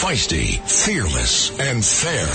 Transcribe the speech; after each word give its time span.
Feisty, 0.00 0.60
fearless, 0.60 1.50
and 1.58 1.84
fair. 1.84 2.28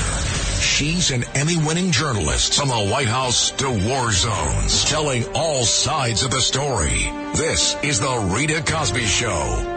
She's 0.61 1.11
an 1.11 1.23
Emmy 1.33 1.55
winning 1.55 1.91
journalist 1.91 2.55
from 2.55 2.67
the 2.67 2.89
White 2.91 3.07
House 3.07 3.51
to 3.51 3.69
war 3.87 4.11
zones, 4.11 4.83
telling 4.83 5.23
all 5.33 5.63
sides 5.63 6.23
of 6.23 6.31
the 6.31 6.41
story. 6.41 7.09
This 7.35 7.77
is 7.81 8.01
The 8.01 8.31
Rita 8.35 8.63
Cosby 8.69 9.05
Show. 9.05 9.69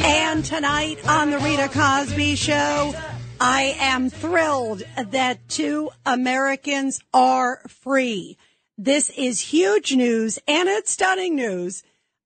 And 0.00 0.44
tonight 0.44 1.06
on 1.06 1.30
the 1.30 1.38
Rita 1.38 1.68
Cosby 1.68 2.34
Show, 2.34 2.94
I 3.40 3.76
am 3.78 4.10
thrilled 4.10 4.82
that 4.96 5.48
two 5.48 5.90
Americans 6.04 7.00
are 7.14 7.60
free. 7.68 8.36
This 8.76 9.10
is 9.10 9.40
huge 9.40 9.94
news 9.94 10.40
and 10.48 10.68
it's 10.68 10.90
stunning 10.90 11.36
news. 11.36 11.84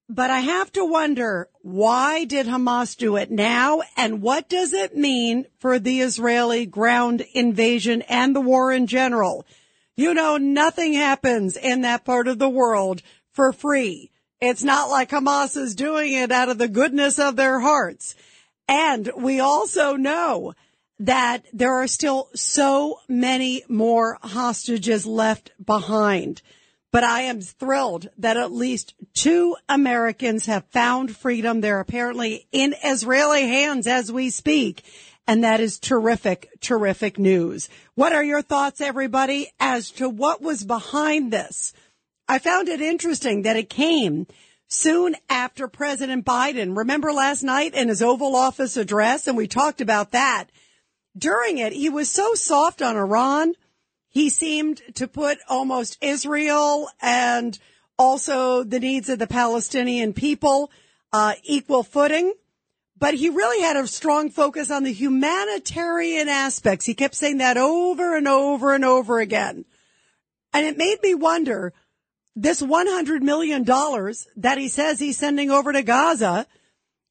But 0.08 0.30
I 0.30 0.40
have 0.40 0.72
to 0.72 0.84
wonder, 0.84 1.48
why 1.60 2.24
did 2.24 2.46
Hamas 2.46 2.96
do 2.96 3.16
it 3.16 3.30
now? 3.30 3.82
And 3.96 4.22
what 4.22 4.48
does 4.48 4.72
it 4.72 4.96
mean 4.96 5.46
for 5.58 5.78
the 5.78 6.00
Israeli 6.00 6.64
ground 6.66 7.24
invasion 7.34 8.02
and 8.02 8.34
the 8.34 8.40
war 8.40 8.72
in 8.72 8.86
general? 8.86 9.46
You 9.96 10.14
know, 10.14 10.38
nothing 10.38 10.94
happens 10.94 11.56
in 11.56 11.82
that 11.82 12.04
part 12.04 12.26
of 12.26 12.38
the 12.38 12.48
world 12.48 13.02
for 13.32 13.52
free. 13.52 14.10
It's 14.40 14.64
not 14.64 14.88
like 14.88 15.10
Hamas 15.10 15.56
is 15.56 15.74
doing 15.74 16.12
it 16.12 16.32
out 16.32 16.48
of 16.48 16.58
the 16.58 16.68
goodness 16.68 17.18
of 17.18 17.36
their 17.36 17.60
hearts. 17.60 18.14
And 18.66 19.10
we 19.16 19.40
also 19.40 19.96
know 19.96 20.54
that 21.02 21.44
there 21.52 21.74
are 21.74 21.88
still 21.88 22.28
so 22.32 23.00
many 23.08 23.64
more 23.68 24.18
hostages 24.22 25.04
left 25.04 25.50
behind. 25.62 26.40
But 26.92 27.02
I 27.02 27.22
am 27.22 27.40
thrilled 27.40 28.08
that 28.18 28.36
at 28.36 28.52
least 28.52 28.94
two 29.12 29.56
Americans 29.68 30.46
have 30.46 30.64
found 30.66 31.16
freedom. 31.16 31.60
They're 31.60 31.80
apparently 31.80 32.46
in 32.52 32.76
Israeli 32.84 33.48
hands 33.48 33.88
as 33.88 34.12
we 34.12 34.30
speak. 34.30 34.84
And 35.26 35.42
that 35.42 35.58
is 35.58 35.80
terrific, 35.80 36.48
terrific 36.60 37.18
news. 37.18 37.68
What 37.96 38.12
are 38.12 38.22
your 38.22 38.42
thoughts, 38.42 38.80
everybody, 38.80 39.50
as 39.58 39.90
to 39.92 40.08
what 40.08 40.40
was 40.40 40.62
behind 40.62 41.32
this? 41.32 41.72
I 42.28 42.38
found 42.38 42.68
it 42.68 42.80
interesting 42.80 43.42
that 43.42 43.56
it 43.56 43.68
came 43.68 44.28
soon 44.68 45.16
after 45.28 45.66
President 45.66 46.24
Biden. 46.24 46.76
Remember 46.76 47.12
last 47.12 47.42
night 47.42 47.74
in 47.74 47.88
his 47.88 48.02
Oval 48.02 48.36
Office 48.36 48.76
address, 48.76 49.26
and 49.26 49.36
we 49.36 49.48
talked 49.48 49.80
about 49.80 50.12
that. 50.12 50.46
During 51.16 51.58
it, 51.58 51.72
he 51.72 51.88
was 51.88 52.08
so 52.08 52.34
soft 52.34 52.82
on 52.82 52.96
Iran. 52.96 53.54
He 54.08 54.30
seemed 54.30 54.80
to 54.94 55.06
put 55.06 55.38
almost 55.48 55.98
Israel 56.00 56.88
and 57.00 57.58
also 57.98 58.62
the 58.62 58.80
needs 58.80 59.08
of 59.08 59.18
the 59.18 59.26
Palestinian 59.26 60.12
people 60.12 60.70
uh, 61.12 61.34
equal 61.44 61.82
footing. 61.82 62.32
But 62.98 63.14
he 63.14 63.30
really 63.30 63.60
had 63.60 63.76
a 63.76 63.86
strong 63.86 64.30
focus 64.30 64.70
on 64.70 64.84
the 64.84 64.92
humanitarian 64.92 66.28
aspects. 66.28 66.86
He 66.86 66.94
kept 66.94 67.14
saying 67.14 67.38
that 67.38 67.56
over 67.56 68.16
and 68.16 68.28
over 68.28 68.74
and 68.74 68.84
over 68.84 69.18
again. 69.18 69.64
And 70.52 70.66
it 70.66 70.76
made 70.76 70.98
me 71.02 71.14
wonder, 71.14 71.72
this 72.36 72.62
$100 72.62 73.20
million 73.20 73.64
that 73.64 74.58
he 74.58 74.68
says 74.68 74.98
he's 74.98 75.18
sending 75.18 75.50
over 75.50 75.72
to 75.72 75.82
Gaza, 75.82 76.46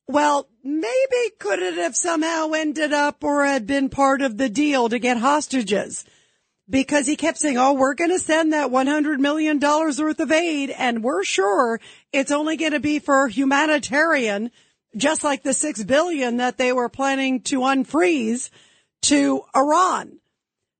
well, 0.07 0.47
maybe 0.63 1.31
could 1.39 1.59
it 1.59 1.75
have 1.75 1.95
somehow 1.95 2.51
ended 2.51 2.93
up 2.93 3.23
or 3.23 3.45
had 3.45 3.67
been 3.67 3.89
part 3.89 4.21
of 4.21 4.37
the 4.37 4.49
deal 4.49 4.89
to 4.89 4.99
get 4.99 5.17
hostages? 5.17 6.05
Because 6.69 7.07
he 7.07 7.15
kept 7.15 7.37
saying, 7.37 7.57
oh, 7.57 7.73
we're 7.73 7.95
going 7.95 8.11
to 8.11 8.19
send 8.19 8.53
that 8.53 8.71
$100 8.71 9.19
million 9.19 9.59
worth 9.59 10.19
of 10.19 10.31
aid 10.31 10.69
and 10.69 11.03
we're 11.03 11.23
sure 11.23 11.81
it's 12.13 12.31
only 12.31 12.55
going 12.55 12.71
to 12.71 12.79
be 12.79 12.99
for 12.99 13.27
humanitarian, 13.27 14.51
just 14.95 15.23
like 15.23 15.43
the 15.43 15.53
six 15.53 15.83
billion 15.83 16.37
that 16.37 16.57
they 16.57 16.71
were 16.71 16.89
planning 16.89 17.41
to 17.41 17.59
unfreeze 17.59 18.49
to 19.03 19.43
Iran. 19.55 20.19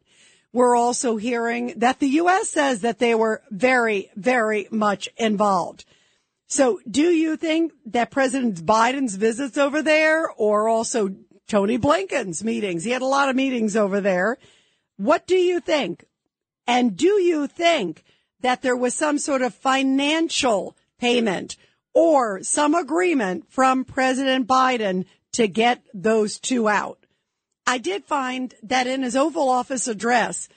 We're 0.54 0.76
also 0.76 1.18
hearing 1.18 1.76
that 1.78 2.00
the 2.00 2.08
U.S. 2.08 2.50
says 2.50 2.82
that 2.82 2.98
they 2.98 3.14
were 3.14 3.44
very, 3.52 4.10
very 4.16 4.68
much 4.72 5.08
involved. 5.18 5.86
So 6.48 6.80
do 6.90 7.04
you 7.04 7.38
think 7.38 7.74
that 7.88 8.10
President 8.10 8.66
Biden's 8.66 9.16
visits 9.16 9.58
over 9.58 9.84
there 9.84 10.32
or 10.32 10.68
also 10.68 11.14
Tony 11.48 11.78
Blinken's 11.78 12.44
meetings? 12.44 12.86
He 12.86 12.92
had 12.92 13.04
a 13.04 13.06
lot 13.06 13.30
of 13.30 13.36
meetings 13.36 13.76
over 13.76 14.02
there. 14.02 14.40
What 14.98 15.26
do 15.28 15.36
you 15.36 15.60
think? 15.60 16.06
And 16.66 16.98
do 16.98 17.22
you 17.22 17.48
think 17.48 18.04
that 18.42 18.62
there 18.62 18.76
was 18.76 18.94
some 18.94 19.18
sort 19.18 19.42
of 19.42 19.54
financial 19.54 20.76
payment 21.00 21.56
or 21.94 22.44
some 22.44 22.76
agreement 22.76 23.50
from 23.50 23.86
President 23.86 24.48
Biden 24.48 25.06
to 25.34 25.48
get 25.48 25.84
those 25.94 26.40
two 26.40 26.68
out? 26.68 27.00
I 27.66 27.78
did 27.78 28.06
find 28.06 28.54
that 28.64 28.88
in 28.88 29.04
his 29.04 29.16
Oval 29.16 29.50
Office 29.50 29.88
address, 29.88 30.50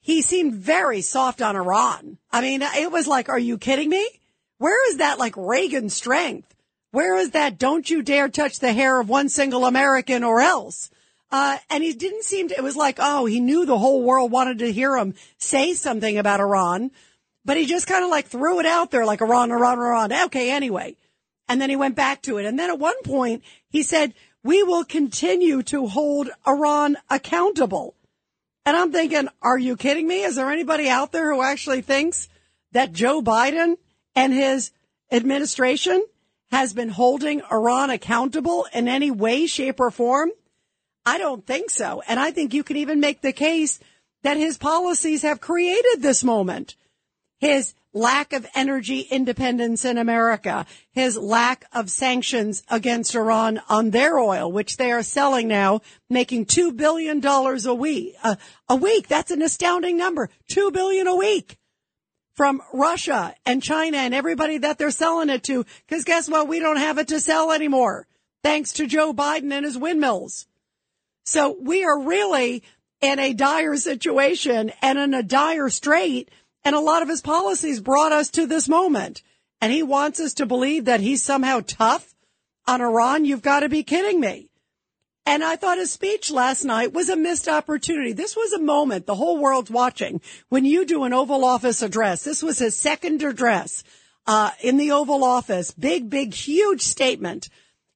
he 0.00 0.22
seemed 0.22 0.54
very 0.54 1.00
soft 1.00 1.40
on 1.40 1.56
Iran. 1.56 2.18
I 2.30 2.40
mean, 2.40 2.62
it 2.62 2.90
was 2.90 3.06
like, 3.06 3.28
are 3.28 3.38
you 3.38 3.58
kidding 3.58 3.88
me? 3.88 4.06
Where 4.58 4.90
is 4.90 4.98
that 4.98 5.18
like 5.18 5.34
Reagan 5.36 5.88
strength? 5.88 6.54
Where 6.90 7.16
is 7.16 7.30
that 7.30 7.58
don't 7.58 7.88
you 7.88 8.02
dare 8.02 8.28
touch 8.28 8.60
the 8.60 8.72
hair 8.72 9.00
of 9.00 9.08
one 9.08 9.28
single 9.28 9.66
American 9.66 10.22
or 10.22 10.40
else? 10.40 10.90
Uh, 11.34 11.58
and 11.68 11.82
he 11.82 11.92
didn't 11.92 12.22
seem 12.22 12.46
to, 12.46 12.56
it 12.56 12.62
was 12.62 12.76
like, 12.76 12.98
oh, 13.00 13.26
he 13.26 13.40
knew 13.40 13.66
the 13.66 13.76
whole 13.76 14.04
world 14.04 14.30
wanted 14.30 14.60
to 14.60 14.70
hear 14.70 14.96
him 14.96 15.14
say 15.36 15.74
something 15.74 16.16
about 16.16 16.38
Iran, 16.38 16.92
but 17.44 17.56
he 17.56 17.66
just 17.66 17.88
kind 17.88 18.04
of 18.04 18.10
like 18.10 18.26
threw 18.26 18.60
it 18.60 18.66
out 18.66 18.92
there 18.92 19.04
like 19.04 19.20
Iran, 19.20 19.50
Iran, 19.50 19.78
Iran. 19.78 20.12
Okay, 20.26 20.52
anyway. 20.52 20.96
And 21.48 21.60
then 21.60 21.70
he 21.70 21.74
went 21.74 21.96
back 21.96 22.22
to 22.22 22.38
it. 22.38 22.46
And 22.46 22.56
then 22.56 22.70
at 22.70 22.78
one 22.78 23.02
point 23.02 23.42
he 23.68 23.82
said, 23.82 24.14
we 24.44 24.62
will 24.62 24.84
continue 24.84 25.64
to 25.64 25.88
hold 25.88 26.30
Iran 26.46 26.98
accountable. 27.10 27.96
And 28.64 28.76
I'm 28.76 28.92
thinking, 28.92 29.28
are 29.42 29.58
you 29.58 29.76
kidding 29.76 30.06
me? 30.06 30.22
Is 30.22 30.36
there 30.36 30.52
anybody 30.52 30.88
out 30.88 31.10
there 31.10 31.34
who 31.34 31.42
actually 31.42 31.80
thinks 31.80 32.28
that 32.70 32.92
Joe 32.92 33.20
Biden 33.20 33.74
and 34.14 34.32
his 34.32 34.70
administration 35.10 36.00
has 36.52 36.72
been 36.72 36.90
holding 36.90 37.42
Iran 37.50 37.90
accountable 37.90 38.68
in 38.72 38.86
any 38.86 39.10
way, 39.10 39.48
shape, 39.48 39.80
or 39.80 39.90
form? 39.90 40.30
I 41.06 41.18
don't 41.18 41.46
think 41.46 41.70
so. 41.70 42.02
And 42.08 42.18
I 42.18 42.30
think 42.30 42.54
you 42.54 42.64
can 42.64 42.76
even 42.76 43.00
make 43.00 43.20
the 43.20 43.32
case 43.32 43.78
that 44.22 44.36
his 44.36 44.58
policies 44.58 45.22
have 45.22 45.40
created 45.40 46.00
this 46.00 46.24
moment. 46.24 46.76
His 47.38 47.74
lack 47.92 48.32
of 48.32 48.46
energy 48.54 49.00
independence 49.00 49.84
in 49.84 49.98
America, 49.98 50.66
his 50.92 51.16
lack 51.16 51.66
of 51.72 51.90
sanctions 51.90 52.64
against 52.68 53.14
Iran 53.14 53.60
on 53.68 53.90
their 53.90 54.18
oil, 54.18 54.50
which 54.50 54.76
they 54.76 54.90
are 54.90 55.02
selling 55.02 55.46
now, 55.46 55.80
making 56.10 56.46
$2 56.46 56.76
billion 56.76 57.24
a 57.24 57.74
week. 57.74 58.14
Uh, 58.22 58.36
a 58.68 58.76
week. 58.76 59.08
That's 59.08 59.30
an 59.30 59.42
astounding 59.42 59.96
number. 59.96 60.30
2 60.48 60.70
billion 60.72 61.06
a 61.06 61.14
week 61.14 61.56
from 62.34 62.62
Russia 62.72 63.34
and 63.46 63.62
China 63.62 63.98
and 63.98 64.14
everybody 64.14 64.58
that 64.58 64.78
they're 64.78 64.90
selling 64.90 65.30
it 65.30 65.44
to. 65.44 65.64
Cause 65.88 66.04
guess 66.04 66.28
what? 66.28 66.48
We 66.48 66.58
don't 66.58 66.78
have 66.78 66.98
it 66.98 67.08
to 67.08 67.20
sell 67.20 67.52
anymore. 67.52 68.06
Thanks 68.42 68.72
to 68.74 68.86
Joe 68.86 69.14
Biden 69.14 69.52
and 69.52 69.64
his 69.64 69.78
windmills. 69.78 70.46
So 71.24 71.56
we 71.60 71.84
are 71.84 72.00
really 72.00 72.62
in 73.00 73.18
a 73.18 73.34
dire 73.34 73.76
situation 73.76 74.72
and 74.80 74.98
in 74.98 75.14
a 75.14 75.22
dire 75.22 75.68
strait. 75.68 76.30
And 76.64 76.74
a 76.74 76.80
lot 76.80 77.02
of 77.02 77.08
his 77.08 77.20
policies 77.20 77.80
brought 77.80 78.12
us 78.12 78.30
to 78.30 78.46
this 78.46 78.68
moment. 78.68 79.22
And 79.60 79.72
he 79.72 79.82
wants 79.82 80.20
us 80.20 80.34
to 80.34 80.46
believe 80.46 80.86
that 80.86 81.00
he's 81.00 81.22
somehow 81.22 81.60
tough 81.66 82.14
on 82.66 82.80
Iran. 82.80 83.24
You've 83.24 83.42
got 83.42 83.60
to 83.60 83.68
be 83.68 83.82
kidding 83.82 84.20
me. 84.20 84.50
And 85.26 85.42
I 85.42 85.56
thought 85.56 85.78
his 85.78 85.90
speech 85.90 86.30
last 86.30 86.64
night 86.64 86.92
was 86.92 87.08
a 87.08 87.16
missed 87.16 87.48
opportunity. 87.48 88.12
This 88.12 88.36
was 88.36 88.52
a 88.52 88.60
moment 88.60 89.06
the 89.06 89.14
whole 89.14 89.38
world's 89.38 89.70
watching 89.70 90.20
when 90.50 90.66
you 90.66 90.84
do 90.84 91.04
an 91.04 91.14
Oval 91.14 91.46
Office 91.46 91.80
address. 91.80 92.24
This 92.24 92.42
was 92.42 92.58
his 92.58 92.76
second 92.76 93.22
address 93.22 93.84
uh, 94.26 94.50
in 94.60 94.76
the 94.76 94.92
Oval 94.92 95.24
Office. 95.24 95.70
Big, 95.70 96.10
big, 96.10 96.34
huge 96.34 96.82
statement. 96.82 97.48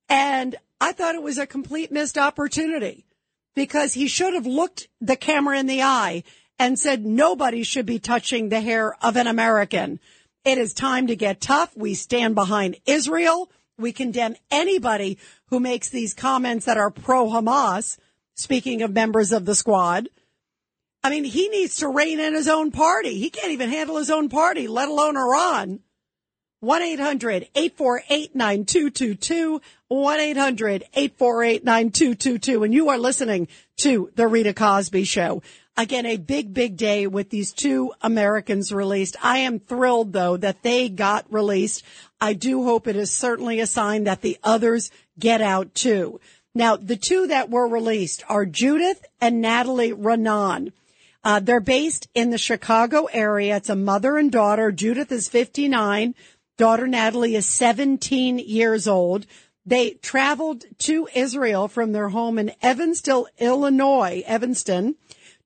And 0.09 0.57
I 0.81 0.93
thought 0.93 1.17
it 1.17 1.23
was 1.23 1.37
a 1.37 1.47
complete 1.47 1.93
missed 1.93 2.17
opportunity 2.17 3.05
because 3.59 3.93
he 3.93 4.07
should 4.07 4.35
have 4.35 4.47
looked 4.47 4.87
the 5.01 5.17
camera 5.17 5.59
in 5.59 5.67
the 5.67 5.83
eye 5.83 6.23
and 6.61 6.79
said 6.79 7.05
nobody 7.05 7.65
should 7.65 7.87
be 7.87 7.99
touching 7.99 8.49
the 8.49 8.61
hair 8.61 8.95
of 9.03 9.17
an 9.17 9.27
American. 9.27 9.99
It 10.45 10.59
is 10.59 10.73
time 10.73 11.09
to 11.09 11.17
get 11.17 11.41
tough. 11.41 11.77
We 11.77 11.95
stand 11.95 12.37
behind 12.37 12.77
Israel. 12.87 13.51
We 13.77 13.93
condemn 13.93 14.37
anybody 14.53 15.19
who 15.47 15.59
makes 15.59 15.89
these 15.89 16.15
comments 16.15 16.67
that 16.67 16.79
are 16.79 16.93
pro 16.93 17.27
Hamas. 17.27 17.99
Speaking 18.37 18.83
of 18.83 18.93
members 18.93 19.33
of 19.33 19.45
the 19.45 19.57
squad, 19.57 20.09
I 21.03 21.11
mean, 21.11 21.25
he 21.25 21.49
needs 21.49 21.79
to 21.79 21.89
rein 21.89 22.21
in 22.21 22.35
his 22.35 22.47
own 22.47 22.71
party. 22.71 23.19
He 23.19 23.29
can't 23.29 23.51
even 23.51 23.71
handle 23.71 23.97
his 23.97 24.11
own 24.11 24.29
party, 24.29 24.69
let 24.69 24.89
alone 24.89 25.17
Iran. 25.17 25.81
1-800-848-9222, 26.63 29.61
1-800-848-9222. 29.91 32.65
And 32.65 32.73
you 32.75 32.89
are 32.89 32.99
listening 32.99 33.49
to 33.79 34.11
the 34.17 34.27
Rita 34.27 34.53
Cosby 34.53 35.05
Show. 35.05 35.43
Again, 35.77 36.07
a 36.07 36.17
big, 36.17 36.53
big 36.53 36.77
day 36.77 37.07
with 37.07 37.31
these 37.31 37.53
two 37.53 37.93
Americans 38.03 38.73
released. 38.73 39.15
I 39.23 39.39
am 39.39 39.61
thrilled 39.61 40.13
though 40.13 40.37
that 40.37 40.65
they 40.65 40.89
got 40.89 41.33
released. 41.33 41.85
I 42.21 42.33
do 42.33 42.65
hope 42.65 42.89
it 42.89 42.97
is 42.97 43.13
certainly 43.13 43.61
a 43.61 43.67
sign 43.67 44.03
that 44.05 44.21
the 44.21 44.37
others 44.43 44.91
get 45.17 45.41
out 45.41 45.77
too. 45.77 46.19
Now, 46.53 46.75
the 46.75 46.97
two 46.97 47.29
that 47.29 47.51
were 47.51 47.69
released 47.69 48.25
are 48.29 48.45
Judith 48.45 49.05
and 49.21 49.41
Natalie 49.41 49.93
Raanan. 49.93 50.73
Uh, 51.23 51.39
they're 51.39 51.61
based 51.61 52.09
in 52.15 52.31
the 52.31 52.39
Chicago 52.39 53.05
area. 53.13 53.57
It's 53.57 53.69
a 53.69 53.77
mother 53.77 54.17
and 54.17 54.33
daughter. 54.33 54.73
Judith 54.73 55.13
is 55.13 55.29
59. 55.29 56.17
Daughter 56.59 56.89
Natalie 56.89 57.37
is 57.37 57.47
17 57.47 58.41
years 58.41 58.89
old. 58.89 59.27
They 59.65 59.91
traveled 59.91 60.65
to 60.81 61.09
Israel 61.15 61.69
from 61.69 61.93
their 61.93 62.09
home 62.09 62.37
in 62.37 62.53
Evanston, 62.61 63.25
Illinois, 63.39 64.25
Evanston, 64.27 64.97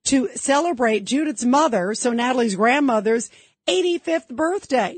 to 0.05 0.29
celebrate 0.35 1.05
Judith's 1.05 1.45
mother, 1.45 1.93
so 1.93 2.11
Natalie's 2.11 2.55
grandmother's 2.55 3.29
85th 3.67 4.29
birthday. 4.29 4.97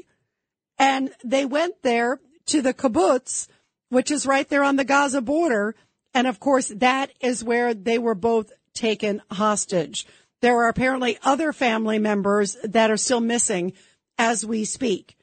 And 0.80 1.12
they 1.24 1.46
went 1.46 1.82
there 1.82 2.22
to 2.48 2.62
the 2.62 2.74
kibbutz, 2.74 3.48
which 3.90 4.10
is 4.10 4.26
right 4.26 4.48
there 4.48 4.64
on 4.64 4.78
the 4.78 4.86
Gaza 4.86 5.22
border. 5.22 5.76
And 6.14 6.28
of 6.28 6.40
course, 6.40 6.70
that 6.78 7.12
is 7.20 7.44
where 7.44 7.74
they 7.74 8.00
were 8.00 8.16
both 8.16 8.54
taken 8.74 9.22
hostage. 9.30 10.08
There 10.42 10.58
are 10.60 10.70
apparently 10.70 11.18
other 11.24 11.52
family 11.52 12.00
members 12.00 12.56
that 12.64 12.90
are 12.90 12.98
still 12.98 13.22
missing 13.22 13.74
as 14.18 14.46
we 14.46 14.64
speak. 14.64 15.15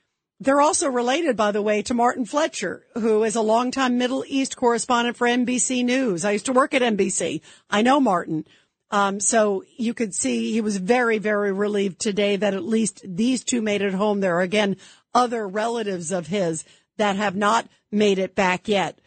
They're 0.42 0.60
also 0.60 0.88
related, 0.88 1.36
by 1.36 1.52
the 1.52 1.62
way, 1.62 1.82
to 1.82 1.94
Martin 1.94 2.24
Fletcher, 2.24 2.84
who 2.94 3.22
is 3.22 3.36
a 3.36 3.40
longtime 3.40 3.96
Middle 3.96 4.24
East 4.26 4.56
correspondent 4.56 5.16
for 5.16 5.28
NBC 5.28 5.84
News. 5.84 6.24
I 6.24 6.32
used 6.32 6.46
to 6.46 6.52
work 6.52 6.74
at 6.74 6.82
NBC. 6.82 7.42
I 7.70 7.82
know 7.82 8.00
Martin. 8.00 8.44
Um, 8.90 9.20
so 9.20 9.62
you 9.76 9.94
could 9.94 10.12
see 10.14 10.52
he 10.52 10.60
was 10.60 10.78
very, 10.78 11.18
very 11.18 11.52
relieved 11.52 12.00
today 12.00 12.34
that 12.34 12.54
at 12.54 12.64
least 12.64 13.02
these 13.04 13.44
two 13.44 13.62
made 13.62 13.82
it 13.82 13.94
home. 13.94 14.18
There 14.18 14.36
are 14.36 14.42
again 14.42 14.78
other 15.14 15.46
relatives 15.46 16.10
of 16.10 16.26
his 16.26 16.64
that 16.96 17.14
have 17.14 17.36
not 17.36 17.68
made 17.92 18.18
it 18.18 18.34
back 18.34 18.66
yet. 18.66 18.98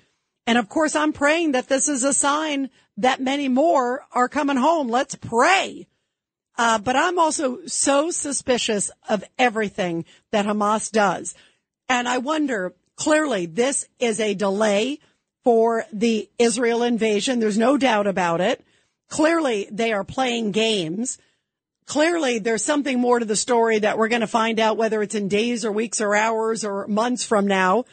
And 0.47 0.57
of 0.57 0.69
course, 0.69 0.95
I'm 0.95 1.11
praying 1.11 1.51
that 1.51 1.67
this 1.67 1.89
is 1.89 2.05
a 2.05 2.13
sign 2.13 2.69
that 2.95 3.19
many 3.19 3.49
more 3.49 4.05
are 4.13 4.29
coming 4.29 4.57
home. 4.57 4.87
Let's 4.87 5.15
pray. 5.15 5.85
Uh, 6.57 6.79
but 6.79 6.95
I'm 6.95 7.19
also 7.19 7.65
so 7.65 8.11
suspicious 8.11 8.89
of 9.09 9.23
everything 9.37 10.05
that 10.31 10.45
Hamas 10.45 10.91
does. 10.91 11.35
And 11.89 12.07
I 12.07 12.19
wonder, 12.19 12.73
clearly 12.95 13.45
this 13.45 13.87
is 13.99 14.19
a 14.19 14.33
delay 14.33 14.99
for 15.43 15.85
the 15.91 16.29
Israel 16.39 16.81
invasion. 16.83 17.39
There's 17.39 17.57
no 17.57 17.77
doubt 17.77 18.07
about 18.07 18.41
it. 18.41 18.63
Clearly 19.09 19.67
they 19.71 19.93
are 19.93 20.03
playing 20.03 20.51
games. 20.51 21.17
Clearly 21.85 22.39
there's 22.39 22.63
something 22.63 22.99
more 22.99 23.19
to 23.19 23.25
the 23.25 23.35
story 23.35 23.79
that 23.79 23.97
we're 23.97 24.07
going 24.07 24.21
to 24.21 24.27
find 24.27 24.59
out 24.59 24.77
whether 24.77 25.03
it's 25.03 25.13
in 25.13 25.27
days 25.27 25.63
or 25.63 25.71
weeks 25.71 26.01
or 26.01 26.15
hours 26.15 26.65
or 26.65 26.87
months 26.87 27.23
from 27.23 27.45
now. 27.45 27.85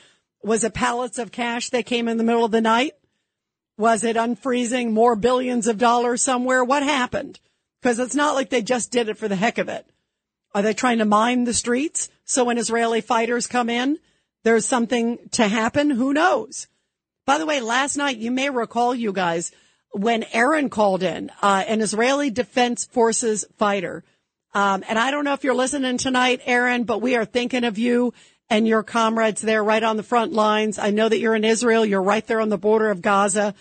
Was 0.43 0.65
it 0.65 0.73
pallets 0.73 1.19
of 1.19 1.31
cash 1.31 1.69
that 1.71 1.85
came 1.85 2.09
in 2.09 2.17
the 2.17 2.25
middle 2.25 2.45
of 2.45 2.53
the 2.53 2.61
night? 2.61 2.93
Was 3.77 4.05
it 4.05 4.17
unfreezing 4.17 4.93
more 4.93 5.17
billions 5.17 5.67
of 5.67 5.79
dollars 5.79 6.23
somewhere? 6.23 6.65
What 6.65 6.83
happened? 6.83 7.39
Because 7.83 7.99
it's 7.99 8.15
not 8.15 8.35
like 8.35 8.49
they 8.49 8.63
just 8.63 8.93
did 8.93 9.09
it 9.09 9.19
for 9.19 9.27
the 9.27 9.37
heck 9.37 9.59
of 9.59 9.69
it. 9.69 9.85
Are 10.55 10.63
they 10.63 10.75
trying 10.75 10.99
to 10.99 11.05
mine 11.05 11.45
the 11.45 11.55
streets 11.55 12.11
so 12.25 12.45
when 12.45 12.59
Israeli 12.59 13.01
fighters 13.01 13.47
come 13.47 13.69
in, 13.69 13.99
there's 14.45 14.67
something 14.67 15.19
to 15.33 15.49
happen? 15.49 15.91
Who 15.91 16.13
knows? 16.13 16.69
By 17.27 17.39
the 17.39 17.47
way, 17.47 17.61
last 17.61 17.97
night, 17.97 18.19
you 18.19 18.31
may 18.31 18.51
recall, 18.51 18.95
you 18.95 19.13
guys, 19.13 19.51
when 19.91 20.25
Aaron 20.33 20.71
called 20.71 21.03
in, 21.03 21.31
uh, 21.43 21.65
an 21.67 21.81
Israeli 21.81 22.31
Defense 22.31 22.85
Forces 22.85 23.45
fighter. 23.59 24.05
Um, 24.55 24.85
and 24.89 24.99
I 24.99 25.11
don't 25.11 25.25
know 25.25 25.33
if 25.33 25.45
you're 25.45 25.55
listening 25.55 25.99
tonight, 25.99 26.41
Aaron, 26.45 26.85
but 26.85 27.03
we 27.03 27.17
are 27.17 27.25
thinking 27.25 27.65
of 27.65 27.79
you 27.79 28.13
and 28.49 28.69
your 28.69 28.83
comrades 28.83 29.41
there 29.41 29.65
right 29.65 29.83
on 29.83 29.97
the 29.97 30.03
front 30.03 30.33
lines. 30.33 30.79
I 30.79 30.91
know 30.91 31.09
that 31.09 31.19
you're 31.19 31.35
in 31.35 31.45
Israel. 31.45 31.87
You're 31.87 32.03
right 32.03 32.27
there 32.27 32.41
on 32.41 32.49
the 32.49 32.59
border 32.59 32.91
of 32.91 33.03
Gaza. 33.03 33.55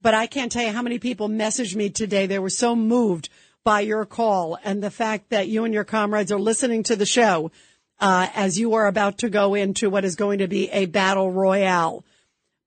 But 0.00 0.14
I 0.14 0.26
can't 0.26 0.50
tell 0.50 0.64
you 0.64 0.72
how 0.72 0.82
many 0.82 0.98
people 0.98 1.28
messaged 1.28 1.76
me 1.76 1.90
today. 1.90 2.26
They 2.26 2.38
were 2.38 2.50
so 2.50 2.74
moved 2.74 3.28
by 3.64 3.80
your 3.80 4.04
call 4.04 4.58
and 4.64 4.82
the 4.82 4.90
fact 4.90 5.30
that 5.30 5.48
you 5.48 5.64
and 5.64 5.74
your 5.74 5.84
comrades 5.84 6.32
are 6.32 6.38
listening 6.38 6.82
to 6.84 6.96
the 6.96 7.06
show 7.06 7.50
uh, 8.00 8.28
as 8.34 8.58
you 8.58 8.74
are 8.74 8.86
about 8.86 9.18
to 9.18 9.28
go 9.28 9.54
into 9.54 9.90
what 9.90 10.04
is 10.04 10.16
going 10.16 10.38
to 10.38 10.48
be 10.48 10.70
a 10.70 10.86
battle 10.86 11.30
royale. 11.30 12.04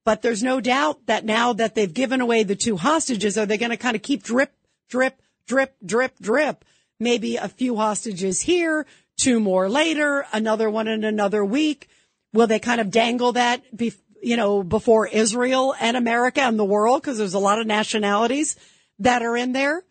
But 0.04 0.22
there's 0.22 0.42
no 0.42 0.60
doubt 0.60 1.06
that 1.06 1.24
now 1.24 1.52
that 1.52 1.74
they've 1.74 1.92
given 1.92 2.20
away 2.20 2.42
the 2.42 2.56
two 2.56 2.76
hostages, 2.76 3.38
are 3.38 3.46
they 3.46 3.56
going 3.56 3.70
to 3.70 3.76
kind 3.76 3.96
of 3.96 4.02
keep 4.02 4.22
drip, 4.22 4.52
drip, 4.88 5.20
drip, 5.46 5.74
drip, 5.84 6.18
drip? 6.20 6.64
Maybe 6.98 7.36
a 7.36 7.48
few 7.48 7.76
hostages 7.76 8.40
here, 8.40 8.86
two 9.16 9.40
more 9.40 9.68
later, 9.68 10.26
another 10.32 10.68
one 10.68 10.88
in 10.88 11.04
another 11.04 11.44
week. 11.44 11.88
Will 12.32 12.46
they 12.46 12.58
kind 12.58 12.80
of 12.80 12.90
dangle 12.90 13.32
that, 13.32 13.76
be, 13.76 13.92
you 14.22 14.36
know, 14.36 14.62
before 14.62 15.06
Israel 15.06 15.74
and 15.80 15.96
America 15.96 16.42
and 16.42 16.58
the 16.58 16.64
world? 16.64 17.00
Because 17.00 17.18
there's 17.18 17.34
a 17.34 17.38
lot 17.38 17.60
of 17.60 17.66
nationalities 17.66 18.56
that 18.98 19.22
are 19.22 19.36
in 19.36 19.52
there. 19.52 19.84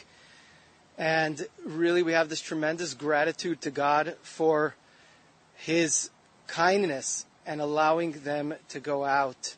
And 0.97 1.47
really, 1.65 2.03
we 2.03 2.13
have 2.13 2.31
this 2.31 2.41
tremendous 2.41 2.95
gratitude 2.95 3.61
to 3.63 3.71
God 3.71 4.17
for 4.23 4.75
his 5.57 6.11
kindness 6.47 7.27
and 7.45 7.61
allowing 7.61 8.13
them 8.13 8.55
to 8.69 8.81
go 8.81 9.05
out. 9.05 9.57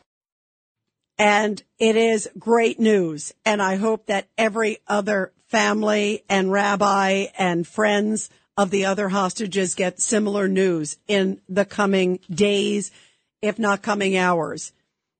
And 1.17 1.61
it 1.77 1.95
is 1.95 2.29
great 2.37 2.79
news. 2.79 3.33
And 3.45 3.61
I 3.61 3.75
hope 3.75 4.07
that 4.07 4.27
every 4.37 4.79
other 4.87 5.31
family 5.47 6.23
and 6.27 6.51
rabbi 6.51 7.27
and 7.37 7.67
friends 7.67 8.29
of 8.57 8.69
the 8.69 8.85
other 8.85 9.09
hostages 9.09 9.75
get 9.75 9.99
similar 9.99 10.47
news 10.47 10.97
in 11.07 11.39
the 11.49 11.65
coming 11.65 12.19
days, 12.29 12.91
if 13.41 13.59
not 13.59 13.81
coming 13.81 14.17
hours. 14.17 14.73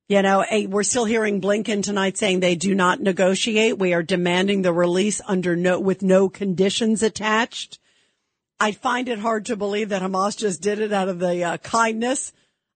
You 0.10 0.22
know, 0.22 0.46
we're 0.68 0.84
still 0.84 1.06
hearing 1.06 1.42
Blinken 1.42 1.82
tonight 1.82 2.18
saying 2.18 2.40
they 2.40 2.56
do 2.56 2.76
not 2.76 3.00
negotiate. 3.00 3.80
We 3.80 3.94
are 3.94 4.04
demanding 4.04 4.62
the 4.62 4.74
release 4.74 5.22
under 5.26 5.56
no, 5.56 5.80
with 5.80 6.02
no 6.02 6.30
conditions 6.30 7.02
attached. 7.02 7.80
I 8.60 8.74
find 8.74 9.10
it 9.10 9.20
hard 9.20 9.46
to 9.48 9.56
believe 9.56 9.90
that 9.90 10.02
Hamas 10.02 10.38
just 10.38 10.62
did 10.62 10.80
it 10.80 10.94
out 10.94 11.10
of 11.10 11.20
the 11.20 11.44
uh, 11.44 11.58
kindness. 11.58 12.34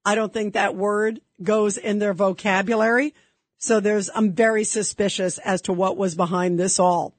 I 0.08 0.16
don't 0.16 0.32
think 0.32 0.54
that 0.54 0.74
word 0.74 1.20
goes 1.44 1.76
in 1.76 2.00
their 2.00 2.14
vocabulary. 2.14 3.14
So 3.58 3.82
there's, 3.82 4.10
I'm 4.16 4.32
very 4.32 4.64
suspicious 4.64 5.38
as 5.40 5.64
to 5.64 5.74
what 5.74 5.98
was 5.98 6.16
behind 6.16 6.58
this 6.58 6.80
all. 6.80 7.14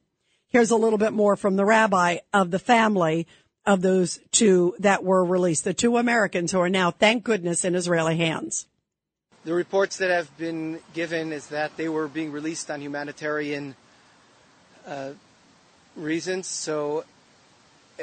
Here's 0.49 0.71
a 0.71 0.77
little 0.77 0.99
bit 0.99 1.13
more 1.13 1.37
from 1.37 1.57
the 1.57 1.67
rabbi 1.67 2.21
of 2.33 2.51
the 2.51 2.59
family 2.59 3.27
of 3.67 3.83
those 3.83 4.21
two 4.33 4.75
that 4.79 5.05
were 5.05 5.23
released, 5.23 5.65
the 5.65 5.75
two 5.75 5.99
Americans 5.99 6.51
who 6.51 6.61
are 6.61 6.71
now, 6.71 6.91
thank 6.91 7.25
goodness, 7.25 7.63
in 7.63 7.75
Israeli 7.75 8.17
hands. 8.17 8.67
The 9.45 9.53
reports 9.53 9.99
that 9.99 10.09
have 10.09 10.35
been 10.39 10.79
given 10.95 11.31
is 11.31 11.49
that 11.49 11.77
they 11.77 11.91
were 11.91 12.09
being 12.09 12.33
released 12.33 12.71
on 12.71 12.81
humanitarian 12.81 13.77
uh, 14.87 15.11
reasons, 15.95 16.47
so 16.47 17.05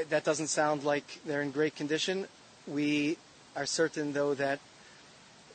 that 0.10 0.24
doesn't 0.24 0.50
sound 0.50 0.84
like 0.84 1.22
they're 1.26 1.42
in 1.42 1.50
great 1.50 1.76
condition. 1.76 2.28
We 2.68 3.18
are 3.56 3.66
certain, 3.66 4.14
though, 4.14 4.36
that 4.36 4.60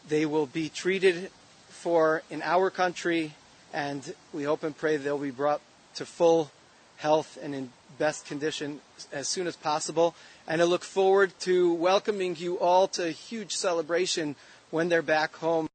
they 0.09 0.27
will 0.27 0.47
be 0.47 0.69
treated 0.69 1.31
for 1.69 2.23
in 2.31 2.43
our 2.43 2.71
country, 2.71 3.35
and 3.73 4.15
we 4.33 4.45
hope 4.45 4.63
and 4.63 4.77
pray 4.77 4.97
they'll 4.97 5.19
be 5.19 5.31
brought 5.31 5.61
to 5.95 6.07
full 6.07 6.51
health 6.97 7.39
and 7.43 7.55
in 7.55 7.71
best 7.99 8.27
condition 8.27 8.81
as 9.13 9.29
soon 9.29 9.47
as 9.47 9.57
possible. 9.57 10.15
And 10.47 10.61
I 10.61 10.65
look 10.65 10.85
forward 10.85 11.33
to 11.41 11.73
welcoming 11.75 12.37
you 12.37 12.59
all 12.59 12.89
to 12.89 13.09
a 13.09 13.11
huge 13.11 13.57
celebration 13.57 14.37
when 14.71 14.89
they're 14.89 15.03
back 15.03 15.37
home. 15.37 15.69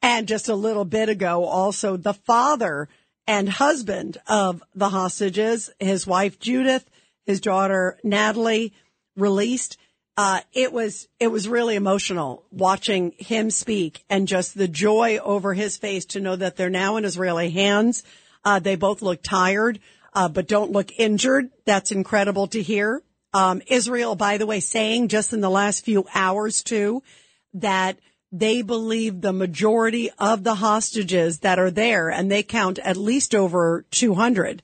And 0.00 0.26
just 0.26 0.48
a 0.48 0.54
little 0.54 0.84
bit 0.84 1.08
ago, 1.08 1.44
also 1.44 1.96
the 1.96 2.14
father 2.14 2.88
and 3.26 3.48
husband 3.48 4.18
of 4.26 4.62
the 4.74 4.88
hostages, 4.88 5.70
his 5.78 6.06
wife 6.06 6.38
Judith, 6.40 6.88
his 7.24 7.40
daughter 7.40 7.98
Natalie, 8.02 8.72
released. 9.16 9.76
Uh, 10.16 10.40
it 10.52 10.72
was 10.72 11.08
it 11.18 11.28
was 11.28 11.48
really 11.48 11.74
emotional 11.74 12.44
watching 12.50 13.14
him 13.16 13.50
speak 13.50 14.04
and 14.10 14.28
just 14.28 14.56
the 14.56 14.68
joy 14.68 15.18
over 15.18 15.54
his 15.54 15.78
face 15.78 16.04
to 16.04 16.20
know 16.20 16.36
that 16.36 16.56
they're 16.56 16.68
now 16.68 16.96
in 16.96 17.04
Israeli 17.04 17.50
hands. 17.50 18.04
Uh, 18.44 18.58
they 18.58 18.76
both 18.76 19.00
look 19.00 19.22
tired, 19.22 19.80
uh, 20.12 20.28
but 20.28 20.48
don't 20.48 20.72
look 20.72 20.90
injured. 20.98 21.50
That's 21.64 21.92
incredible 21.92 22.46
to 22.48 22.62
hear. 22.62 23.02
Um, 23.32 23.62
Israel, 23.66 24.14
by 24.14 24.36
the 24.36 24.44
way, 24.44 24.60
saying 24.60 25.08
just 25.08 25.32
in 25.32 25.40
the 25.40 25.48
last 25.48 25.84
few 25.84 26.04
hours 26.14 26.62
too 26.62 27.02
that 27.54 27.98
they 28.30 28.60
believe 28.60 29.20
the 29.20 29.32
majority 29.32 30.10
of 30.18 30.44
the 30.44 30.56
hostages 30.56 31.40
that 31.40 31.58
are 31.58 31.70
there, 31.70 32.10
and 32.10 32.30
they 32.30 32.42
count 32.42 32.78
at 32.78 32.96
least 32.96 33.34
over 33.34 33.84
200. 33.90 34.62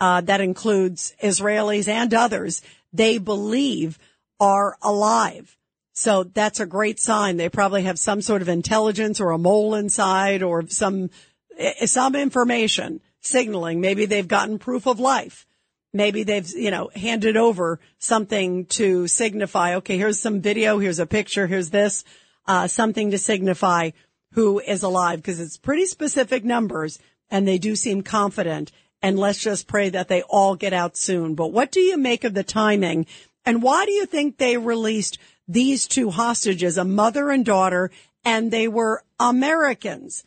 Uh, 0.00 0.20
that 0.22 0.40
includes 0.40 1.12
Israelis 1.22 1.86
and 1.86 2.14
others. 2.14 2.62
They 2.92 3.18
believe 3.18 3.98
are 4.40 4.76
alive. 4.82 5.56
So 5.92 6.24
that's 6.24 6.60
a 6.60 6.66
great 6.66 6.98
sign. 6.98 7.36
They 7.36 7.50
probably 7.50 7.82
have 7.82 7.98
some 7.98 8.22
sort 8.22 8.42
of 8.42 8.48
intelligence 8.48 9.20
or 9.20 9.30
a 9.30 9.38
mole 9.38 9.74
inside 9.74 10.42
or 10.42 10.66
some, 10.68 11.10
eh, 11.58 11.84
some 11.86 12.16
information 12.16 13.00
signaling. 13.20 13.80
Maybe 13.80 14.06
they've 14.06 14.26
gotten 14.26 14.58
proof 14.58 14.86
of 14.86 14.98
life. 14.98 15.46
Maybe 15.92 16.22
they've, 16.22 16.48
you 16.50 16.70
know, 16.70 16.90
handed 16.94 17.36
over 17.36 17.80
something 17.98 18.66
to 18.66 19.08
signify, 19.08 19.74
okay, 19.76 19.98
here's 19.98 20.20
some 20.20 20.40
video, 20.40 20.78
here's 20.78 21.00
a 21.00 21.06
picture, 21.06 21.46
here's 21.46 21.70
this, 21.70 22.04
uh, 22.46 22.66
something 22.68 23.10
to 23.10 23.18
signify 23.18 23.90
who 24.32 24.60
is 24.60 24.82
alive 24.82 25.18
because 25.18 25.40
it's 25.40 25.56
pretty 25.56 25.86
specific 25.86 26.44
numbers 26.44 26.98
and 27.30 27.46
they 27.46 27.58
do 27.58 27.74
seem 27.76 28.02
confident. 28.02 28.72
And 29.02 29.18
let's 29.18 29.38
just 29.38 29.66
pray 29.66 29.88
that 29.90 30.08
they 30.08 30.22
all 30.22 30.54
get 30.54 30.72
out 30.72 30.96
soon. 30.96 31.34
But 31.34 31.52
what 31.52 31.72
do 31.72 31.80
you 31.80 31.96
make 31.96 32.24
of 32.24 32.34
the 32.34 32.44
timing? 32.44 33.06
And 33.50 33.64
why 33.64 33.84
do 33.84 33.90
you 33.90 34.06
think 34.06 34.36
they 34.36 34.58
released 34.58 35.18
these 35.48 35.88
two 35.88 36.10
hostages, 36.10 36.78
a 36.78 36.84
mother 36.84 37.30
and 37.30 37.44
daughter, 37.44 37.90
and 38.24 38.48
they 38.48 38.68
were 38.68 39.02
Americans? 39.18 40.22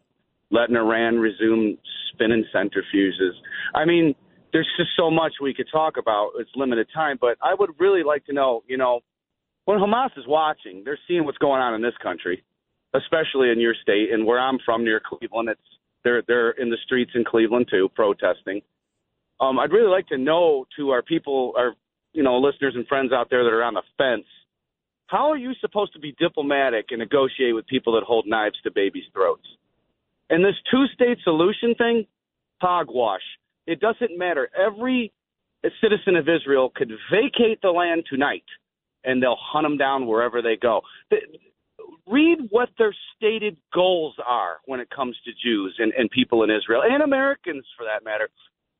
letting 0.52 0.76
Iran 0.76 1.20
resume 1.20 1.78
spinning 2.14 2.46
centrifuges. 2.56 3.34
I 3.76 3.86
mean, 3.86 4.16
there's 4.54 4.70
just 4.78 4.92
so 4.96 5.10
much 5.10 5.34
we 5.42 5.54
could 5.54 5.68
talk 5.72 5.98
about. 5.98 6.32
It's 6.38 6.52
limited 6.56 6.88
time, 6.94 7.18
but 7.20 7.38
I 7.42 7.56
would 7.58 7.72
really 7.80 8.04
like 8.04 8.26
to 8.28 8.34
know, 8.34 8.64
you 8.68 8.78
know, 8.78 9.02
when 9.66 9.80
Hamas 9.80 10.18
is 10.18 10.26
watching, 10.28 10.84
they're 10.86 11.00
seeing 11.08 11.26
what's 11.26 11.40
going 11.40 11.62
on 11.62 11.74
in 11.74 11.82
this 11.82 11.96
country, 12.02 12.44
especially 12.94 13.50
in 13.50 13.60
your 13.60 13.74
state 13.82 14.12
and 14.12 14.26
where 14.26 14.40
I'm 14.40 14.60
from 14.64 14.84
near 14.84 15.02
Cleveland. 15.04 15.50
It's 15.50 15.62
they're 16.04 16.22
they're 16.28 16.52
in 16.52 16.70
the 16.70 16.78
streets 16.86 17.12
in 17.16 17.24
Cleveland 17.26 17.68
too, 17.70 17.90
protesting. 17.96 18.62
Um, 19.40 19.60
I'd 19.60 19.72
really 19.72 19.90
like 19.90 20.08
to 20.08 20.18
know 20.18 20.66
to 20.78 20.92
our 20.92 21.02
people, 21.02 21.54
our 21.58 21.74
you 22.14 22.22
know 22.24 22.38
listeners 22.38 22.74
and 22.76 22.86
friends 22.88 23.12
out 23.12 23.30
there 23.30 23.44
that 23.44 23.50
are 23.50 23.64
on 23.64 23.74
the 23.74 23.82
fence 23.98 24.26
how 25.08 25.30
are 25.30 25.38
you 25.38 25.54
supposed 25.62 25.94
to 25.94 26.00
be 26.00 26.16
diplomatic 26.20 26.88
and 26.90 27.00
negotiate 27.00 27.54
with 27.54 27.68
people 27.68 27.94
that 27.94 28.04
hold 28.04 28.26
knives 28.28 28.60
to 28.64 28.72
babies' 28.72 29.04
throats? 29.14 29.46
And 30.30 30.44
this 30.44 30.56
two 30.72 30.86
state 30.94 31.18
solution 31.24 31.76
thing, 31.76 32.08
hogwash. 32.62 33.22
It 33.68 33.80
doesn't 33.80 34.18
matter. 34.18 34.50
Every 34.58 35.12
citizen 35.82 36.16
of 36.16 36.28
Israel 36.28 36.72
could 36.76 36.92
vacate 37.12 37.62
the 37.62 37.70
land 37.70 38.04
tonight 38.10 38.44
and 39.04 39.22
they'll 39.22 39.38
hunt 39.40 39.66
them 39.66 39.78
down 39.78 40.08
wherever 40.08 40.42
they 40.42 40.56
go. 40.56 40.82
Read 42.08 42.40
what 42.50 42.70
their 42.78 42.94
stated 43.16 43.58
goals 43.74 44.16
are 44.26 44.58
when 44.66 44.80
it 44.80 44.90
comes 44.90 45.18
to 45.26 45.32
Jews 45.32 45.76
and, 45.80 45.94
and 45.98 46.10
people 46.10 46.44
in 46.44 46.50
Israel 46.50 46.82
and 46.84 47.04
Americans 47.04 47.66
for 47.78 47.86
that 47.86 48.04
matter. 48.04 48.30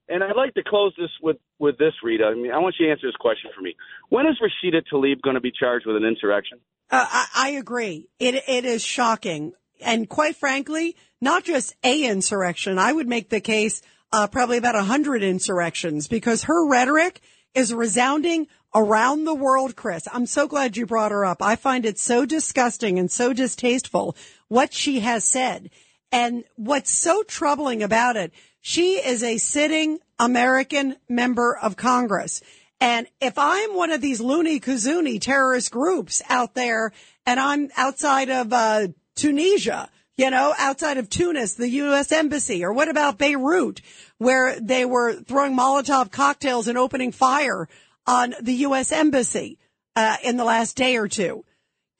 And 0.10 0.24
I'd 0.24 0.36
like 0.36 0.54
to 0.56 0.64
close 0.64 0.94
this 0.98 1.10
with, 1.22 1.38
with 1.60 1.78
this, 1.78 1.94
Rita. 2.04 2.26
I 2.26 2.36
mean, 2.36 2.52
I 2.52 2.60
want 2.60 2.76
you 2.80 2.88
to 2.88 2.92
answer 2.92 3.08
this 3.08 3.16
question 3.16 3.52
for 3.56 3.62
me. 3.62 3.76
When 4.10 4.26
is 4.28 4.38
Rashida 4.42 4.82
Tlaib 4.92 5.22
going 5.22 5.36
to 5.36 5.42
be 5.42 5.52
charged 5.52 5.86
with 5.86 5.96
an 5.96 6.04
insurrection? 6.04 6.60
Uh, 6.92 7.06
I, 7.10 7.28
I 7.36 7.50
agree. 7.52 8.08
It 8.20 8.36
it 8.48 8.66
is 8.66 8.84
shocking, 8.84 9.54
and 9.82 10.08
quite 10.08 10.36
frankly, 10.36 10.96
not 11.22 11.44
just 11.44 11.76
a 11.84 12.04
insurrection. 12.04 12.78
I 12.78 12.92
would 12.92 13.08
make 13.08 13.30
the 13.30 13.40
case 13.40 13.82
uh, 14.12 14.28
probably 14.28 14.58
about 14.58 14.76
a 14.76 14.84
hundred 14.84 15.24
insurrections 15.24 16.08
because 16.08 16.44
her 16.44 16.68
rhetoric 16.68 17.22
is 17.56 17.74
resounding 17.74 18.48
around 18.76 19.24
the 19.24 19.34
world. 19.34 19.76
Chris, 19.76 20.08
I'm 20.12 20.26
so 20.26 20.48
glad 20.48 20.76
you 20.76 20.86
brought 20.86 21.12
her 21.12 21.26
up. 21.26 21.42
I 21.42 21.56
find 21.56 21.86
it 21.86 21.98
so 21.98 22.26
disgusting 22.26 23.00
and 23.00 23.10
so 23.10 23.34
distasteful 23.34 24.16
what 24.50 24.74
she 24.74 25.00
has 25.00 25.24
said, 25.24 25.70
and 26.12 26.44
what's 26.58 26.96
so 26.96 27.24
troubling 27.24 27.82
about 27.82 28.18
it 28.18 28.34
she 28.66 28.94
is 28.94 29.22
a 29.24 29.38
sitting 29.38 30.00
American 30.18 30.96
member 31.10 31.56
of 31.56 31.76
Congress. 31.76 32.42
And 32.80 33.08
if 33.20 33.38
I'm 33.38 33.76
one 33.76 33.92
of 33.92 34.00
these 34.00 34.22
loony 34.22 34.62
kazoonie 34.62 35.20
terrorist 35.20 35.70
groups 35.70 36.22
out 36.30 36.56
there 36.56 36.94
and 37.26 37.42
I'm 37.42 37.70
outside 37.76 38.30
of 38.30 38.54
uh, 38.54 38.88
Tunisia, 39.16 39.90
you 40.16 40.30
know, 40.30 40.54
outside 40.58 40.96
of 40.96 41.10
Tunis, 41.10 41.56
the 41.56 41.70
U.S. 41.70 42.14
embassy, 42.14 42.64
or 42.64 42.72
what 42.72 42.88
about 42.88 43.18
Beirut, 43.18 43.82
where 44.18 44.58
they 44.58 44.86
were 44.86 45.14
throwing 45.14 45.58
Molotov 45.58 46.10
cocktails 46.10 46.70
and 46.70 46.78
opening 46.78 47.12
fire 47.12 47.68
on 48.08 48.34
the 48.42 48.54
U.S. 48.54 48.94
embassy 48.94 49.60
uh, 49.98 50.16
in 50.24 50.38
the 50.38 50.46
last 50.46 50.78
day 50.78 50.96
or 50.96 51.10
two? 51.10 51.44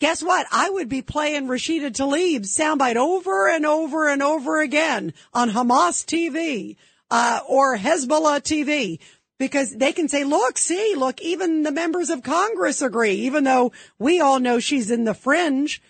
Guess 0.04 0.22
what? 0.22 0.46
I 0.52 0.70
would 0.70 0.90
be 0.90 1.02
playing 1.02 1.48
Rashida 1.48 1.90
Tlaib's 1.90 2.54
soundbite 2.54 2.98
over 2.98 3.48
and 3.48 3.66
over 3.66 4.10
and 4.10 4.22
over 4.22 4.62
again 4.62 5.14
on 5.34 5.50
Hamas 5.50 6.04
TV, 6.04 6.76
uh, 7.10 7.40
or 7.48 7.78
Hezbollah 7.78 8.42
TV 8.42 9.00
because 9.40 9.74
they 9.74 9.94
can 9.94 10.10
say, 10.10 10.26
look, 10.26 10.58
see, 10.58 10.96
look, 10.98 11.22
even 11.22 11.64
the 11.64 11.72
members 11.72 12.10
of 12.10 12.22
Congress 12.22 12.82
agree, 12.82 13.14
even 13.14 13.46
though 13.46 13.72
we 13.98 14.20
all 14.20 14.42
know 14.42 14.60
she's 14.60 14.92
in 14.92 15.06
the 15.06 15.14
fringe. 15.14 15.82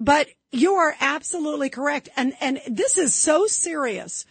But 0.00 0.26
You 0.50 0.74
are 0.74 0.96
absolutely 1.00 1.70
correct. 1.70 2.08
And, 2.16 2.32
and 2.40 2.60
this 2.66 2.98
is 2.98 3.14
so 3.14 3.46
serious. 3.46 4.26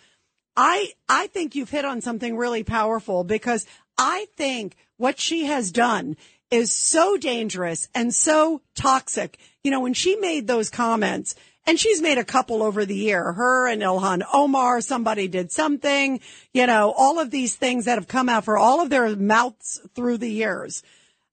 I, 0.58 0.91
I 1.08 1.27
think 1.27 1.55
you've 1.55 1.69
hit 1.69 1.86
on 1.86 2.01
something 2.01 2.36
really 2.36 2.65
powerful 2.65 3.24
because 3.24 3.65
I 3.98 4.27
think 4.36 4.75
what 4.98 5.17
she 5.17 5.46
has 5.46 5.72
done 5.72 6.17
is 6.51 6.72
so 6.74 7.18
dangerous 7.18 7.88
and 7.94 8.13
so 8.13 8.62
toxic. 8.75 9.38
You 9.63 9.72
know, 9.72 9.82
when 9.82 9.94
she 9.94 10.15
made 10.15 10.48
those 10.48 10.70
comments, 10.70 11.36
and 11.65 11.79
she's 11.79 12.01
made 12.01 12.18
a 12.18 12.24
couple 12.24 12.63
over 12.63 12.84
the 12.84 12.96
year, 12.96 13.34
her 13.34 13.68
and 13.68 13.82
Ilhan 13.82 14.24
Omar, 14.34 14.82
somebody 14.82 15.27
did 15.27 15.51
something, 15.51 16.20
you 16.51 16.65
know, 16.65 16.94
all 16.98 17.20
of 17.20 17.29
these 17.29 17.56
things 17.56 17.86
that 17.86 18.00
have 18.00 18.08
come 18.08 18.27
out 18.27 18.46
for 18.46 18.58
all 18.58 18.82
of 18.82 18.89
their 18.89 19.15
mouths 19.15 19.79
through 19.94 20.18
the 20.18 20.32
years. 20.32 20.82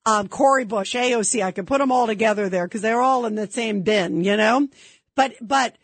Um, 0.04 0.28
Cori 0.28 0.64
Bush, 0.64 0.94
AOC, 0.94 1.42
I 1.42 1.52
could 1.52 1.66
put 1.66 1.78
them 1.78 1.90
all 1.90 2.06
together 2.06 2.48
there 2.48 2.66
because 2.66 2.82
they're 2.82 3.00
all 3.00 3.24
in 3.24 3.34
the 3.34 3.50
same 3.50 3.80
bin, 3.80 4.22
you 4.24 4.36
know, 4.36 4.68
but, 5.14 5.34
but 5.40 5.76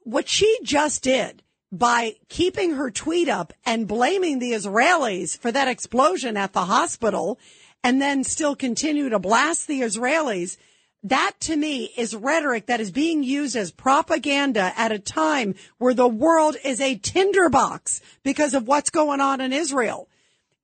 what 0.00 0.28
she 0.28 0.58
just 0.62 1.02
did 1.02 1.42
by 1.70 2.14
keeping 2.28 2.72
her 2.72 2.90
tweet 2.90 3.28
up 3.28 3.52
and 3.64 3.86
blaming 3.86 4.38
the 4.38 4.52
Israelis 4.52 5.38
for 5.38 5.52
that 5.52 5.68
explosion 5.68 6.36
at 6.36 6.52
the 6.52 6.64
hospital 6.64 7.38
and 7.82 8.00
then 8.00 8.24
still 8.24 8.54
continue 8.54 9.08
to 9.08 9.18
blast 9.18 9.66
the 9.66 9.80
Israelis. 9.80 10.56
That 11.02 11.32
to 11.40 11.56
me 11.56 11.90
is 11.96 12.14
rhetoric 12.14 12.66
that 12.66 12.80
is 12.80 12.90
being 12.90 13.22
used 13.22 13.56
as 13.56 13.70
propaganda 13.70 14.72
at 14.76 14.92
a 14.92 14.98
time 14.98 15.54
where 15.78 15.94
the 15.94 16.08
world 16.08 16.56
is 16.62 16.80
a 16.80 16.96
tinderbox 16.96 18.00
because 18.22 18.52
of 18.52 18.68
what's 18.68 18.90
going 18.90 19.20
on 19.20 19.40
in 19.40 19.52
Israel. 19.52 20.08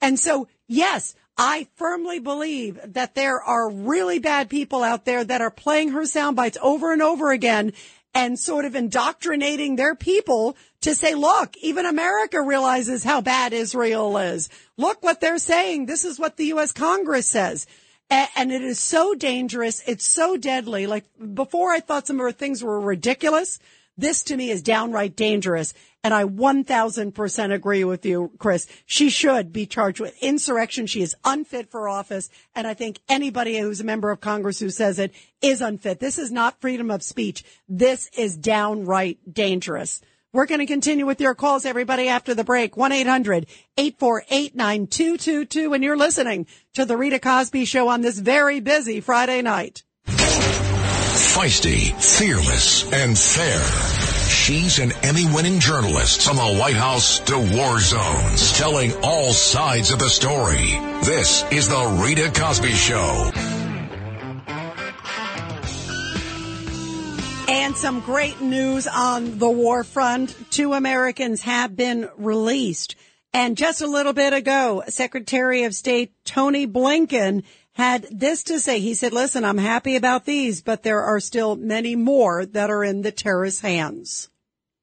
And 0.00 0.20
so, 0.20 0.49
yes, 0.66 1.14
I 1.38 1.68
firmly 1.76 2.18
believe 2.18 2.78
that 2.85 3.14
there 3.14 3.42
are 3.42 3.70
really 3.70 4.18
bad 4.18 4.50
people 4.50 4.82
out 4.82 5.04
there 5.04 5.25
that 5.25 5.40
are 5.40 5.50
playing 5.50 5.90
her 5.90 6.06
sound 6.06 6.37
bites 6.37 6.58
over 6.61 6.92
and 6.92 7.02
over 7.02 7.30
again 7.30 7.73
and 8.14 8.38
sort 8.38 8.64
of 8.64 8.75
indoctrinating 8.75 9.76
their 9.76 9.94
people 9.94 10.56
to 10.87 10.95
say, 10.95 11.14
look, 11.16 11.57
even 11.59 11.85
America 11.85 12.40
realizes 12.40 13.02
how 13.02 13.21
bad 13.21 13.52
Israel 13.52 14.16
is. 14.19 14.49
Look 14.76 15.02
what 15.02 15.21
they're 15.21 15.38
saying. 15.38 15.87
This 15.87 16.05
is 16.05 16.16
what 16.16 16.37
the 16.37 16.47
U.S. 16.47 16.71
Congress 16.71 17.26
says. 17.26 17.66
And 18.09 18.52
it 18.52 18.62
is 18.62 18.78
so 18.78 19.16
dangerous. 19.16 19.83
It's 19.88 20.05
so 20.05 20.37
deadly. 20.37 20.87
Like 20.87 21.05
before 21.35 21.73
I 21.73 21.81
thought 21.81 22.07
some 22.07 22.21
of 22.21 22.25
her 22.25 22.31
things 22.31 22.62
were 22.62 22.81
ridiculous. 22.81 23.59
This 23.99 24.23
to 24.25 24.37
me 24.37 24.50
is 24.50 24.62
downright 24.62 25.16
dangerous. 25.16 25.75
And 26.05 26.14
I 26.14 26.23
1000% 26.23 27.52
agree 27.52 27.83
with 27.83 28.07
you, 28.07 28.31
Chris. 28.38 28.69
She 28.85 29.11
should 29.11 29.52
be 29.52 29.66
charged 29.66 29.99
with 29.99 30.16
insurrection. 30.23 30.87
She 30.87 31.02
is 31.02 31.16
unfit 31.25 31.69
for 31.69 31.88
office. 31.88 32.31
And 32.55 32.64
I 32.64 32.75
think 32.75 33.00
anybody 33.09 33.59
who's 33.59 33.81
a 33.81 33.85
member 33.85 34.12
of 34.12 34.21
Congress 34.21 34.61
who 34.61 34.71
says 34.71 35.00
it 35.00 35.12
is 35.43 35.61
unfit. 35.61 35.99
This 35.99 36.16
is 36.16 36.31
not 36.31 36.61
freedom 36.61 36.93
of 36.93 37.02
speech. 37.02 37.43
This 37.69 38.09
is 38.16 38.37
downright 38.37 39.19
dangerous. 39.35 40.00
We're 40.37 40.45
going 40.45 40.61
to 40.61 40.66
continue 40.66 41.07
with 41.07 41.23
your 41.23 41.35
calls, 41.35 41.64
everybody, 41.64 42.09
after 42.09 42.35
the 42.35 42.45
break. 42.45 42.75
1-800-848-9222. 42.75 45.75
And 45.75 45.83
you're 45.83 45.97
listening 45.97 46.47
to 46.75 46.85
the 46.85 46.95
Rita 46.95 47.19
Cosby 47.19 47.64
Show 47.64 47.88
on 47.88 48.02
this 48.02 48.19
very 48.19 48.61
busy 48.61 49.00
Friday 49.00 49.40
night. 49.40 49.83
Feisty, 50.07 51.95
fearless, 51.95 52.85
and 52.93 53.19
fair. 53.19 53.62
She's 54.28 54.78
an 54.78 54.93
Emmy 55.02 55.25
winning 55.35 55.59
journalist 55.59 56.21
from 56.21 56.37
the 56.37 56.59
White 56.61 56.76
House 56.76 57.21
to 57.21 57.38
war 57.38 57.81
zones, 57.81 58.59
telling 58.59 58.93
all 59.02 59.33
sides 59.33 59.90
of 59.90 59.99
the 59.99 60.11
story. 60.11 60.78
This 61.02 61.50
is 61.50 61.69
the 61.69 62.02
Rita 62.05 62.31
Cosby 62.31 62.73
Show. 62.73 63.31
And 67.49 67.76
some 67.76 68.00
great 68.00 68.41
news 68.41 68.88
on 68.88 69.38
the 69.38 69.49
war 69.49 69.85
front. 69.85 70.35
Two 70.50 70.73
Americans 70.73 71.43
have 71.43 71.76
been 71.76 72.09
released. 72.17 72.97
And 73.32 73.56
just 73.56 73.80
a 73.80 73.87
little 73.87 74.13
bit 74.13 74.32
ago, 74.32 74.82
Secretary 74.89 75.63
of 75.63 75.73
State 75.73 76.13
Tony 76.25 76.67
Blinken 76.67 77.45
had 77.75 78.09
this 78.11 78.43
to 78.45 78.59
say. 78.59 78.80
He 78.80 78.95
said, 78.95 79.13
listen, 79.13 79.45
I'm 79.45 79.59
happy 79.59 79.95
about 79.95 80.25
these, 80.25 80.61
but 80.61 80.82
there 80.82 81.02
are 81.02 81.21
still 81.21 81.54
many 81.54 81.95
more 81.95 82.45
that 82.47 82.69
are 82.69 82.82
in 82.82 83.02
the 83.02 83.13
terrorist 83.13 83.61
hands. 83.61 84.28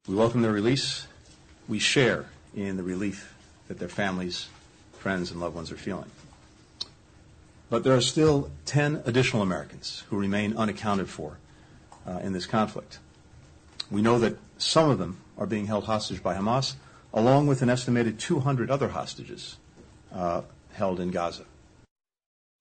We 0.07 0.15
welcome 0.15 0.41
their 0.41 0.53
release. 0.53 1.05
We 1.67 1.79
share 1.79 2.27
in 2.55 2.77
the 2.77 2.83
relief 2.83 3.35
that 3.67 3.79
their 3.79 3.89
families, 3.89 4.47
friends, 4.99 5.31
and 5.31 5.41
loved 5.41 5.55
ones 5.55 5.69
are 5.71 5.77
feeling. 5.77 6.11
But 7.69 7.83
there 7.83 7.95
are 7.95 8.01
still 8.01 8.51
10 8.65 9.03
additional 9.05 9.41
Americans 9.41 10.03
who 10.09 10.17
remain 10.17 10.55
unaccounted 10.55 11.09
for 11.09 11.39
in 12.21 12.33
this 12.33 12.45
conflict. 12.45 12.99
We 13.89 14.01
know 14.01 14.19
that 14.19 14.37
some 14.57 14.89
of 14.89 14.99
them 14.99 15.21
are 15.37 15.45
being 15.45 15.67
held 15.67 15.85
hostage 15.85 16.23
by 16.23 16.35
Hamas, 16.35 16.75
along 17.13 17.47
with 17.47 17.61
an 17.61 17.69
estimated 17.69 18.19
200 18.19 18.71
other 18.71 18.89
hostages 18.89 19.57
uh, 20.13 20.41
held 20.73 20.99
in 20.99 21.11
Gaza. 21.11 21.43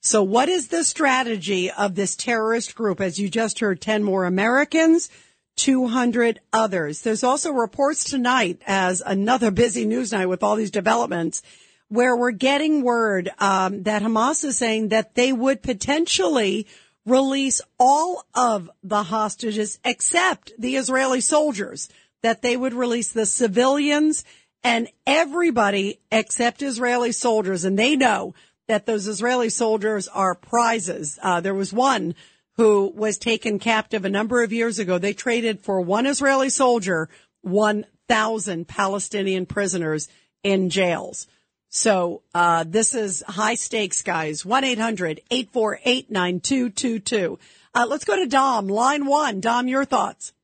So, 0.04 0.22
what 0.22 0.48
is 0.48 0.68
the 0.68 0.82
strategy 0.84 1.70
of 1.70 1.94
this 1.94 2.16
terrorist 2.16 2.74
group? 2.74 3.00
As 3.00 3.18
you 3.18 3.28
just 3.28 3.60
heard, 3.60 3.80
10 3.80 4.02
more 4.02 4.24
Americans, 4.24 5.10
200 5.56 6.40
others. 6.52 7.02
There's 7.02 7.22
also 7.22 7.52
reports 7.52 8.04
tonight 8.04 8.60
as 8.66 9.00
another 9.04 9.52
busy 9.52 9.84
news 9.84 10.10
night 10.12 10.26
with 10.26 10.42
all 10.42 10.56
these 10.56 10.72
developments 10.72 11.42
where 11.88 12.16
we're 12.16 12.32
getting 12.32 12.82
word 12.82 13.30
um, 13.38 13.82
that 13.84 14.02
Hamas 14.02 14.44
is 14.44 14.56
saying 14.56 14.88
that 14.88 15.14
they 15.14 15.32
would 15.32 15.62
potentially 15.62 16.66
release 17.04 17.60
all 17.78 18.24
of 18.34 18.70
the 18.82 19.02
hostages 19.02 19.78
except 19.84 20.52
the 20.58 20.76
Israeli 20.76 21.20
soldiers, 21.20 21.88
that 22.22 22.42
they 22.42 22.56
would 22.56 22.74
release 22.74 23.12
the 23.12 23.26
civilians 23.26 24.24
and 24.62 24.88
everybody 25.06 25.98
except 26.10 26.62
Israeli 26.62 27.12
soldiers. 27.12 27.64
And 27.64 27.78
they 27.78 27.96
know 27.96 28.34
that 28.68 28.86
those 28.86 29.08
Israeli 29.08 29.48
soldiers 29.48 30.06
are 30.08 30.34
prizes. 30.34 31.18
Uh, 31.20 31.40
there 31.40 31.54
was 31.54 31.72
one 31.72 32.14
who 32.56 32.92
was 32.94 33.18
taken 33.18 33.58
captive 33.58 34.04
a 34.04 34.10
number 34.10 34.42
of 34.42 34.52
years 34.52 34.78
ago. 34.78 34.98
They 34.98 35.14
traded 35.14 35.60
for 35.60 35.80
one 35.80 36.06
Israeli 36.06 36.50
soldier, 36.50 37.08
1,000 37.40 38.68
Palestinian 38.68 39.46
prisoners 39.46 40.08
in 40.44 40.70
jails. 40.70 41.26
So, 41.74 42.20
uh, 42.34 42.66
this 42.68 42.94
is 42.94 43.24
high 43.26 43.54
stakes, 43.54 44.02
guys. 44.02 44.42
1-800-848-9222. 44.42 47.38
Uh, 47.74 47.86
let's 47.88 48.04
go 48.04 48.14
to 48.14 48.26
Dom, 48.26 48.68
line 48.68 49.06
one. 49.06 49.40
Dom, 49.40 49.68
your 49.68 49.86
thoughts. 49.86 50.34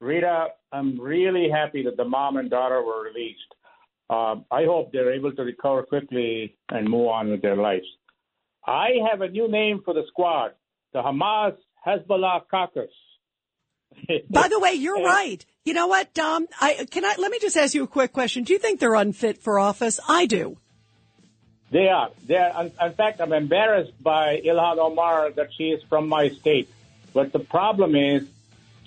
Rita, 0.00 0.46
I'm 0.72 0.98
really 0.98 1.50
happy 1.50 1.82
that 1.82 1.98
the 1.98 2.06
mom 2.06 2.38
and 2.38 2.48
daughter 2.48 2.82
were 2.82 3.02
released. 3.02 3.54
Uh, 4.08 4.36
I 4.50 4.64
hope 4.64 4.90
they're 4.90 5.12
able 5.12 5.32
to 5.32 5.42
recover 5.42 5.82
quickly 5.82 6.56
and 6.70 6.88
move 6.88 7.08
on 7.08 7.28
with 7.28 7.42
their 7.42 7.56
lives. 7.56 7.84
I 8.66 8.92
have 9.10 9.20
a 9.20 9.28
new 9.28 9.50
name 9.50 9.82
for 9.84 9.92
the 9.92 10.04
squad 10.08 10.52
the 10.94 11.02
Hamas 11.02 11.58
Hezbollah 11.86 12.48
caucus. 12.50 12.88
By 14.30 14.48
the 14.48 14.58
way, 14.58 14.74
you're 14.74 15.02
right. 15.02 15.44
You 15.64 15.74
know 15.74 15.86
what, 15.86 16.14
Dom? 16.14 16.46
I 16.60 16.86
can 16.90 17.04
I 17.04 17.14
let 17.18 17.30
me 17.30 17.38
just 17.40 17.56
ask 17.56 17.74
you 17.74 17.84
a 17.84 17.88
quick 17.88 18.12
question. 18.12 18.44
Do 18.44 18.52
you 18.52 18.58
think 18.58 18.80
they're 18.80 18.94
unfit 18.94 19.38
for 19.38 19.58
office? 19.58 20.00
I 20.08 20.26
do. 20.26 20.56
They 21.70 21.88
are. 21.88 22.10
They 22.26 22.36
are. 22.36 22.64
In 22.64 22.92
fact, 22.94 23.20
I'm 23.20 23.32
embarrassed 23.32 24.02
by 24.02 24.40
Ilhan 24.44 24.78
Omar 24.78 25.30
that 25.32 25.48
she 25.56 25.64
is 25.64 25.82
from 25.84 26.08
my 26.08 26.30
state. 26.30 26.68
But 27.12 27.32
the 27.32 27.40
problem 27.40 27.94
is, 27.94 28.26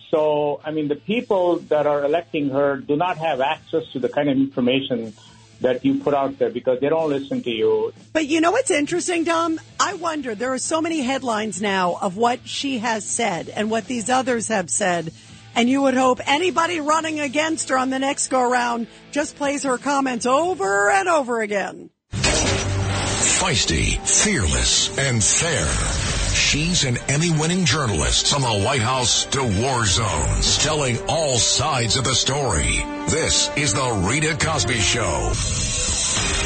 so 0.09 0.59
I 0.65 0.71
mean, 0.71 0.87
the 0.87 0.95
people 0.95 1.57
that 1.69 1.85
are 1.85 2.03
electing 2.03 2.49
her 2.49 2.77
do 2.77 2.95
not 2.95 3.17
have 3.17 3.41
access 3.41 3.83
to 3.93 3.99
the 3.99 4.09
kind 4.09 4.29
of 4.29 4.37
information 4.37 5.13
that 5.61 5.85
you 5.85 5.99
put 5.99 6.13
out 6.13 6.37
there 6.37 6.49
because 6.49 6.79
they 6.79 6.89
don't 6.89 7.09
listen 7.09 7.41
to 7.43 7.49
you. 7.49 7.93
But 8.13 8.27
you 8.27 8.41
know 8.41 8.51
what's 8.51 8.71
interesting, 8.71 9.23
Dom? 9.23 9.59
I 9.79 9.93
wonder, 9.93 10.35
there 10.35 10.53
are 10.53 10.59
so 10.59 10.81
many 10.81 11.01
headlines 11.01 11.61
now 11.61 11.97
of 12.01 12.17
what 12.17 12.47
she 12.47 12.79
has 12.79 13.05
said 13.05 13.49
and 13.49 13.71
what 13.71 13.85
these 13.85 14.09
others 14.09 14.49
have 14.49 14.69
said. 14.69 15.13
And 15.55 15.69
you 15.69 15.81
would 15.81 15.93
hope 15.93 16.19
anybody 16.25 16.79
running 16.79 17.19
against 17.19 17.69
her 17.69 17.77
on 17.77 17.89
the 17.89 17.99
next 17.99 18.29
go 18.29 18.41
around 18.41 18.87
just 19.11 19.35
plays 19.35 19.63
her 19.63 19.77
comments 19.77 20.25
over 20.25 20.89
and 20.89 21.09
over 21.09 21.41
again. 21.41 21.89
Feisty, 22.11 23.97
fearless, 24.07 24.97
and 24.97 25.23
fair. 25.23 26.00
She's 26.33 26.85
an 26.85 26.97
Emmy 27.09 27.31
winning 27.31 27.65
journalist 27.65 28.27
from 28.27 28.43
the 28.43 28.63
White 28.65 28.81
House 28.81 29.25
to 29.25 29.43
war 29.43 29.85
zones, 29.85 30.57
telling 30.57 30.97
all 31.07 31.37
sides 31.37 31.97
of 31.97 32.03
the 32.05 32.15
story. 32.15 32.83
This 33.09 33.49
is 33.57 33.73
the 33.73 34.05
Rita 34.09 34.37
Cosby 34.39 34.79
Show. 34.79 35.31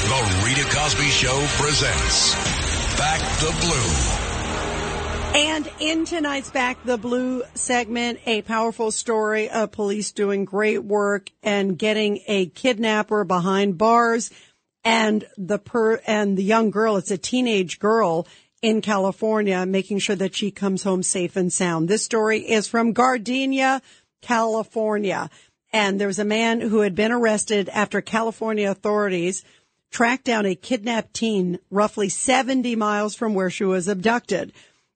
The 0.05 0.43
Rita 0.45 0.63
Cosby 0.75 1.07
Show 1.09 1.45
presents 1.51 2.33
Back 2.97 3.19
the 3.39 3.55
Blue. 3.61 4.15
And 5.39 5.69
in 5.79 6.05
tonight's 6.05 6.49
Back 6.49 6.83
the 6.83 6.97
Blue 6.97 7.43
segment, 7.53 8.19
a 8.25 8.41
powerful 8.41 8.89
story 8.89 9.49
of 9.49 9.71
police 9.71 10.11
doing 10.11 10.45
great 10.45 10.83
work 10.83 11.29
and 11.43 11.77
getting 11.77 12.21
a 12.27 12.47
kidnapper 12.47 13.23
behind 13.23 13.77
bars 13.77 14.31
and 14.83 15.25
the 15.37 15.57
per 15.57 15.99
and 16.07 16.37
the 16.37 16.43
young 16.43 16.69
girl, 16.69 16.97
it's 16.97 17.11
a 17.11 17.17
teenage 17.17 17.79
girl, 17.79 18.27
in 18.61 18.81
California, 18.81 19.65
making 19.65 19.99
sure 19.99 20.15
that 20.15 20.35
she 20.35 20.51
comes 20.51 20.83
home 20.83 21.03
safe 21.03 21.35
and 21.35 21.51
sound. 21.51 21.87
This 21.87 22.03
story 22.03 22.39
is 22.39 22.67
from 22.67 22.93
Gardena, 22.93 23.81
California. 24.21 25.29
And 25.71 25.99
there 25.99 26.07
was 26.07 26.19
a 26.19 26.25
man 26.25 26.61
who 26.61 26.79
had 26.79 26.95
been 26.95 27.11
arrested 27.11 27.69
after 27.69 28.01
California 28.01 28.71
authorities 28.71 29.43
tracked 29.91 30.25
down 30.25 30.45
a 30.45 30.55
kidnapped 30.55 31.13
teen 31.13 31.59
roughly 31.69 32.09
70 32.09 32.75
miles 32.75 33.15
from 33.15 33.33
where 33.33 33.49
she 33.49 33.63
was 33.63 33.87
abducted. 33.87 34.51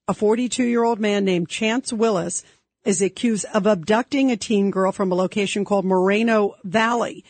A 0.08 0.14
42 0.14 0.64
year 0.64 0.84
old 0.84 1.00
man 1.00 1.26
named 1.26 1.50
Chance 1.50 1.94
Willis 1.94 2.44
is 2.86 3.02
accused 3.02 3.46
of 3.54 3.68
abducting 3.68 4.32
a 4.32 4.38
teen 4.38 4.72
girl 4.72 4.92
from 4.92 5.12
a 5.12 5.16
location 5.16 5.64
called 5.64 5.86
Moreno 5.86 6.56
Valley. 6.64 7.24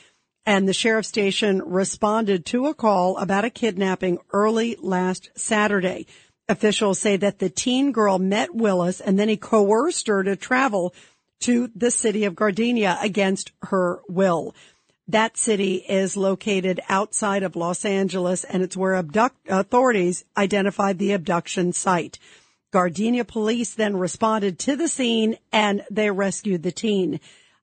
And 0.45 0.67
the 0.67 0.73
sheriff 0.73 1.05
station 1.05 1.61
responded 1.63 2.45
to 2.47 2.67
a 2.67 2.73
call 2.73 3.17
about 3.17 3.45
a 3.45 3.49
kidnapping 3.49 4.19
early 4.31 4.77
last 4.81 5.29
Saturday. 5.35 6.07
Officials 6.47 6.99
say 6.99 7.15
that 7.17 7.39
the 7.39 7.49
teen 7.49 7.91
girl 7.91 8.17
met 8.17 8.55
Willis 8.55 8.99
and 8.99 9.19
then 9.19 9.29
he 9.29 9.37
coerced 9.37 10.07
her 10.07 10.23
to 10.23 10.35
travel 10.35 10.93
to 11.41 11.69
the 11.75 11.91
city 11.91 12.25
of 12.25 12.33
Gardena 12.33 13.01
against 13.01 13.51
her 13.63 14.01
will. 14.09 14.55
That 15.07 15.37
city 15.37 15.75
is 15.75 16.17
located 16.17 16.79
outside 16.89 17.43
of 17.43 17.55
Los 17.55 17.85
Angeles 17.85 18.43
and 18.43 18.61
it's 18.61 18.77
where 18.77 18.95
abduct- 18.95 19.49
authorities 19.49 20.25
identified 20.37 20.99
the 20.99 21.13
abduction 21.13 21.73
site. 21.73 22.19
Gardena 22.71 23.25
police 23.25 23.73
then 23.73 23.97
responded 23.97 24.59
to 24.59 24.75
the 24.75 24.87
scene 24.87 25.37
and 25.51 25.83
they 25.89 26.11
rescued 26.11 26.61
the 26.61 26.71
teen. 26.71 27.19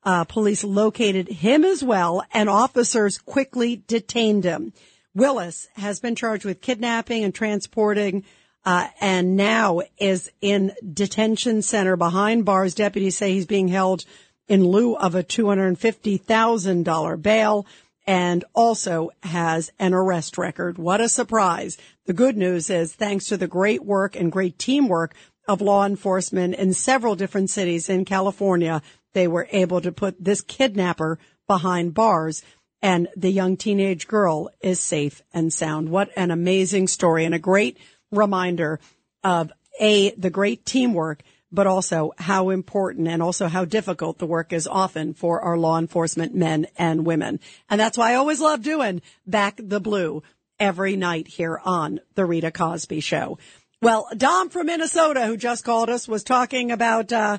Uh, 0.06 0.24
police 0.24 0.62
located 0.62 1.26
him 1.26 1.64
as 1.64 1.82
well 1.82 2.24
and 2.32 2.48
officers 2.48 3.18
quickly 3.18 3.82
detained 3.88 4.44
him. 4.44 4.72
Willis 5.16 5.66
has 5.74 5.98
been 5.98 6.14
charged 6.14 6.44
with 6.44 6.60
kidnapping 6.60 7.24
and 7.24 7.34
transporting 7.34 8.22
uh, 8.64 8.86
and 9.00 9.36
now 9.36 9.80
is 9.98 10.30
in 10.40 10.72
detention 10.92 11.60
center 11.60 11.96
behind 11.96 12.44
bars. 12.44 12.76
Deputies 12.76 13.16
say 13.16 13.32
he's 13.32 13.46
being 13.46 13.66
held 13.66 14.04
in 14.46 14.64
lieu 14.64 14.96
of 14.96 15.16
a 15.16 15.24
$250,000 15.24 17.22
bail 17.22 17.66
and 18.06 18.44
also 18.54 19.10
has 19.24 19.72
an 19.80 19.92
arrest 19.92 20.38
record. 20.38 20.78
What 20.78 21.00
a 21.00 21.08
surprise. 21.08 21.78
The 22.04 22.12
good 22.12 22.36
news 22.36 22.70
is 22.70 22.94
thanks 22.94 23.26
to 23.26 23.36
the 23.36 23.48
great 23.48 23.84
work 23.84 24.14
and 24.14 24.30
great 24.30 24.56
teamwork 24.56 25.16
of 25.48 25.60
law 25.60 25.84
enforcement 25.84 26.54
in 26.54 26.72
several 26.74 27.16
different 27.16 27.50
cities 27.50 27.88
in 27.88 28.04
California, 28.04 28.82
they 29.16 29.26
were 29.26 29.48
able 29.50 29.80
to 29.80 29.90
put 29.90 30.22
this 30.22 30.42
kidnapper 30.42 31.18
behind 31.46 31.94
bars 31.94 32.42
and 32.82 33.08
the 33.16 33.30
young 33.30 33.56
teenage 33.56 34.06
girl 34.06 34.50
is 34.60 34.78
safe 34.78 35.22
and 35.32 35.50
sound. 35.50 35.88
What 35.88 36.10
an 36.16 36.30
amazing 36.30 36.88
story 36.88 37.24
and 37.24 37.34
a 37.34 37.38
great 37.38 37.78
reminder 38.12 38.78
of 39.24 39.50
a, 39.80 40.10
the 40.10 40.28
great 40.28 40.66
teamwork, 40.66 41.22
but 41.50 41.66
also 41.66 42.12
how 42.18 42.50
important 42.50 43.08
and 43.08 43.22
also 43.22 43.48
how 43.48 43.64
difficult 43.64 44.18
the 44.18 44.26
work 44.26 44.52
is 44.52 44.66
often 44.66 45.14
for 45.14 45.40
our 45.40 45.56
law 45.56 45.78
enforcement 45.78 46.34
men 46.34 46.66
and 46.76 47.06
women. 47.06 47.40
And 47.70 47.80
that's 47.80 47.96
why 47.96 48.12
I 48.12 48.16
always 48.16 48.40
love 48.40 48.62
doing 48.62 49.00
back 49.26 49.58
the 49.58 49.80
blue 49.80 50.22
every 50.60 50.94
night 50.94 51.26
here 51.26 51.58
on 51.64 52.00
the 52.16 52.26
Rita 52.26 52.50
Cosby 52.50 53.00
show. 53.00 53.38
Well, 53.80 54.08
Dom 54.14 54.50
from 54.50 54.66
Minnesota, 54.66 55.26
who 55.26 55.38
just 55.38 55.64
called 55.64 55.88
us, 55.88 56.06
was 56.06 56.22
talking 56.22 56.70
about, 56.70 57.12
uh, 57.12 57.38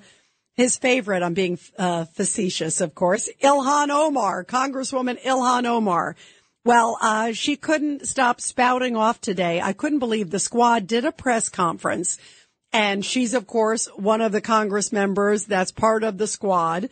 his 0.57 0.77
favorite. 0.77 1.23
I'm 1.23 1.33
being 1.33 1.57
uh, 1.77 2.05
facetious, 2.05 2.81
of 2.81 2.93
course. 2.93 3.29
Ilhan 3.41 3.89
Omar, 3.89 4.43
Congresswoman 4.43 5.21
Ilhan 5.21 5.65
Omar. 5.65 6.17
Well, 6.65 6.97
uh, 7.01 7.31
she 7.31 7.55
couldn't 7.55 8.07
stop 8.07 8.41
spouting 8.41 8.97
off 8.97 9.21
today. 9.21 9.61
I 9.61 9.71
couldn't 9.71 9.99
believe 9.99 10.31
the 10.31 10.39
squad 10.39 10.87
did 10.87 11.05
a 11.05 11.13
press 11.13 11.47
conference 11.47 12.17
and 12.73 13.05
she's 13.05 13.33
of 13.33 13.47
course 13.47 13.87
one 13.95 14.21
of 14.21 14.31
the 14.31 14.41
Congress 14.41 14.91
members 14.91 15.45
that's 15.45 15.71
part 15.71 16.03
of 16.03 16.17
the 16.17 16.27
squad. 16.27 16.89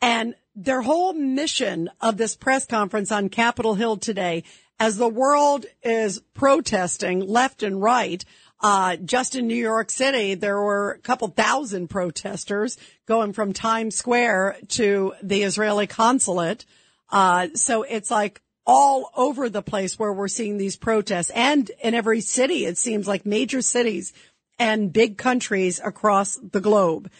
And 0.00 0.34
their 0.54 0.82
whole 0.82 1.12
mission 1.12 1.90
of 2.00 2.16
this 2.16 2.36
press 2.36 2.66
conference 2.66 3.12
on 3.12 3.28
Capitol 3.28 3.74
Hill 3.74 3.96
today, 3.96 4.44
as 4.80 4.96
the 4.96 5.08
world 5.08 5.66
is 5.82 6.20
protesting 6.34 7.20
left 7.20 7.62
and 7.62 7.82
right, 7.82 8.24
uh, 8.60 8.96
just 8.96 9.36
in 9.36 9.46
New 9.46 9.54
York 9.54 9.90
City, 9.90 10.34
there 10.34 10.60
were 10.60 10.92
a 10.92 10.98
couple 10.98 11.28
thousand 11.28 11.88
protesters 11.88 12.76
going 13.06 13.32
from 13.32 13.52
Times 13.52 13.96
Square 13.96 14.58
to 14.68 15.14
the 15.22 15.42
Israeli 15.42 15.86
consulate. 15.86 16.64
Uh, 17.10 17.48
so 17.54 17.82
it's 17.82 18.10
like 18.10 18.42
all 18.66 19.10
over 19.16 19.48
the 19.48 19.62
place 19.62 19.98
where 19.98 20.12
we're 20.12 20.28
seeing 20.28 20.58
these 20.58 20.76
protests 20.76 21.30
and 21.30 21.70
in 21.82 21.94
every 21.94 22.20
city, 22.20 22.66
it 22.66 22.76
seems 22.76 23.08
like 23.08 23.24
major 23.24 23.62
cities 23.62 24.12
and 24.58 24.92
big 24.92 25.16
countries 25.16 25.80
across 25.82 26.36
the 26.36 26.60
globe. 26.60 27.10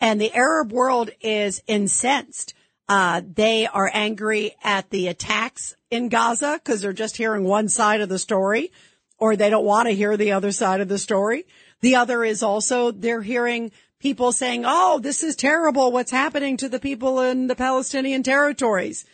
And 0.00 0.20
the 0.20 0.34
Arab 0.34 0.72
world 0.72 1.10
is 1.20 1.62
incensed. 1.66 2.54
Uh, 2.88 3.22
they 3.24 3.66
are 3.66 3.90
angry 3.92 4.54
at 4.62 4.90
the 4.90 5.08
attacks 5.08 5.76
in 5.90 6.08
Gaza 6.08 6.60
because 6.62 6.80
they're 6.80 6.92
just 6.92 7.16
hearing 7.16 7.44
one 7.44 7.68
side 7.68 8.00
of 8.00 8.08
the 8.08 8.18
story 8.18 8.72
or 9.18 9.36
they 9.36 9.50
don't 9.50 9.64
want 9.64 9.88
to 9.88 9.94
hear 9.94 10.16
the 10.16 10.32
other 10.32 10.52
side 10.52 10.80
of 10.80 10.88
the 10.88 10.98
story. 10.98 11.46
The 11.80 11.96
other 11.96 12.24
is 12.24 12.42
also 12.42 12.90
they're 12.90 13.22
hearing 13.22 13.72
people 13.98 14.32
saying, 14.32 14.64
Oh, 14.66 14.98
this 14.98 15.22
is 15.22 15.36
terrible. 15.36 15.92
What's 15.92 16.10
happening 16.10 16.56
to 16.58 16.68
the 16.68 16.80
people 16.80 17.20
in 17.20 17.46
the 17.46 17.56
Palestinian 17.56 18.22
territories? 18.22 19.04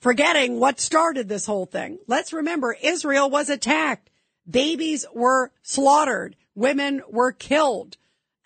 forgetting 0.00 0.60
what 0.60 0.80
started 0.80 1.28
this 1.28 1.46
whole 1.46 1.66
thing. 1.66 1.98
Let's 2.06 2.32
remember 2.32 2.76
Israel 2.80 3.30
was 3.30 3.48
attacked. 3.48 4.10
Babies 4.48 5.04
were 5.12 5.50
slaughtered. 5.62 6.36
Women 6.54 7.02
were 7.08 7.32
killed 7.32 7.96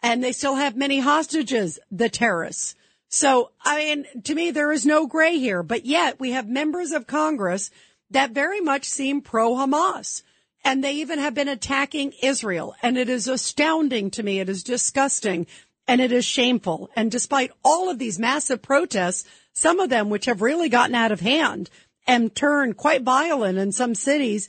and 0.03 0.23
they 0.23 0.33
still 0.33 0.57
have 0.57 0.77
many 0.77 0.99
hostages, 0.99 1.79
the 1.91 2.09
terrorists. 2.09 2.75
So, 3.09 3.51
I 3.63 3.77
mean, 3.77 4.23
to 4.25 4.35
me, 4.35 4.51
there 4.51 4.73
is 4.73 4.85
no 4.85 5.07
gray 5.07 5.39
here, 5.39 5.63
but 5.63 5.85
yet 5.87 6.19
we 6.19 6.33
have 6.33 6.49
members 6.49 6.93
of 6.93 7.07
Congress 7.07 7.71
that 8.11 8.33
very 8.33 8.61
much 8.61 8.85
seem 8.87 9.21
pro 9.21 9.53
Hamas. 9.53 10.23
And 10.65 10.83
they 10.83 10.93
even 10.95 11.19
have 11.19 11.35
been 11.35 11.49
attacking 11.49 12.13
Israel. 12.23 12.75
And 12.83 12.97
it 12.97 13.09
is 13.09 13.29
astounding 13.29 14.11
to 14.13 14.23
me. 14.23 14.41
It 14.41 14.49
is 14.49 14.63
disgusting 14.63 15.47
and 15.89 16.01
it 16.01 16.13
is 16.13 16.25
shameful. 16.25 16.91
And 16.95 17.11
despite 17.11 17.51
all 17.65 17.91
of 17.91 17.99
these 17.99 18.19
massive 18.19 18.63
protests, 18.63 19.29
some 19.53 19.81
of 19.81 19.91
them 19.91 20.11
which 20.11 20.27
have 20.27 20.43
really 20.43 20.69
gotten 20.69 20.95
out 20.95 21.13
of 21.13 21.21
hand 21.21 21.69
and 22.07 22.35
turned 22.35 22.77
quite 22.77 23.03
violent 23.03 23.59
in 23.59 23.73
some 23.73 23.95
cities 23.95 24.49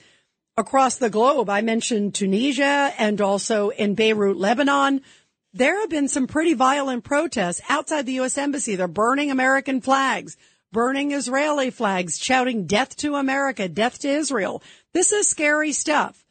across 0.58 0.98
the 0.98 1.10
globe. 1.10 1.50
I 1.50 1.62
mentioned 1.62 2.16
Tunisia 2.16 2.94
and 2.98 3.20
also 3.20 3.70
in 3.70 3.96
Beirut, 3.96 4.38
Lebanon. 4.38 5.02
There 5.54 5.80
have 5.82 5.90
been 5.90 6.08
some 6.08 6.28
pretty 6.28 6.54
violent 6.54 7.04
protests 7.04 7.62
outside 7.70 8.06
the 8.06 8.14
U.S. 8.14 8.38
Embassy. 8.38 8.76
They're 8.76 8.88
burning 8.88 9.32
American 9.32 9.82
flags, 9.82 10.38
burning 10.72 11.12
Israeli 11.12 11.70
flags, 11.70 12.18
shouting 12.20 12.66
death 12.66 12.96
to 12.98 13.16
America, 13.16 13.68
death 13.68 14.00
to 14.00 14.10
Israel. 14.10 14.64
This 14.94 15.12
is 15.12 15.30
scary 15.30 15.72
stuff. 15.72 16.24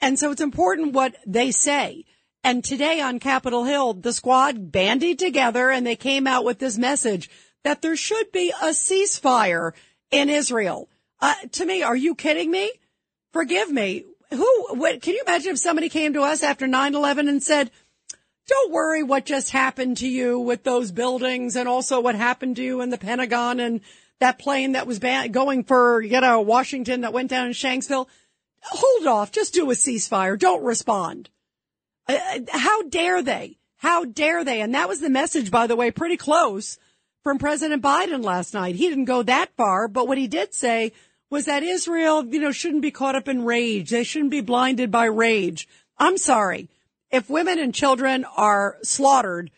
And 0.00 0.18
so 0.18 0.30
it's 0.30 0.40
important 0.40 0.92
what 0.92 1.16
they 1.26 1.50
say. 1.50 2.04
And 2.42 2.62
today 2.62 3.00
on 3.00 3.20
Capitol 3.20 3.64
Hill, 3.64 3.94
the 3.94 4.12
squad 4.12 4.70
bandied 4.70 5.18
together 5.18 5.70
and 5.70 5.86
they 5.86 5.96
came 5.96 6.26
out 6.26 6.44
with 6.44 6.58
this 6.58 6.76
message 6.76 7.30
that 7.64 7.80
there 7.80 7.96
should 7.96 8.30
be 8.32 8.50
a 8.50 8.68
ceasefire 8.68 9.72
in 10.10 10.28
Israel. 10.28 10.88
Uh, 11.20 11.34
to 11.52 11.64
me, 11.64 11.82
are 11.82 11.96
you 11.96 12.14
kidding 12.14 12.50
me? 12.50 12.70
Forgive 13.32 13.70
me. 13.70 14.04
Who, 14.30 14.66
what, 14.70 15.00
can 15.00 15.14
you 15.14 15.22
imagine 15.26 15.52
if 15.52 15.58
somebody 15.58 15.88
came 15.88 16.12
to 16.12 16.22
us 16.22 16.42
after 16.42 16.66
9-11 16.66 17.28
and 17.28 17.42
said, 17.42 17.70
don't 18.46 18.72
worry 18.72 19.02
what 19.02 19.24
just 19.24 19.50
happened 19.50 19.96
to 19.98 20.08
you 20.08 20.38
with 20.38 20.64
those 20.64 20.92
buildings 20.92 21.56
and 21.56 21.66
also 21.66 22.00
what 22.00 22.14
happened 22.14 22.56
to 22.56 22.62
you 22.62 22.82
in 22.82 22.90
the 22.90 22.98
Pentagon 22.98 23.58
and 23.58 23.80
that 24.20 24.38
plane 24.38 24.72
that 24.72 24.86
was 24.86 24.98
ban- 24.98 25.32
going 25.32 25.64
for, 25.64 26.00
you 26.00 26.20
know, 26.20 26.40
Washington 26.40 27.02
that 27.02 27.12
went 27.12 27.30
down 27.30 27.46
in 27.46 27.52
Shanksville. 27.52 28.08
Hold 28.62 29.06
off. 29.06 29.32
Just 29.32 29.54
do 29.54 29.70
a 29.70 29.74
ceasefire. 29.74 30.38
Don't 30.38 30.64
respond. 30.64 31.30
Uh, 32.08 32.18
uh 32.18 32.38
how 32.50 32.82
dare 32.82 33.22
they? 33.22 33.58
How 33.76 34.04
dare 34.04 34.44
they? 34.44 34.60
And 34.60 34.74
that 34.74 34.88
was 34.88 35.00
the 35.00 35.10
message, 35.10 35.50
by 35.50 35.66
the 35.66 35.76
way, 35.76 35.90
pretty 35.90 36.16
close 36.16 36.78
from 37.22 37.38
President 37.38 37.82
Biden 37.82 38.24
last 38.24 38.54
night. 38.54 38.76
He 38.76 38.88
didn't 38.88 39.04
go 39.06 39.22
that 39.22 39.50
far, 39.56 39.88
but 39.88 40.08
what 40.08 40.18
he 40.18 40.26
did 40.26 40.54
say 40.54 40.92
was 41.30 41.46
that 41.46 41.62
Israel, 41.62 42.24
you 42.24 42.40
know, 42.40 42.52
shouldn't 42.52 42.82
be 42.82 42.90
caught 42.90 43.16
up 43.16 43.28
in 43.28 43.44
rage. 43.44 43.90
They 43.90 44.04
shouldn't 44.04 44.30
be 44.30 44.40
blinded 44.40 44.90
by 44.90 45.06
rage. 45.06 45.68
I'm 45.98 46.16
sorry. 46.16 46.68
If 47.10 47.30
women 47.30 47.58
and 47.58 47.74
children 47.74 48.24
are 48.36 48.76
slaughtered 48.82 49.50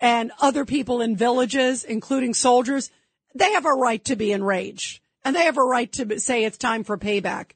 and 0.00 0.32
other 0.40 0.64
people 0.64 1.00
in 1.00 1.16
villages, 1.16 1.84
including 1.84 2.34
soldiers, 2.34 2.90
they 3.34 3.52
have 3.52 3.66
a 3.66 3.72
right 3.72 4.04
to 4.06 4.16
be 4.16 4.32
enraged 4.32 5.00
and 5.24 5.34
they 5.34 5.44
have 5.44 5.58
a 5.58 5.62
right 5.62 5.90
to 5.92 6.18
say 6.18 6.44
it's 6.44 6.58
time 6.58 6.84
for 6.84 6.98
payback. 6.98 7.52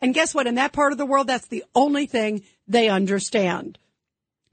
And 0.00 0.14
guess 0.14 0.34
what? 0.34 0.46
In 0.46 0.54
that 0.54 0.72
part 0.72 0.92
of 0.92 0.98
the 0.98 1.06
world, 1.06 1.26
that's 1.26 1.48
the 1.48 1.64
only 1.74 2.06
thing 2.06 2.42
they 2.66 2.88
understand. 2.88 3.78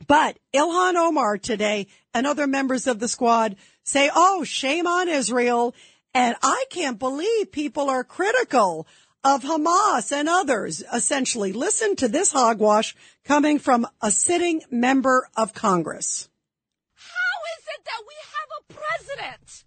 But 0.05 0.37
Ilhan 0.53 0.95
Omar 0.95 1.37
today 1.37 1.87
and 2.13 2.27
other 2.27 2.47
members 2.47 2.87
of 2.87 2.99
the 2.99 3.07
squad 3.07 3.55
say, 3.83 4.09
oh, 4.13 4.43
shame 4.43 4.85
on 4.85 5.09
Israel. 5.09 5.73
And 6.13 6.35
I 6.41 6.65
can't 6.69 6.99
believe 6.99 7.51
people 7.51 7.89
are 7.89 8.03
critical 8.03 8.87
of 9.23 9.43
Hamas 9.43 10.11
and 10.11 10.29
others, 10.29 10.83
essentially. 10.93 11.53
Listen 11.53 11.95
to 11.97 12.07
this 12.07 12.31
hogwash 12.31 12.95
coming 13.25 13.59
from 13.59 13.87
a 14.01 14.11
sitting 14.11 14.61
member 14.69 15.27
of 15.35 15.53
Congress. 15.53 16.29
How 16.95 17.37
is 17.57 17.65
it 17.75 17.85
that 17.85 18.03
we 18.07 18.15
have 18.33 18.49
a 18.59 18.73
president 18.73 19.63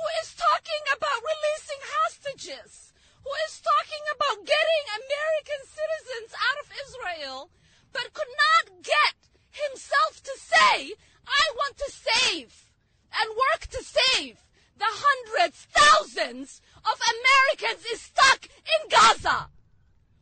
who 0.00 0.08
is 0.24 0.32
talking 0.32 0.84
about 0.96 1.20
releasing 1.20 1.82
hostages, 2.00 2.96
who 3.20 3.32
is 3.44 3.60
talking 3.60 4.04
about 4.16 4.48
getting 4.48 4.84
American 4.96 5.60
citizens 5.68 6.32
out 6.32 6.58
of 6.64 6.72
Israel, 6.72 7.52
but 7.92 8.16
could 8.16 8.32
not 8.32 8.80
get 8.80 9.16
himself 9.52 10.24
to 10.24 10.32
say, 10.40 10.96
I 11.28 11.44
want 11.52 11.76
to 11.84 11.88
save 11.92 12.72
and 13.12 13.28
work 13.36 13.68
to 13.76 13.80
save 13.84 14.40
the 14.80 14.88
hundreds, 14.88 15.68
thousands 15.68 16.64
of 16.80 16.96
Americans 16.96 17.84
is 17.92 18.00
stuck 18.00 18.48
in 18.48 18.80
Gaza. 18.88 19.52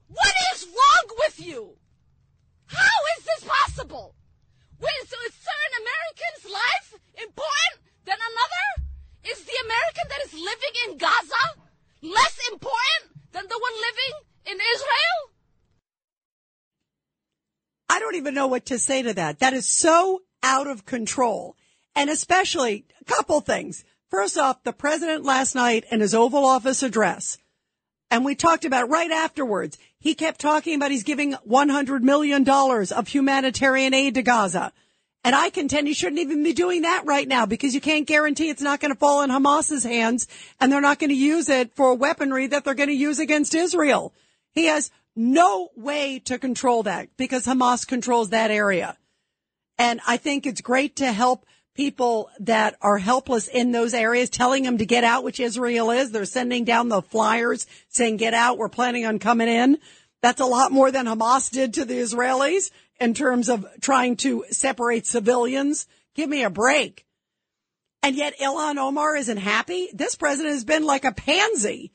What 0.09 0.35
is 0.55 0.67
wrong 0.67 1.07
with 1.23 1.39
you? 1.39 1.79
How 2.67 2.99
is 3.15 3.25
this 3.31 3.47
possible? 3.47 4.17
Wait, 4.81 5.03
so 5.07 5.17
is 5.27 5.39
certain 5.39 5.75
American's 5.87 6.45
life 6.51 6.89
important 7.23 7.79
than 8.05 8.19
another? 8.19 8.89
Is 9.31 9.45
the 9.45 9.59
American 9.65 10.07
that 10.09 10.25
is 10.27 10.33
living 10.33 10.75
in 10.87 10.99
Gaza 10.99 11.45
less 12.01 12.39
important 12.51 13.21
than 13.33 13.45
the 13.49 13.59
one 13.59 13.77
living 13.77 14.15
in 14.47 14.57
Israel? 14.57 15.19
I 17.91 17.99
don't 17.99 18.15
even 18.15 18.35
know 18.35 18.38
what 18.49 18.67
to 18.67 18.79
say 18.79 19.03
to 19.03 19.15
that. 19.15 19.39
That 19.39 19.53
is 19.53 19.67
so 19.67 20.23
out 20.43 20.67
of 20.67 20.87
control. 20.87 21.57
And 21.95 22.11
especially 22.11 22.85
a 23.01 23.05
couple 23.05 23.41
things. 23.41 23.85
First 24.11 24.39
off, 24.39 24.63
the 24.63 24.73
president 24.73 25.25
last 25.25 25.55
night 25.55 25.85
in 25.91 26.01
his 26.01 26.15
Oval 26.15 26.45
Office 26.45 26.83
address, 26.83 27.39
and 28.11 28.25
we 28.25 28.35
talked 28.35 28.65
about 28.65 28.89
right 28.89 29.11
afterwards, 29.11 29.77
he 29.99 30.15
kept 30.15 30.41
talking 30.41 30.75
about 30.75 30.91
he's 30.91 31.03
giving 31.03 31.35
$100 31.35 32.01
million 32.03 32.49
of 32.49 33.09
humanitarian 33.09 33.93
aid 33.93 34.15
to 34.15 34.23
Gaza. 34.23 34.73
And 35.25 35.35
I 35.35 35.51
contend 35.51 35.89
he 35.89 35.95
shouldn't 35.95 36.21
even 36.21 36.43
be 36.43 36.55
doing 36.55 36.83
that 36.83 37.05
right 37.05 37.27
now 37.27 37.45
because 37.45 37.75
you 37.75 37.81
can't 37.81 38.07
guarantee 38.07 38.49
it's 38.49 38.63
not 38.63 38.81
going 38.81 38.93
to 38.93 38.99
fall 38.99 39.23
in 39.23 39.31
Hamas's 39.31 39.85
hands 39.85 40.27
and 40.61 40.73
they're 40.73 40.81
not 40.81 40.99
going 40.99 41.11
to 41.11 41.17
use 41.17 41.49
it 41.49 41.75
for 41.75 41.93
weaponry 41.95 42.47
that 42.47 42.65
they're 42.65 42.75
going 42.75 42.89
to 42.89 42.95
use 42.95 43.19
against 43.19 43.55
Israel. 43.55 44.15
He 44.53 44.67
has 44.67 44.91
no 45.19 45.71
way 45.75 46.21
to 46.21 46.39
control 46.39 46.85
that 46.85 47.09
because 47.17 47.45
Hamas 47.45 47.87
controls 47.87 48.31
that 48.31 48.53
area. 48.53 48.97
And 49.77 50.01
I 50.07 50.17
think 50.17 50.47
it's 50.47 50.61
great 50.61 50.97
to 50.97 51.13
help 51.13 51.45
people 51.75 52.31
that 52.39 52.77
are 52.81 52.99
helpless 52.99 53.49
in 53.49 53.73
those 53.73 53.95
areas, 53.95 54.31
telling 54.31 54.63
them 54.63 54.79
to 54.79 54.87
get 54.87 55.03
out, 55.05 55.25
which 55.25 55.41
Israel 55.41 55.91
is. 55.91 56.13
They're 56.13 56.25
sending 56.25 56.65
down 56.65 56.89
the 56.89 57.03
flyers 57.03 57.67
saying, 57.89 58.17
get 58.19 58.33
out. 58.33 58.59
We're 58.59 58.69
planning 58.69 59.07
on 59.07 59.19
coming 59.19 59.49
in. 59.49 59.79
That's 60.23 60.41
a 60.41 60.47
lot 60.47 60.73
more 60.73 60.93
than 60.93 61.07
Hamas 61.07 61.51
did 61.51 61.75
to 61.75 61.85
the 61.85 61.99
Israelis 61.99 62.71
in 63.01 63.15
terms 63.15 63.49
of 63.49 63.67
trying 63.81 64.17
to 64.19 64.45
separate 64.51 65.07
civilians. 65.07 65.87
Give 66.15 66.29
me 66.29 66.45
a 66.45 66.51
break. 66.51 67.07
And 68.05 68.15
yet 68.15 68.39
Ilhan 68.39 68.77
Omar 68.77 69.17
isn't 69.17 69.37
happy. 69.37 69.89
This 69.93 70.15
president 70.15 70.55
has 70.55 70.65
been 70.65 70.85
like 70.85 71.05
a 71.05 71.13
pansy 71.13 71.93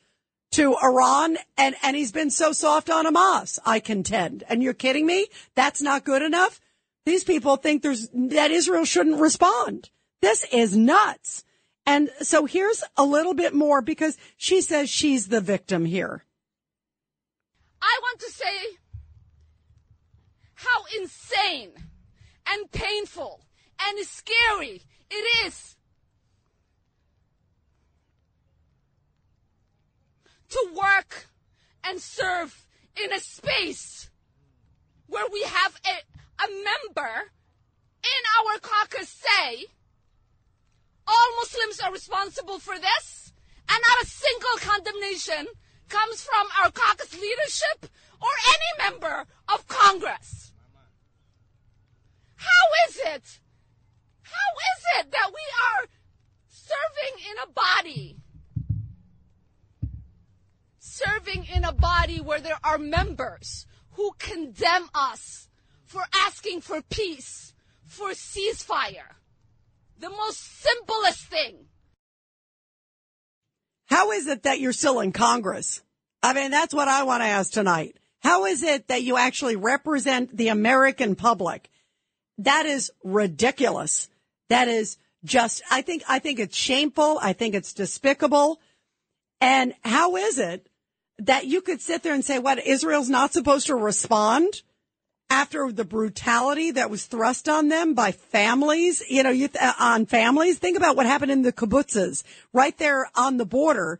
to 0.54 0.76
Iran 0.76 1.36
and, 1.58 1.74
and 1.82 1.96
he's 1.96 2.12
been 2.12 2.30
so 2.30 2.52
soft 2.52 2.88
on 2.88 3.06
Hamas, 3.06 3.58
I 3.66 3.80
contend. 3.80 4.44
And 4.48 4.62
you're 4.62 4.72
kidding 4.72 5.04
me? 5.04 5.26
That's 5.56 5.82
not 5.82 6.04
good 6.04 6.22
enough. 6.22 6.60
These 7.04 7.24
people 7.24 7.56
think 7.56 7.82
there's, 7.82 8.08
that 8.12 8.52
Israel 8.52 8.84
shouldn't 8.84 9.20
respond. 9.20 9.90
This 10.22 10.46
is 10.52 10.76
nuts. 10.76 11.44
And 11.86 12.08
so 12.20 12.46
here's 12.46 12.84
a 12.96 13.02
little 13.02 13.34
bit 13.34 13.52
more 13.52 13.82
because 13.82 14.16
she 14.36 14.60
says 14.60 14.88
she's 14.88 15.26
the 15.26 15.40
victim 15.40 15.84
here. 15.84 16.24
I 17.82 17.98
want 18.00 18.20
to 18.20 18.30
say 18.30 18.78
how 20.54 20.84
insane 20.98 21.72
and 22.46 22.70
painful 22.70 23.40
and 23.84 24.06
scary 24.06 24.82
it 25.10 25.46
is 25.46 25.73
to 30.54 30.68
work 30.72 31.26
and 31.82 32.00
serve 32.00 32.64
in 33.02 33.12
a 33.12 33.18
space 33.18 34.08
where 35.08 35.26
we 35.32 35.42
have 35.42 35.80
a 35.84 36.44
a 36.44 36.48
member 36.48 37.32
in 38.02 38.22
our 38.38 38.58
caucus 38.60 39.08
say 39.08 39.66
all 41.06 41.36
Muslims 41.36 41.80
are 41.80 41.92
responsible 41.92 42.58
for 42.60 42.78
this 42.78 43.32
and 43.68 43.82
not 43.82 44.02
a 44.02 44.06
single 44.06 44.56
condemnation 44.58 45.46
comes 45.88 46.22
from 46.22 46.46
our 46.60 46.70
caucus 46.70 47.12
leadership 47.14 47.90
or 48.20 48.28
any 48.48 48.90
member 48.90 49.26
of 49.52 49.66
Congress. 49.68 50.52
How 52.36 52.88
is 52.88 52.96
it? 52.96 53.40
How 54.22 54.50
is 54.72 54.84
it 54.98 55.10
that 55.10 55.30
we 55.30 55.44
are 55.68 55.86
serving 56.48 57.30
in 57.30 57.36
a 57.42 57.52
body? 57.52 58.23
Serving 60.94 61.46
in 61.52 61.64
a 61.64 61.72
body 61.72 62.20
where 62.20 62.38
there 62.38 62.60
are 62.62 62.78
members 62.78 63.66
who 63.94 64.12
condemn 64.16 64.88
us 64.94 65.48
for 65.84 66.02
asking 66.14 66.60
for 66.60 66.82
peace, 66.82 67.52
for 67.84 68.10
ceasefire. 68.10 69.16
The 69.98 70.10
most 70.10 70.38
simplest 70.62 71.24
thing. 71.24 71.66
How 73.86 74.12
is 74.12 74.28
it 74.28 74.44
that 74.44 74.60
you're 74.60 74.72
still 74.72 75.00
in 75.00 75.10
Congress? 75.10 75.82
I 76.22 76.32
mean, 76.32 76.52
that's 76.52 76.72
what 76.72 76.86
I 76.86 77.02
want 77.02 77.24
to 77.24 77.28
ask 77.28 77.50
tonight. 77.50 77.96
How 78.20 78.44
is 78.44 78.62
it 78.62 78.86
that 78.86 79.02
you 79.02 79.16
actually 79.16 79.56
represent 79.56 80.36
the 80.36 80.46
American 80.46 81.16
public? 81.16 81.70
That 82.38 82.66
is 82.66 82.92
ridiculous. 83.02 84.08
That 84.48 84.68
is 84.68 84.96
just, 85.24 85.60
I 85.72 85.82
think, 85.82 86.04
I 86.08 86.20
think 86.20 86.38
it's 86.38 86.56
shameful. 86.56 87.18
I 87.20 87.32
think 87.32 87.56
it's 87.56 87.72
despicable. 87.72 88.60
And 89.40 89.74
how 89.82 90.14
is 90.14 90.38
it 90.38 90.68
that 91.18 91.46
you 91.46 91.60
could 91.60 91.80
sit 91.80 92.02
there 92.02 92.14
and 92.14 92.24
say, 92.24 92.38
what, 92.38 92.64
Israel's 92.64 93.08
not 93.08 93.32
supposed 93.32 93.66
to 93.66 93.74
respond? 93.74 94.62
after 95.30 95.72
the 95.72 95.86
brutality 95.86 96.70
that 96.70 96.90
was 96.90 97.06
thrust 97.06 97.48
on 97.48 97.68
them 97.68 97.94
by 97.94 98.12
families, 98.12 99.02
you 99.08 99.22
know, 99.22 99.30
you, 99.30 99.48
uh, 99.58 99.72
on 99.80 100.04
families. 100.04 100.58
Think 100.58 100.76
about 100.76 100.96
what 100.96 101.06
happened 101.06 101.32
in 101.32 101.40
the 101.40 101.52
kibbutzes 101.52 102.22
right 102.52 102.76
there 102.76 103.08
on 103.16 103.38
the 103.38 103.46
border. 103.46 103.98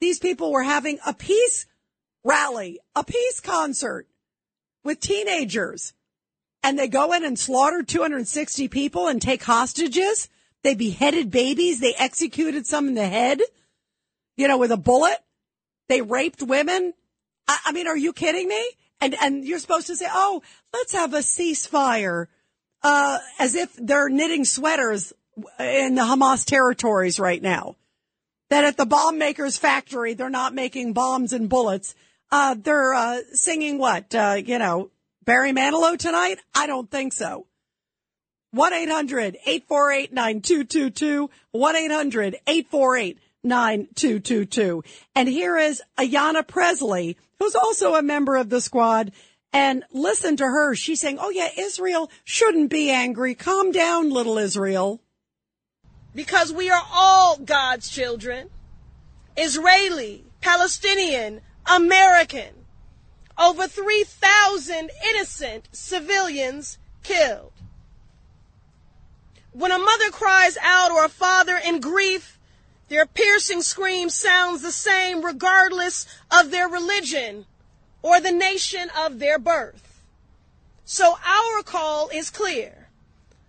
These 0.00 0.18
people 0.18 0.50
were 0.50 0.64
having 0.64 0.98
a 1.06 1.14
peace 1.14 1.66
rally, 2.24 2.80
a 2.96 3.04
peace 3.04 3.38
concert 3.40 4.08
with 4.82 4.98
teenagers 4.98 5.94
and 6.64 6.78
they 6.78 6.88
go 6.88 7.12
in 7.12 7.24
and 7.24 7.38
slaughter 7.38 7.82
260 7.82 8.68
people 8.68 9.06
and 9.06 9.20
take 9.20 9.42
hostages. 9.42 10.30
They 10.62 10.74
beheaded 10.74 11.30
babies. 11.30 11.78
They 11.78 11.94
executed 11.94 12.66
some 12.66 12.88
in 12.88 12.94
the 12.94 13.06
head, 13.06 13.42
you 14.38 14.48
know, 14.48 14.56
with 14.56 14.72
a 14.72 14.78
bullet. 14.78 15.18
They 15.94 16.02
raped 16.02 16.42
women. 16.42 16.92
I, 17.46 17.58
I 17.66 17.72
mean, 17.72 17.86
are 17.86 17.96
you 17.96 18.12
kidding 18.12 18.48
me? 18.48 18.70
And, 19.00 19.14
and 19.22 19.44
you're 19.44 19.60
supposed 19.60 19.86
to 19.86 19.94
say, 19.94 20.08
oh, 20.10 20.42
let's 20.72 20.92
have 20.92 21.14
a 21.14 21.18
ceasefire, 21.18 22.26
uh, 22.82 23.18
as 23.38 23.54
if 23.54 23.72
they're 23.76 24.08
knitting 24.08 24.44
sweaters 24.44 25.12
in 25.60 25.94
the 25.94 26.02
Hamas 26.02 26.44
territories 26.44 27.20
right 27.20 27.40
now. 27.40 27.76
That 28.50 28.64
at 28.64 28.76
the 28.76 28.86
bomb 28.86 29.18
maker's 29.18 29.56
factory, 29.56 30.14
they're 30.14 30.30
not 30.30 30.52
making 30.52 30.94
bombs 30.94 31.32
and 31.32 31.48
bullets. 31.48 31.94
Uh, 32.32 32.56
they're, 32.58 32.92
uh, 32.92 33.20
singing 33.32 33.78
what, 33.78 34.12
uh, 34.16 34.34
you 34.44 34.58
know, 34.58 34.90
Barry 35.24 35.52
Manilow 35.52 35.96
tonight? 35.96 36.40
I 36.56 36.66
don't 36.66 36.90
think 36.90 37.12
so. 37.12 37.46
1-800-848-9222, 38.56 41.28
1-800-848-9222. 43.44 44.84
And 45.14 45.28
here 45.28 45.56
is 45.56 45.82
Ayanna 45.98 46.46
Pressley, 46.46 47.16
who's 47.38 47.54
also 47.54 47.94
a 47.94 48.02
member 48.02 48.36
of 48.36 48.50
the 48.50 48.60
squad. 48.60 49.12
And 49.52 49.84
listen 49.92 50.36
to 50.38 50.44
her. 50.44 50.74
She's 50.74 51.00
saying, 51.00 51.18
Oh 51.20 51.30
yeah, 51.30 51.48
Israel 51.56 52.10
shouldn't 52.24 52.70
be 52.70 52.90
angry. 52.90 53.34
Calm 53.34 53.70
down, 53.70 54.10
little 54.10 54.38
Israel. 54.38 55.00
Because 56.14 56.52
we 56.52 56.70
are 56.70 56.82
all 56.92 57.36
God's 57.38 57.88
children. 57.88 58.50
Israeli, 59.36 60.24
Palestinian, 60.40 61.40
American. 61.66 62.50
Over 63.38 63.66
3,000 63.66 64.90
innocent 65.08 65.68
civilians 65.72 66.78
killed. 67.02 67.52
When 69.52 69.70
a 69.70 69.78
mother 69.78 70.10
cries 70.10 70.56
out 70.60 70.90
or 70.90 71.04
a 71.04 71.08
father 71.08 71.60
in 71.64 71.80
grief, 71.80 72.38
their 72.88 73.06
piercing 73.06 73.62
scream 73.62 74.10
sounds 74.10 74.62
the 74.62 74.72
same 74.72 75.24
regardless 75.24 76.06
of 76.30 76.50
their 76.50 76.68
religion 76.68 77.46
or 78.02 78.20
the 78.20 78.32
nation 78.32 78.90
of 78.96 79.18
their 79.18 79.38
birth. 79.38 80.02
So 80.84 81.16
our 81.24 81.62
call 81.62 82.10
is 82.10 82.28
clear. 82.28 82.88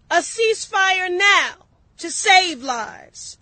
A 0.09 0.17
ceasefire 0.17 1.11
now 1.11 1.65
to 1.97 2.09
save 2.09 2.63
lives. 2.63 3.37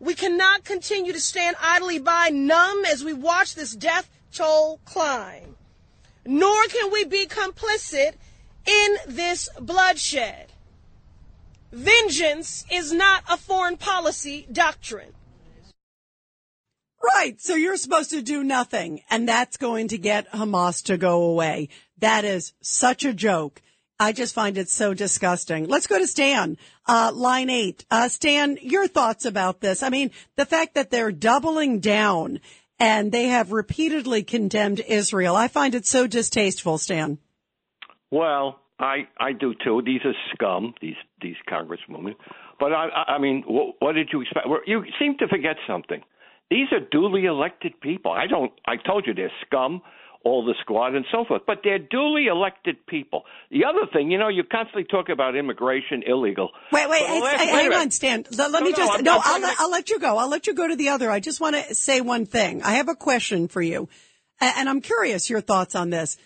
We 0.00 0.14
cannot 0.14 0.64
continue 0.64 1.12
to 1.12 1.20
stand 1.20 1.56
idly 1.60 1.98
by 1.98 2.30
numb 2.30 2.84
as 2.86 3.04
we 3.04 3.12
watch 3.12 3.54
this 3.54 3.74
death 3.74 4.08
toll 4.32 4.80
climb. 4.84 5.56
Nor 6.24 6.64
can 6.68 6.90
we 6.90 7.04
be 7.04 7.26
complicit 7.26 8.14
in 8.66 8.96
this 9.06 9.50
bloodshed. 9.60 10.52
Vengeance 11.70 12.64
is 12.70 12.92
not 12.92 13.24
a 13.28 13.36
foreign 13.36 13.76
policy 13.76 14.46
doctrine. 14.50 15.12
Right. 17.04 17.40
So 17.40 17.54
you're 17.54 17.76
supposed 17.76 18.10
to 18.10 18.22
do 18.22 18.42
nothing 18.42 19.02
and 19.10 19.28
that's 19.28 19.56
going 19.56 19.88
to 19.88 19.98
get 19.98 20.30
Hamas 20.32 20.84
to 20.84 20.96
go 20.96 21.24
away. 21.24 21.68
That 21.98 22.24
is 22.24 22.52
such 22.62 23.04
a 23.04 23.12
joke. 23.12 23.60
I 24.00 24.12
just 24.12 24.34
find 24.34 24.56
it 24.58 24.68
so 24.68 24.94
disgusting. 24.94 25.68
Let's 25.68 25.86
go 25.86 25.98
to 25.98 26.06
Stan, 26.06 26.56
uh, 26.86 27.12
line 27.14 27.50
eight. 27.50 27.84
Uh, 27.90 28.08
Stan, 28.08 28.58
your 28.60 28.88
thoughts 28.88 29.24
about 29.24 29.60
this? 29.60 29.82
I 29.82 29.88
mean, 29.88 30.10
the 30.36 30.46
fact 30.46 30.74
that 30.74 30.90
they're 30.90 31.12
doubling 31.12 31.80
down 31.80 32.40
and 32.78 33.12
they 33.12 33.28
have 33.28 33.52
repeatedly 33.52 34.22
condemned 34.22 34.80
Israel. 34.80 35.36
I 35.36 35.48
find 35.48 35.74
it 35.74 35.86
so 35.86 36.06
distasteful, 36.06 36.78
Stan. 36.78 37.18
Well, 38.10 38.60
I 38.78 39.06
I 39.18 39.32
do 39.32 39.54
too. 39.62 39.82
These 39.84 40.00
are 40.04 40.14
scum. 40.32 40.74
These 40.80 40.96
these 41.20 41.36
congresswomen. 41.48 42.14
But 42.58 42.72
I 42.72 42.88
I 43.08 43.18
mean, 43.18 43.44
what, 43.46 43.76
what 43.78 43.92
did 43.92 44.08
you 44.12 44.22
expect? 44.22 44.46
You 44.66 44.84
seem 44.98 45.16
to 45.18 45.28
forget 45.28 45.56
something. 45.66 46.02
These 46.50 46.68
are 46.72 46.80
duly 46.90 47.24
elected 47.24 47.80
people. 47.80 48.12
I 48.12 48.26
don't. 48.26 48.52
I 48.66 48.76
told 48.76 49.06
you 49.06 49.14
they're 49.14 49.32
scum 49.46 49.82
all 50.24 50.44
the 50.44 50.54
squad 50.62 50.94
and 50.94 51.04
so 51.12 51.24
forth. 51.26 51.42
But 51.46 51.58
they're 51.62 51.78
duly 51.78 52.26
elected 52.26 52.86
people. 52.86 53.24
The 53.50 53.64
other 53.64 53.86
thing, 53.92 54.10
you 54.10 54.18
know, 54.18 54.28
you 54.28 54.42
constantly 54.42 54.84
talk 54.84 55.08
about 55.10 55.36
immigration 55.36 56.02
illegal. 56.06 56.50
Wait, 56.72 56.88
wait, 56.88 57.02
last, 57.02 57.40
hang 57.40 57.72
on, 57.72 57.90
Stan. 57.90 58.24
Let, 58.30 58.50
let 58.50 58.60
no, 58.60 58.66
me 58.66 58.70
no, 58.70 58.76
just, 58.76 58.92
I'm, 58.92 59.04
no, 59.04 59.20
I'll, 59.22 59.40
let, 59.40 59.56
I'll 59.60 59.70
let 59.70 59.90
you 59.90 60.00
go. 60.00 60.16
I'll 60.16 60.30
let 60.30 60.46
you 60.46 60.54
go 60.54 60.66
to 60.66 60.76
the 60.76 60.88
other. 60.88 61.10
I 61.10 61.20
just 61.20 61.40
want 61.40 61.56
to 61.56 61.74
say 61.74 62.00
one 62.00 62.24
thing. 62.26 62.62
I 62.62 62.74
have 62.74 62.88
a 62.88 62.94
question 62.96 63.48
for 63.48 63.60
you. 63.60 63.88
And 64.40 64.68
I'm 64.68 64.80
curious 64.80 65.30
your 65.30 65.40
thoughts 65.40 65.74
on 65.74 65.90
this 65.90 66.16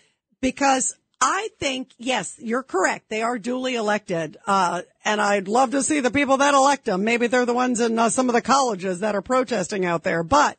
because 0.40 0.96
I 1.20 1.48
think, 1.58 1.90
yes, 1.98 2.36
you're 2.38 2.62
correct. 2.62 3.08
They 3.08 3.22
are 3.22 3.38
duly 3.38 3.74
elected. 3.74 4.36
Uh, 4.46 4.82
and 5.04 5.20
I'd 5.20 5.48
love 5.48 5.72
to 5.72 5.82
see 5.82 6.00
the 6.00 6.12
people 6.12 6.36
that 6.36 6.54
elect 6.54 6.84
them. 6.84 7.02
Maybe 7.02 7.26
they're 7.26 7.46
the 7.46 7.54
ones 7.54 7.80
in 7.80 7.98
uh, 7.98 8.08
some 8.08 8.28
of 8.28 8.34
the 8.34 8.42
colleges 8.42 9.00
that 9.00 9.16
are 9.16 9.22
protesting 9.22 9.84
out 9.84 10.04
there. 10.04 10.22
But, 10.22 10.58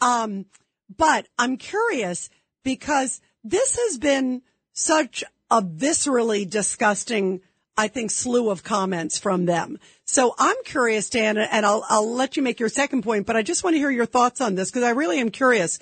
um, 0.00 0.46
but 0.96 1.28
I'm 1.38 1.56
curious 1.56 2.30
because 2.64 3.20
this 3.44 3.78
has 3.78 3.98
been 3.98 4.42
such 4.72 5.22
a 5.50 5.62
viscerally 5.62 6.48
disgusting, 6.48 7.40
I 7.76 7.86
think, 7.88 8.10
slew 8.10 8.50
of 8.50 8.64
comments 8.64 9.18
from 9.18 9.44
them. 9.44 9.78
So 10.04 10.34
I'm 10.38 10.56
curious, 10.64 11.10
Dan, 11.10 11.38
and 11.38 11.64
I'll, 11.64 11.84
I'll 11.88 12.12
let 12.12 12.36
you 12.36 12.42
make 12.42 12.58
your 12.58 12.68
second 12.68 13.02
point, 13.02 13.26
but 13.26 13.36
I 13.36 13.42
just 13.42 13.62
want 13.62 13.74
to 13.74 13.78
hear 13.78 13.90
your 13.90 14.06
thoughts 14.06 14.40
on 14.40 14.56
this 14.56 14.70
because 14.70 14.82
I 14.82 14.90
really 14.90 15.20
am 15.20 15.30
curious. 15.30 15.78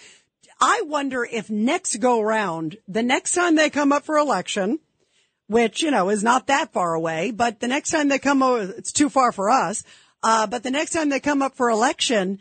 I 0.60 0.82
wonder 0.86 1.24
if 1.24 1.48
next 1.48 1.96
go 2.00 2.20
round, 2.20 2.76
the 2.86 3.02
next 3.02 3.32
time 3.32 3.56
they 3.56 3.70
come 3.70 3.92
up 3.92 4.04
for 4.04 4.18
election, 4.18 4.78
which, 5.46 5.82
you 5.82 5.90
know, 5.90 6.10
is 6.10 6.22
not 6.22 6.48
that 6.48 6.72
far 6.72 6.94
away, 6.94 7.30
but 7.30 7.60
the 7.60 7.68
next 7.68 7.90
time 7.90 8.08
they 8.08 8.18
come 8.18 8.42
over, 8.42 8.74
it's 8.76 8.92
too 8.92 9.08
far 9.08 9.32
for 9.32 9.50
us. 9.50 9.82
Uh, 10.22 10.46
but 10.46 10.62
the 10.62 10.70
next 10.70 10.92
time 10.92 11.08
they 11.08 11.18
come 11.18 11.40
up 11.40 11.56
for 11.56 11.70
election, 11.70 12.38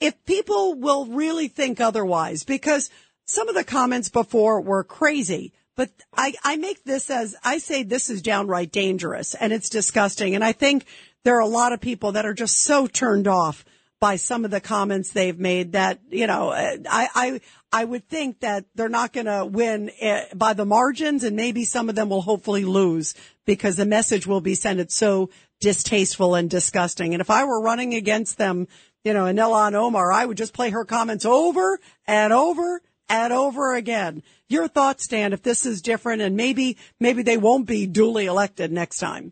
if 0.00 0.22
people 0.26 0.74
will 0.74 1.06
really 1.06 1.48
think 1.48 1.80
otherwise, 1.80 2.44
because 2.44 2.90
some 3.24 3.48
of 3.48 3.54
the 3.54 3.64
comments 3.64 4.10
before 4.10 4.60
were 4.60 4.84
crazy, 4.84 5.52
but 5.74 5.90
I, 6.14 6.34
I 6.44 6.56
make 6.56 6.84
this 6.84 7.08
as 7.08 7.34
I 7.42 7.58
say 7.58 7.82
this 7.82 8.10
is 8.10 8.20
downright 8.20 8.70
dangerous 8.70 9.34
and 9.34 9.52
it's 9.52 9.70
disgusting. 9.70 10.34
And 10.34 10.44
I 10.44 10.52
think 10.52 10.84
there 11.24 11.36
are 11.36 11.40
a 11.40 11.46
lot 11.46 11.72
of 11.72 11.80
people 11.80 12.12
that 12.12 12.26
are 12.26 12.34
just 12.34 12.58
so 12.62 12.86
turned 12.86 13.26
off 13.26 13.64
by 14.02 14.16
some 14.16 14.44
of 14.44 14.50
the 14.50 14.60
comments 14.60 15.12
they've 15.12 15.38
made 15.38 15.74
that, 15.74 16.00
you 16.10 16.26
know, 16.26 16.50
I, 16.50 16.80
I, 16.90 17.40
I 17.72 17.84
would 17.84 18.08
think 18.08 18.40
that 18.40 18.64
they're 18.74 18.88
not 18.88 19.12
going 19.12 19.26
to 19.26 19.46
win 19.46 19.92
eh, 20.00 20.24
by 20.34 20.54
the 20.54 20.64
margins 20.64 21.22
and 21.22 21.36
maybe 21.36 21.64
some 21.64 21.88
of 21.88 21.94
them 21.94 22.08
will 22.08 22.22
hopefully 22.22 22.64
lose 22.64 23.14
because 23.46 23.76
the 23.76 23.86
message 23.86 24.26
will 24.26 24.40
be 24.40 24.56
sent. 24.56 24.80
It's 24.80 24.96
so 24.96 25.30
distasteful 25.60 26.34
and 26.34 26.50
disgusting. 26.50 27.14
And 27.14 27.20
if 27.20 27.30
I 27.30 27.44
were 27.44 27.62
running 27.62 27.94
against 27.94 28.38
them, 28.38 28.66
you 29.04 29.12
know, 29.12 29.26
and 29.26 29.38
Ilhan 29.38 29.74
Omar, 29.74 30.10
I 30.10 30.26
would 30.26 30.36
just 30.36 30.52
play 30.52 30.70
her 30.70 30.84
comments 30.84 31.24
over 31.24 31.78
and 32.04 32.32
over 32.32 32.82
and 33.08 33.32
over 33.32 33.76
again. 33.76 34.24
Your 34.48 34.66
thoughts, 34.66 35.06
Dan, 35.06 35.32
if 35.32 35.44
this 35.44 35.64
is 35.64 35.80
different 35.80 36.22
and 36.22 36.36
maybe, 36.36 36.76
maybe 36.98 37.22
they 37.22 37.36
won't 37.36 37.68
be 37.68 37.86
duly 37.86 38.26
elected 38.26 38.72
next 38.72 38.98
time. 38.98 39.30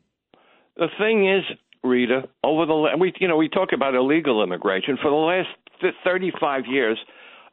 The 0.77 0.87
thing 0.97 1.29
is, 1.29 1.43
Rita, 1.83 2.29
over 2.45 2.67
the, 2.67 2.89
and 2.93 3.01
we, 3.01 3.13
you 3.21 3.29
know, 3.29 3.37
we 3.37 3.49
talk 3.49 3.71
about 3.75 3.95
illegal 3.95 4.43
immigration 4.43 4.99
for 5.01 5.11
the 5.11 5.17
last 5.17 5.49
35 6.05 6.65
years. 6.69 6.99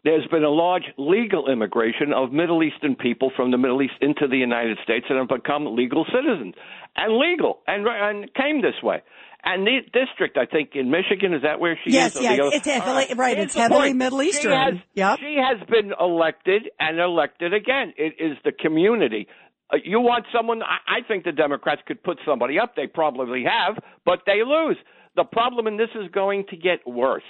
There's 0.04 0.28
been 0.28 0.44
a 0.44 0.50
large 0.50 0.84
legal 0.98 1.52
immigration 1.52 2.14
of 2.14 2.32
Middle 2.32 2.64
Eastern 2.64 2.96
people 2.96 3.32
from 3.36 3.52
the 3.52 3.58
Middle 3.58 3.82
East 3.82 3.96
into 4.02 4.28
the 4.28 4.38
United 4.38 4.78
States 4.84 5.06
and 5.10 5.18
have 5.18 5.28
become 5.28 5.76
legal 5.76 6.06
citizens 6.06 6.56
and 6.96 7.18
legal 7.18 7.60
and, 7.68 7.86
and 7.88 8.34
came 8.34 8.62
this 8.62 8.82
way. 8.84 9.02
And 9.44 9.66
the 9.66 9.80
district, 9.94 10.38
I 10.38 10.46
think, 10.46 10.72
in 10.74 10.92
Michigan, 10.92 11.34
is 11.34 11.44
that 11.44 11.60
where 11.60 11.80
she 11.84 11.94
yes, 11.94 12.16
is? 12.16 12.22
Yes, 12.22 12.38
yes, 12.38 12.54
it's 12.56 12.66
heavily, 12.66 12.96
right, 12.96 13.18
right 13.18 13.40
it's 13.40 13.54
heavily 13.54 13.90
point. 13.90 13.98
Middle 13.98 14.22
Eastern. 14.22 14.52
She 14.52 14.56
has, 14.56 14.74
yep. 14.94 15.20
she 15.20 15.38
has 15.38 15.66
been 15.70 15.94
elected 16.00 16.70
and 16.80 17.00
elected 17.00 17.54
again. 17.54 17.94
It 17.98 18.16
is 18.20 18.38
the 18.44 18.52
community. 18.52 19.28
Uh, 19.72 19.78
you 19.84 20.00
want 20.00 20.26
someone, 20.34 20.62
I, 20.64 20.78
I 20.88 21.08
think 21.08 21.24
the 21.24 21.32
Democrats 21.32 21.82
could 21.86 22.02
put 22.04 22.20
somebody 22.26 22.60
up. 22.60 22.76
They 22.76 22.88
probably 22.88 23.44
have, 23.44 23.78
but 24.06 24.20
they 24.26 24.44
lose. 24.46 24.78
The 25.16 25.24
problem 25.24 25.68
in 25.68 25.78
this 25.78 25.90
is 25.96 26.10
going 26.12 26.46
to 26.50 26.58
get 26.58 26.88
worse. 26.88 27.24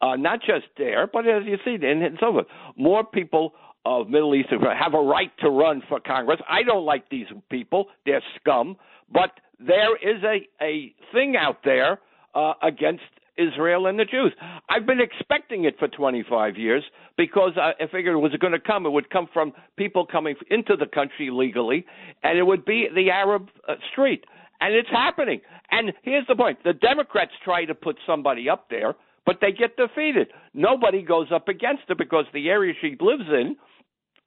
Uh, 0.00 0.16
not 0.16 0.40
just 0.40 0.66
there, 0.78 1.06
but 1.06 1.28
as 1.28 1.42
you 1.44 1.58
see, 1.64 1.74
and, 1.74 2.02
and 2.02 2.16
so 2.18 2.32
forth. 2.32 2.46
More 2.76 3.04
people 3.04 3.54
of 3.84 4.08
Middle 4.08 4.34
East 4.34 4.48
have 4.50 4.94
a 4.94 5.00
right 5.00 5.30
to 5.40 5.50
run 5.50 5.82
for 5.88 6.00
Congress. 6.00 6.40
I 6.48 6.62
don't 6.62 6.84
like 6.84 7.08
these 7.08 7.26
people. 7.50 7.86
They're 8.06 8.22
scum. 8.40 8.76
But 9.12 9.30
there 9.58 9.96
is 9.96 10.22
a, 10.24 10.48
a 10.64 10.94
thing 11.12 11.36
out 11.36 11.58
there 11.64 12.00
uh, 12.34 12.54
against 12.62 13.02
Israel 13.36 13.86
and 13.86 13.98
the 13.98 14.04
Jews. 14.04 14.32
I've 14.68 14.86
been 14.86 15.00
expecting 15.00 15.64
it 15.64 15.78
for 15.78 15.88
25 15.88 16.56
years 16.56 16.84
because 17.16 17.52
I 17.56 17.72
figured 17.86 18.14
it 18.14 18.18
was 18.18 18.32
going 18.40 18.52
to 18.52 18.60
come. 18.60 18.86
It 18.86 18.90
would 18.90 19.10
come 19.10 19.28
from 19.32 19.52
people 19.76 20.06
coming 20.06 20.36
into 20.50 20.76
the 20.76 20.86
country 20.86 21.30
legally, 21.30 21.84
and 22.22 22.38
it 22.38 22.42
would 22.42 22.64
be 22.64 22.88
the 22.94 23.10
Arab 23.10 23.48
uh, 23.68 23.74
street. 23.92 24.24
And 24.60 24.74
it's 24.74 24.90
happening. 24.90 25.40
And 25.70 25.92
here's 26.02 26.26
the 26.26 26.36
point 26.36 26.58
the 26.64 26.72
Democrats 26.72 27.32
try 27.44 27.64
to 27.64 27.74
put 27.74 27.96
somebody 28.06 28.48
up 28.48 28.68
there, 28.70 28.94
but 29.26 29.38
they 29.40 29.52
get 29.52 29.76
defeated. 29.76 30.28
Nobody 30.54 31.02
goes 31.02 31.28
up 31.34 31.48
against 31.48 31.82
her 31.88 31.94
because 31.94 32.26
the 32.32 32.48
area 32.48 32.74
she 32.80 32.96
lives 33.00 33.28
in 33.28 33.56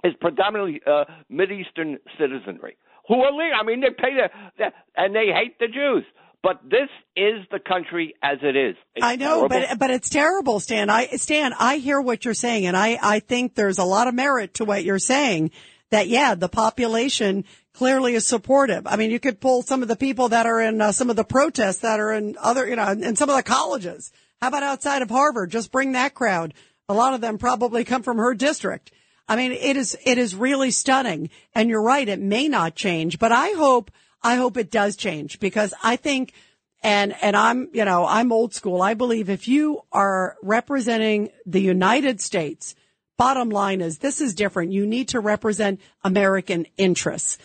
is 0.04 0.13
predominantly 0.20 0.82
uh, 0.86 1.06
Eastern 1.32 1.98
citizenry 2.20 2.78
who 3.08 3.22
are 3.22 3.32
legal. 3.32 3.60
I 3.60 3.63
mean, 3.63 3.82
they 3.82 3.89
pay 3.89 4.15
the, 4.15 4.30
the, 4.58 4.65
and 4.96 5.15
they 5.15 5.28
hate 5.28 5.60
the 5.60 5.68
Jews. 5.68 6.04
But 6.46 6.62
this 6.64 6.90
is 7.16 7.44
the 7.50 7.58
country 7.58 8.14
as 8.22 8.38
it 8.44 8.56
is. 8.56 8.76
It's 8.94 9.04
I 9.04 9.16
know, 9.16 9.48
terrible. 9.48 9.68
but 9.68 9.80
but 9.80 9.90
it's 9.90 10.10
terrible, 10.10 10.60
Stan. 10.60 10.92
I 10.92 11.08
Stan, 11.16 11.54
I 11.58 11.78
hear 11.78 12.00
what 12.00 12.24
you're 12.24 12.36
saying, 12.36 12.68
and 12.68 12.78
I 12.78 13.00
I 13.02 13.20
think 13.20 13.56
there's 13.56 13.80
a 13.80 13.84
lot 13.84 14.08
of 14.08 14.14
merit 14.14 14.54
to 14.56 14.66
what 14.66 14.84
you're 14.84 15.00
saying. 15.00 15.50
That 15.90 16.08
yeah, 16.08 16.36
the 16.36 16.48
population 16.48 17.46
clearly 17.74 18.14
is 18.14 18.28
supportive. 18.28 18.86
I 18.86 18.96
mean, 18.96 19.10
you 19.10 19.20
could 19.20 19.42
pull 19.42 19.64
some 19.64 19.82
of 19.82 19.88
the 19.88 19.96
people 19.96 20.30
that 20.30 20.46
are 20.46 20.62
in 20.62 20.82
uh, 20.82 20.92
some 20.92 21.10
of 21.10 21.16
the 21.16 21.24
protests 21.24 21.80
that 21.80 22.00
are 22.00 22.14
in 22.14 22.38
other, 22.40 22.68
you 22.68 22.76
know, 22.76 22.92
in 22.92 23.16
some 23.16 23.30
of 23.32 23.36
the 23.36 23.42
colleges. 23.42 24.12
How 24.40 24.50
about 24.50 24.62
outside 24.62 25.02
of 25.02 25.10
Harvard? 25.10 25.50
Just 25.50 25.72
bring 25.72 25.94
that 25.94 26.14
crowd. 26.14 26.54
A 26.88 26.94
lot 26.94 27.16
of 27.16 27.22
them 27.22 27.40
probably 27.40 27.84
come 27.86 28.04
from 28.04 28.18
her 28.18 28.36
district. 28.36 28.92
I 29.28 29.36
mean, 29.36 29.52
it 29.52 29.78
is, 29.78 29.98
it 30.06 30.20
is 30.20 30.36
really 30.36 30.70
stunning. 30.70 31.32
And 31.56 31.72
you're 31.72 31.82
right. 31.82 32.08
It 32.08 32.20
may 32.20 32.48
not 32.48 32.76
change, 32.76 33.18
but 33.18 33.32
I 33.32 33.54
hope, 33.54 33.90
I 34.26 34.36
hope 34.38 34.58
it 34.58 34.72
does 34.72 34.96
change 34.96 35.40
because 35.40 35.72
I 35.84 35.98
think, 35.98 36.34
and, 36.82 37.16
and 37.22 37.38
I'm, 37.38 37.70
you 37.74 37.86
know, 37.86 38.08
I'm 38.08 38.32
old 38.32 38.56
school. 38.56 38.82
I 38.82 38.96
believe 38.96 39.30
if 39.30 39.48
you 39.48 39.82
are 39.92 40.36
representing 40.42 41.30
the 41.46 41.62
United 41.62 42.20
States, 42.20 42.74
bottom 43.18 43.50
line 43.50 43.82
is 43.82 44.00
this 44.00 44.22
is 44.22 44.34
different. 44.34 44.72
You 44.72 44.88
need 44.88 45.10
to 45.10 45.20
represent 45.20 45.80
American 46.04 46.66
interests. 46.76 47.38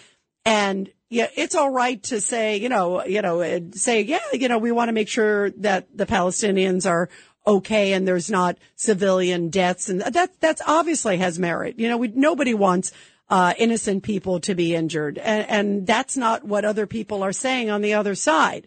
And 0.46 0.90
yeah, 1.10 1.26
it's 1.36 1.54
all 1.54 1.70
right 1.70 2.02
to 2.04 2.18
say, 2.18 2.56
you 2.56 2.70
know, 2.70 3.04
you 3.04 3.20
know, 3.20 3.70
say, 3.72 4.00
yeah, 4.00 4.20
you 4.32 4.48
know, 4.48 4.56
we 4.56 4.72
want 4.72 4.88
to 4.88 4.94
make 4.94 5.08
sure 5.08 5.50
that 5.50 5.86
the 5.94 6.06
Palestinians 6.06 6.88
are, 6.88 7.10
okay 7.46 7.94
and 7.94 8.06
there's 8.06 8.30
not 8.30 8.58
civilian 8.76 9.48
deaths 9.48 9.88
and 9.88 10.02
that 10.02 10.30
that's 10.40 10.60
obviously 10.66 11.16
has 11.16 11.38
merit. 11.38 11.78
You 11.78 11.88
know, 11.88 11.96
we, 11.96 12.08
nobody 12.08 12.52
wants 12.52 12.92
uh, 13.30 13.54
innocent 13.58 14.02
people 14.02 14.40
to 14.40 14.56
be 14.56 14.74
injured, 14.74 15.16
and, 15.16 15.48
and, 15.48 15.86
that's 15.86 16.16
not 16.16 16.44
what 16.44 16.64
other 16.64 16.86
people 16.86 17.22
are 17.22 17.32
saying 17.32 17.70
on 17.70 17.80
the 17.80 17.94
other 17.94 18.16
side. 18.16 18.66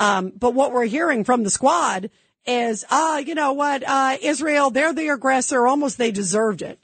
Um, 0.00 0.32
but 0.36 0.52
what 0.52 0.72
we're 0.72 0.86
hearing 0.86 1.22
from 1.22 1.44
the 1.44 1.50
squad 1.50 2.10
is, 2.44 2.84
ah, 2.90 3.14
uh, 3.14 3.18
you 3.18 3.36
know 3.36 3.52
what, 3.52 3.84
uh, 3.86 4.16
Israel, 4.20 4.70
they're 4.70 4.92
the 4.92 5.08
aggressor. 5.08 5.64
Almost 5.64 5.96
they 5.96 6.10
deserved 6.10 6.60
it, 6.60 6.80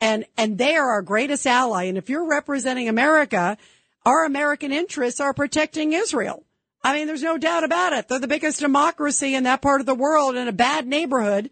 and 0.00 0.24
and 0.36 0.56
they 0.56 0.76
are 0.76 0.92
our 0.92 1.02
greatest 1.02 1.46
ally. 1.46 1.84
And 1.84 1.98
if 1.98 2.08
you're 2.08 2.28
representing 2.28 2.88
America, 2.88 3.58
our 4.06 4.24
American 4.24 4.72
interests 4.72 5.20
are 5.20 5.34
protecting 5.34 5.92
Israel. 5.92 6.44
I 6.84 6.94
mean, 6.94 7.08
there's 7.08 7.22
no 7.22 7.38
doubt 7.38 7.64
about 7.64 7.92
it. 7.92 8.06
They're 8.06 8.20
the 8.20 8.28
biggest 8.28 8.60
democracy 8.60 9.34
in 9.34 9.44
that 9.44 9.62
part 9.62 9.80
of 9.80 9.86
the 9.86 9.94
world 9.94 10.36
in 10.36 10.46
a 10.46 10.52
bad 10.52 10.86
neighborhood, 10.86 11.50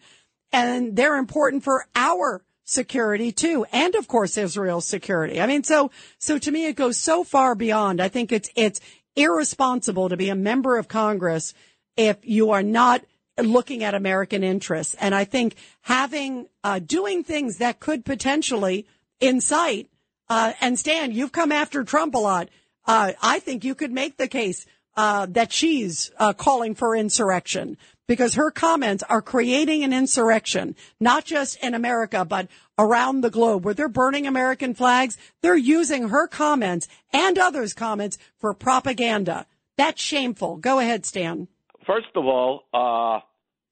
and 0.52 0.94
they're 0.94 1.16
important 1.16 1.64
for 1.64 1.86
our 1.96 2.42
security 2.70 3.32
too. 3.32 3.66
And 3.72 3.94
of 3.94 4.08
course, 4.08 4.36
Israel's 4.36 4.86
security. 4.86 5.40
I 5.40 5.46
mean, 5.46 5.64
so, 5.64 5.90
so 6.18 6.38
to 6.38 6.50
me, 6.50 6.66
it 6.66 6.76
goes 6.76 6.96
so 6.96 7.24
far 7.24 7.54
beyond. 7.54 8.00
I 8.00 8.08
think 8.08 8.32
it's, 8.32 8.50
it's 8.54 8.80
irresponsible 9.16 10.08
to 10.08 10.16
be 10.16 10.28
a 10.28 10.34
member 10.34 10.78
of 10.78 10.88
Congress 10.88 11.52
if 11.96 12.16
you 12.22 12.52
are 12.52 12.62
not 12.62 13.02
looking 13.38 13.82
at 13.84 13.94
American 13.94 14.44
interests. 14.44 14.94
And 15.00 15.14
I 15.14 15.24
think 15.24 15.56
having, 15.82 16.46
uh, 16.62 16.78
doing 16.78 17.24
things 17.24 17.58
that 17.58 17.80
could 17.80 18.04
potentially 18.04 18.86
incite, 19.20 19.88
uh, 20.28 20.52
and 20.60 20.78
Stan, 20.78 21.12
you've 21.12 21.32
come 21.32 21.52
after 21.52 21.82
Trump 21.84 22.14
a 22.14 22.18
lot. 22.18 22.48
Uh, 22.86 23.12
I 23.20 23.40
think 23.40 23.64
you 23.64 23.74
could 23.74 23.92
make 23.92 24.16
the 24.16 24.28
case, 24.28 24.66
uh, 24.96 25.26
that 25.30 25.52
she's, 25.52 26.10
uh, 26.18 26.32
calling 26.32 26.74
for 26.74 26.94
insurrection 26.94 27.76
because 28.10 28.34
her 28.34 28.50
comments 28.50 29.04
are 29.08 29.22
creating 29.22 29.84
an 29.84 29.92
insurrection, 29.92 30.74
not 30.98 31.24
just 31.24 31.56
in 31.62 31.74
America, 31.74 32.24
but 32.24 32.48
around 32.76 33.20
the 33.20 33.30
globe 33.30 33.64
where 33.64 33.72
they're 33.72 33.88
burning 33.88 34.26
American 34.26 34.74
flags. 34.74 35.16
They're 35.42 35.54
using 35.54 36.08
her 36.08 36.26
comments 36.26 36.88
and 37.12 37.38
others' 37.38 37.72
comments 37.72 38.18
for 38.36 38.52
propaganda. 38.52 39.46
That's 39.76 40.02
shameful. 40.02 40.56
Go 40.56 40.80
ahead, 40.80 41.06
Stan. 41.06 41.46
First 41.86 42.08
of 42.16 42.24
all, 42.24 42.64
uh, 42.74 43.20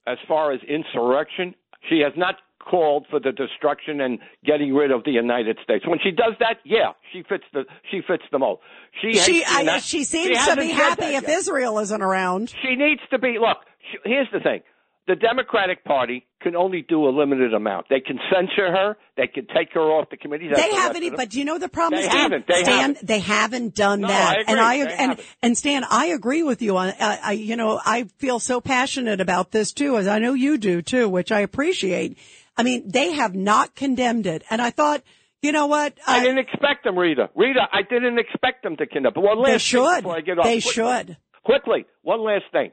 as 0.09 0.19
far 0.29 0.53
as 0.53 0.61
insurrection, 0.69 1.57
she 1.89 1.99
has 2.05 2.13
not 2.17 2.37
called 2.61 3.07
for 3.11 3.19
the 3.19 3.33
destruction 3.33 4.01
and 4.01 4.21
getting 4.45 4.73
rid 4.73 4.93
of 4.93 5.03
the 5.03 5.11
United 5.11 5.59
States. 5.65 5.85
When 5.85 5.99
she 6.01 6.13
does 6.13 6.35
that, 6.39 6.59
yeah, 6.65 6.93
she 7.13 7.25
fits 7.29 7.45
the 7.53 7.65
she 7.91 8.03
fits 8.07 8.23
the 8.31 8.39
mold. 8.39 8.61
She 9.01 9.15
She, 9.15 9.45
I, 9.45 9.79
she 9.79 10.05
seems 10.05 10.39
she 10.39 10.51
to 10.51 10.57
be 10.57 10.69
happy 10.69 11.07
if 11.07 11.23
yet. 11.23 11.39
Israel 11.39 11.81
isn't 11.81 12.03
around. 12.03 12.55
She 12.63 12.77
needs 12.77 13.01
to 13.11 13.19
be. 13.19 13.39
Look, 13.41 13.59
here's 14.05 14.29
the 14.33 14.41
thing: 14.41 14.61
the 15.07 15.17
Democratic 15.17 15.85
Party 15.85 16.27
can 16.43 16.55
only 16.55 16.83
do 16.89 17.09
a 17.09 17.11
limited 17.11 17.53
amount. 17.55 17.87
They 17.91 18.01
can 18.01 18.19
censure 18.33 18.71
her. 18.71 18.97
They 19.17 19.27
can 19.27 19.47
take 19.47 19.73
her 19.75 19.81
off 19.81 20.09
the 20.11 20.17
committee. 20.17 20.49
That's 20.49 20.63
They 20.63 20.69
the 20.71 20.77
haven't, 20.77 20.95
rest 21.03 21.05
of 21.05 21.11
them. 21.19 21.27
but 21.27 21.35
you 21.35 21.45
know 21.45 21.59
the 21.59 21.69
problem, 21.69 22.01
They 22.01 22.09
Stan? 22.09 22.21
haven't. 22.31 22.47
They 22.47 22.63
Stan, 22.63 22.79
haven't. 22.81 23.07
they 23.07 23.19
haven't 23.19 23.75
done 23.75 24.01
No, 24.03 24.09
that. 24.09 24.39
I. 24.39 24.51
And 24.51 24.61
I 24.61 24.77
They 24.77 24.83
and 24.83 24.91
haven't. 25.11 25.27
and 25.43 25.59
Stan, 25.59 25.85
I 25.91 26.07
agree 26.07 26.43
with 26.43 26.63
you 26.63 26.77
on. 26.77 26.93
I 27.01 27.33
you 27.33 27.57
know 27.57 27.81
I 27.85 28.05
feel 28.19 28.39
so 28.39 28.61
passionate 28.61 29.21
about 29.21 29.51
this 29.51 29.73
too, 29.73 29.97
as 29.97 30.07
I 30.07 30.19
know 30.21 30.35
you 30.35 30.59
do 30.59 30.83
too, 30.83 31.09
which 31.09 31.33
I 31.33 31.41
appreciate. 31.41 32.19
I 32.57 32.63
mean, 32.63 32.89
they 32.91 33.13
have 33.13 33.35
not 33.35 33.75
condemned 33.77 34.27
it, 34.27 34.43
and 34.51 34.61
I 34.61 34.71
thought, 34.71 35.03
you 35.43 35.53
know 35.53 35.67
what? 35.69 35.95
I 36.07 36.19
Uh, 36.19 36.21
didn't 36.23 36.39
expect 36.39 36.83
them, 36.85 36.99
Rita. 36.99 37.31
Rita, 37.37 37.61
I 37.73 37.83
didn't 37.83 38.19
expect 38.19 38.65
them 38.65 38.77
to 38.79 38.87
condemn. 38.87 39.13
But 39.15 39.21
one 39.23 39.39
last 39.39 39.47
they 39.47 39.53
thing 39.53 39.59
should. 39.61 39.97
before 40.03 40.17
I 40.17 40.21
get 40.21 40.39
off. 40.39 40.45
They 40.45 40.61
Quickly. 40.61 40.73
should. 40.73 41.17
Quickly, 41.45 41.87
one 42.03 42.21
last 42.25 42.45
thing. 42.53 42.73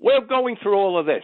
We're 0.00 0.26
going 0.26 0.56
through 0.62 0.76
all 0.76 0.98
of 0.98 1.06
this. 1.06 1.22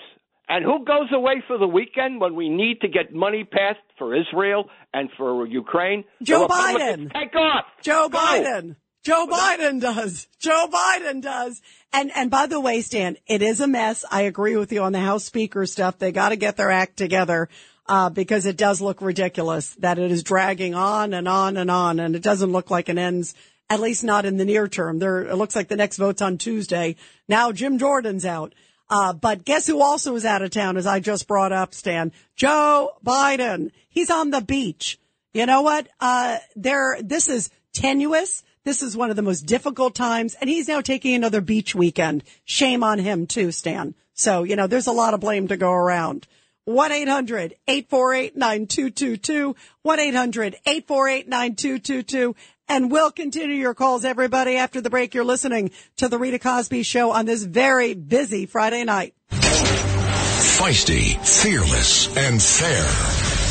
And 0.49 0.65
who 0.65 0.85
goes 0.85 1.09
away 1.13 1.45
for 1.47 1.59
the 1.59 1.69
weekend 1.69 2.21
when 2.21 2.35
we 2.35 2.49
need 2.49 2.81
to 2.81 2.89
get 2.89 3.15
money 3.15 3.45
passed 3.45 3.79
for 3.99 4.17
Israel 4.17 4.65
and 4.93 5.09
for 5.17 5.47
Ukraine? 5.47 6.03
Joe 6.23 6.49
Biden. 6.49 7.13
Take 7.13 7.37
off. 7.37 7.67
Joe 7.83 8.09
Go. 8.09 8.19
Biden. 8.19 8.77
Joe 9.03 9.27
Biden 9.31 9.81
does. 9.81 10.29
Joe 10.39 10.67
Biden 10.71 11.23
does. 11.23 11.63
And 11.93 12.11
and 12.15 12.31
by 12.31 12.47
the 12.47 12.61
way, 12.61 12.83
Stan, 12.83 13.17
it 13.27 13.43
is 13.43 13.61
a 13.61 13.67
mess. 13.67 14.05
I 14.11 14.23
agree 14.23 14.57
with 14.57 14.73
you 14.73 14.83
on 14.83 14.93
the 14.93 15.01
House 15.01 15.25
Speaker 15.25 15.65
stuff. 15.67 15.99
They 15.99 16.13
got 16.13 16.31
to 16.31 16.37
get 16.37 16.57
their 16.57 16.71
act 16.71 16.97
together 16.97 17.49
uh, 17.87 18.11
because 18.11 18.45
it 18.45 18.57
does 18.57 18.81
look 18.81 19.01
ridiculous 19.01 19.75
that 19.77 19.99
it 19.99 20.11
is 20.11 20.23
dragging 20.23 20.75
on 20.75 21.15
and 21.15 21.27
on 21.27 21.57
and 21.57 21.71
on, 21.71 21.99
and 21.99 22.15
it 22.15 22.23
doesn't 22.23 22.53
look 22.53 22.71
like 22.71 22.89
it 22.89 22.99
ends. 22.99 23.35
At 23.71 23.81
least 23.81 24.05
not 24.05 24.27
in 24.27 24.37
the 24.37 24.45
near 24.45 24.69
term. 24.69 24.99
There, 24.99 25.23
it 25.23 25.37
looks 25.37 25.57
like 25.57 25.69
the 25.69 25.77
next 25.77 25.97
vote's 25.97 26.21
on 26.21 26.37
Tuesday. 26.37 26.97
Now 27.29 27.53
Jim 27.53 27.79
Jordan's 27.79 28.27
out. 28.27 28.53
Uh, 28.91 29.13
but 29.13 29.45
guess 29.45 29.69
who 29.69 29.81
also 29.81 30.17
is 30.17 30.25
out 30.25 30.43
of 30.43 30.51
town, 30.51 30.77
as 30.77 30.87
I 30.87 30.99
just 30.99 31.29
brought 31.29 31.53
up, 31.53 31.73
Stan? 31.73 32.11
Joe 32.35 32.91
Biden. 33.07 33.71
He's 33.89 34.11
on 34.11 34.31
the 34.31 34.41
beach. 34.41 34.99
You 35.33 35.47
know 35.47 35.63
what? 35.63 35.87
Uh, 36.01 36.39
there, 36.57 36.99
this 37.01 37.29
is 37.29 37.51
tenuous. 37.73 38.43
This 38.65 38.83
is 38.83 38.97
one 38.97 39.11
of 39.11 39.17
the 39.17 39.23
most 39.23 39.43
difficult 39.43 39.95
times, 39.95 40.35
and 40.35 40.51
he's 40.51 40.67
now 40.67 40.81
taking 40.81 41.15
another 41.15 41.41
beach 41.41 41.73
weekend. 41.75 42.25
Shame 42.45 42.83
on 42.83 42.99
him 42.99 43.29
too, 43.29 43.53
Stan. 43.53 43.95
So, 44.15 44.43
you 44.43 44.57
know, 44.57 44.67
there's 44.67 44.89
a 44.89 44.93
lot 44.93 45.15
of 45.15 45.21
blame 45.21 45.47
to 45.49 45.57
go 45.57 45.71
around. 45.71 46.27
1-800-848-9222, 46.69 49.55
1-800-848-9222, 49.87 52.35
and 52.71 52.91
we'll 52.91 53.11
continue 53.11 53.57
your 53.57 53.75
calls, 53.75 54.05
everybody. 54.05 54.57
After 54.57 54.81
the 54.81 54.89
break, 54.89 55.13
you're 55.13 55.25
listening 55.25 55.73
to 55.97 56.09
the 56.09 56.17
Rita 56.17 56.39
Cosby 56.39 56.85
Show 56.85 57.11
on 57.11 57.27
this 57.27 57.43
very 57.43 57.93
busy 57.95 58.47
Friday 58.47 58.85
night. 58.85 59.15
Feisty, 59.31 61.19
fearless, 61.27 62.17
and 62.17 62.41
fair. 62.41 62.87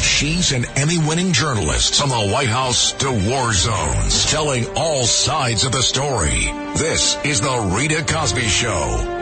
She's 0.02 0.54
an 0.54 0.66
Emmy-winning 0.76 1.34
journalist 1.34 1.96
from 1.96 2.10
the 2.10 2.30
White 2.32 2.50
House 2.50 2.94
to 2.94 3.12
war 3.12 3.52
zones, 3.54 4.32
telling 4.32 4.66
all 4.76 5.04
sides 5.06 5.66
of 5.66 5.72
the 5.72 5.82
story. 5.82 6.46
This 6.78 7.18
is 7.26 7.42
the 7.42 7.74
Rita 7.76 8.04
Cosby 8.04 8.48
Show. 8.48 9.19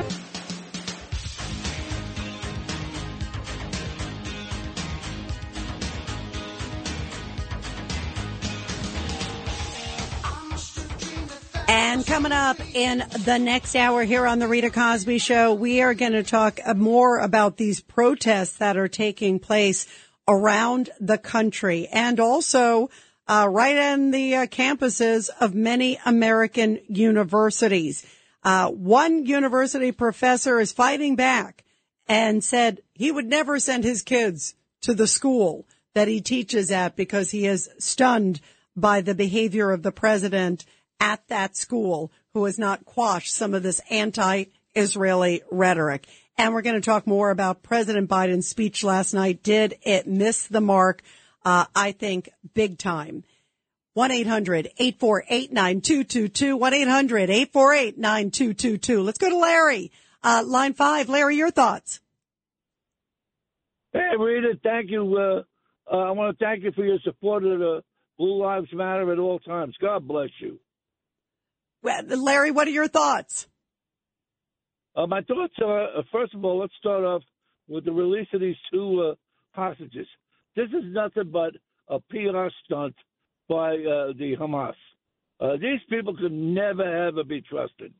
And 11.79 12.07
coming 12.07 12.31
up 12.31 12.59
in 12.73 13.03
the 13.23 13.37
next 13.37 13.75
hour 13.75 14.03
here 14.03 14.25
on 14.25 14.39
the 14.39 14.47
Rita 14.47 14.71
Cosby 14.71 15.19
Show, 15.19 15.53
we 15.53 15.83
are 15.83 15.93
going 15.93 16.13
to 16.13 16.23
talk 16.23 16.59
more 16.75 17.19
about 17.19 17.57
these 17.57 17.81
protests 17.81 18.57
that 18.57 18.77
are 18.77 18.87
taking 18.87 19.37
place 19.37 19.85
around 20.27 20.89
the 20.99 21.19
country 21.19 21.87
and 21.87 22.19
also 22.19 22.89
uh, 23.27 23.47
right 23.47 23.75
in 23.75 24.09
the 24.09 24.37
uh, 24.37 24.45
campuses 24.47 25.29
of 25.39 25.53
many 25.53 25.99
American 26.03 26.79
universities. 26.87 28.03
Uh, 28.43 28.71
one 28.71 29.27
university 29.27 29.91
professor 29.91 30.59
is 30.59 30.71
fighting 30.71 31.15
back 31.15 31.63
and 32.07 32.43
said 32.43 32.81
he 32.95 33.11
would 33.11 33.27
never 33.27 33.59
send 33.59 33.83
his 33.83 34.01
kids 34.01 34.55
to 34.81 34.95
the 34.95 35.05
school 35.05 35.67
that 35.93 36.07
he 36.07 36.21
teaches 36.21 36.71
at 36.71 36.95
because 36.95 37.29
he 37.29 37.45
is 37.45 37.69
stunned 37.77 38.41
by 38.75 38.99
the 38.99 39.13
behavior 39.13 39.69
of 39.69 39.83
the 39.83 39.91
president 39.91 40.65
at 40.99 41.25
that 41.27 41.55
school 41.55 42.11
who 42.33 42.45
has 42.45 42.59
not 42.59 42.85
quashed 42.85 43.33
some 43.33 43.53
of 43.53 43.63
this 43.63 43.81
anti-Israeli 43.89 45.43
rhetoric. 45.51 46.07
And 46.37 46.53
we're 46.53 46.61
going 46.61 46.75
to 46.75 46.81
talk 46.81 47.07
more 47.07 47.31
about 47.31 47.63
President 47.63 48.09
Biden's 48.09 48.47
speech 48.47 48.83
last 48.83 49.13
night. 49.13 49.41
Did 49.41 49.75
it 49.81 50.07
miss 50.07 50.47
the 50.47 50.61
mark? 50.61 51.01
Uh, 51.43 51.65
I 51.75 51.93
think 51.93 52.29
big 52.53 52.77
time. 52.77 53.23
1-800-848-9222, 53.97 56.59
1-800-848-9222. 57.95 59.03
Let's 59.03 59.17
go 59.17 59.29
to 59.29 59.37
Larry. 59.37 59.91
Uh, 60.23 60.43
line 60.45 60.73
five. 60.73 61.09
Larry, 61.09 61.37
your 61.37 61.49
thoughts. 61.49 61.99
Hey, 63.93 64.11
Rita, 64.19 64.59
thank 64.61 64.91
you. 64.91 65.17
Uh, 65.17 65.41
uh, 65.91 65.97
I 65.97 66.11
want 66.11 66.37
to 66.37 66.45
thank 66.45 66.63
you 66.63 66.71
for 66.73 66.85
your 66.85 66.99
support 67.03 67.43
of 67.43 67.57
the 67.57 67.81
Blue 68.19 68.43
Lives 68.43 68.67
Matter 68.73 69.11
at 69.11 69.17
all 69.17 69.39
times. 69.39 69.75
God 69.81 70.07
bless 70.07 70.29
you. 70.39 70.59
Larry, 72.09 72.51
what 72.51 72.67
are 72.67 72.71
your 72.71 72.87
thoughts? 72.87 73.47
Uh, 74.97 75.05
my 75.05 75.21
thoughts 75.21 75.53
are, 75.63 75.99
uh, 75.99 76.01
first 76.11 76.33
of 76.33 76.43
all, 76.43 76.59
let's 76.59 76.73
start 76.79 77.03
off 77.03 77.21
with 77.67 77.85
the 77.85 77.91
release 77.91 78.27
of 78.33 78.41
these 78.41 78.55
two 78.73 79.11
uh, 79.11 79.15
hostages. 79.51 80.07
This 80.55 80.69
is 80.69 80.85
nothing 80.85 81.29
but 81.31 81.53
a 81.87 81.99
PR 82.09 82.47
stunt 82.65 82.95
by 83.47 83.75
uh, 83.75 84.13
the 84.17 84.35
Hamas. 84.39 84.73
Uh, 85.39 85.53
these 85.53 85.79
people 85.87 86.17
could 86.17 86.31
never 86.31 87.07
ever 87.07 87.23
be 87.23 87.41
trusted. 87.41 87.93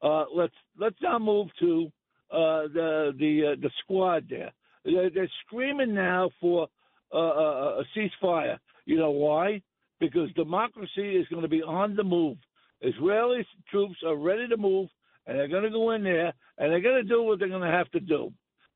Uh, 0.00 0.24
let's 0.34 0.54
let's 0.78 0.96
now 1.02 1.18
move 1.18 1.48
to 1.58 1.90
the 2.30 3.12
the 3.18 3.56
the 3.60 3.70
squad 3.82 4.26
there. 4.30 4.52
They're, 4.84 5.10
they're 5.10 5.30
screaming 5.44 5.94
now 5.94 6.30
for 6.40 6.68
a 7.12 7.82
ceasefire. 7.96 8.58
You 8.86 8.98
know 8.98 9.10
why? 9.10 9.62
Because 9.98 10.32
democracy 10.34 11.16
is 11.16 11.26
going 11.26 11.42
to 11.42 11.48
be 11.48 11.62
on 11.62 11.96
the 11.96 12.04
move. 12.04 12.36
Israeli 12.80 13.46
troops 13.70 13.96
are 14.06 14.16
ready 14.16 14.48
to 14.48 14.56
move, 14.56 14.88
and 15.26 15.38
they're 15.38 15.48
going 15.48 15.64
to 15.64 15.70
go 15.70 15.90
in 15.92 16.02
there, 16.02 16.32
and 16.58 16.72
they're 16.72 16.80
going 16.80 17.02
to 17.02 17.08
do 17.08 17.22
what 17.22 17.38
they're 17.38 17.48
going 17.48 17.68
to 17.68 17.76
have 17.76 17.90
to 17.92 18.00
do. 18.00 18.32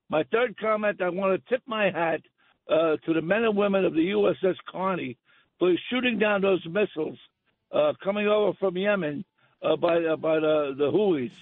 My 0.08 0.24
third 0.30 0.56
comment: 0.58 1.00
I 1.00 1.08
want 1.08 1.42
to 1.42 1.48
tip 1.48 1.62
my 1.66 1.90
hat 1.90 2.20
uh, 2.68 2.96
to 3.04 3.12
the 3.14 3.22
men 3.22 3.44
and 3.44 3.56
women 3.56 3.84
of 3.84 3.94
the 3.94 4.10
USS 4.10 4.56
Carney 4.70 5.16
for 5.58 5.72
shooting 5.90 6.18
down 6.18 6.42
those 6.42 6.64
missiles 6.66 7.18
uh, 7.72 7.92
coming 8.02 8.26
over 8.26 8.52
from 8.58 8.76
Yemen 8.76 9.24
uh, 9.62 9.76
by 9.76 9.98
by 10.16 10.40
the 10.40 10.74
the 10.76 10.90
Houthis. 10.90 11.32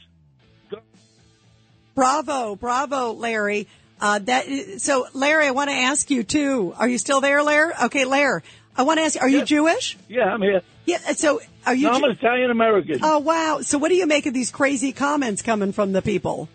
Bravo, 1.95 2.57
bravo, 2.57 3.13
Larry. 3.13 3.69
Uh, 4.01 4.19
that 4.19 4.47
so, 4.79 5.07
Larry, 5.13 5.47
I 5.47 5.51
want 5.51 5.71
to 5.71 5.77
ask 5.77 6.11
you 6.11 6.23
too. 6.23 6.75
Are 6.77 6.89
you 6.89 6.99
still 6.99 7.21
there, 7.21 7.43
Larry? 7.43 7.73
Okay, 7.85 8.05
Larry, 8.05 8.43
I 8.77 8.83
want 8.83 8.99
to 8.99 9.05
ask 9.05 9.15
you: 9.17 9.21
Are 9.21 9.29
you 9.29 9.45
Jewish? 9.45 9.97
Yeah, 10.09 10.25
I'm 10.25 10.43
here. 10.43 10.63
Yeah. 10.87 10.99
So, 11.13 11.41
are 11.67 11.75
you? 11.75 11.87
No, 11.87 11.93
I'm 11.93 12.05
an 12.05 12.11
Italian 12.13 12.51
American. 12.51 12.99
oh, 13.03 13.19
wow. 13.19 13.61
So, 13.63 13.79
what 13.79 13.89
do 13.89 13.95
you 13.95 14.07
make 14.07 14.27
of 14.27 14.35
these 14.35 14.51
crazy 14.51 14.93
comments 14.93 15.43
coming 15.43 15.73
from 15.73 15.93
the 15.93 16.03
people? 16.03 16.49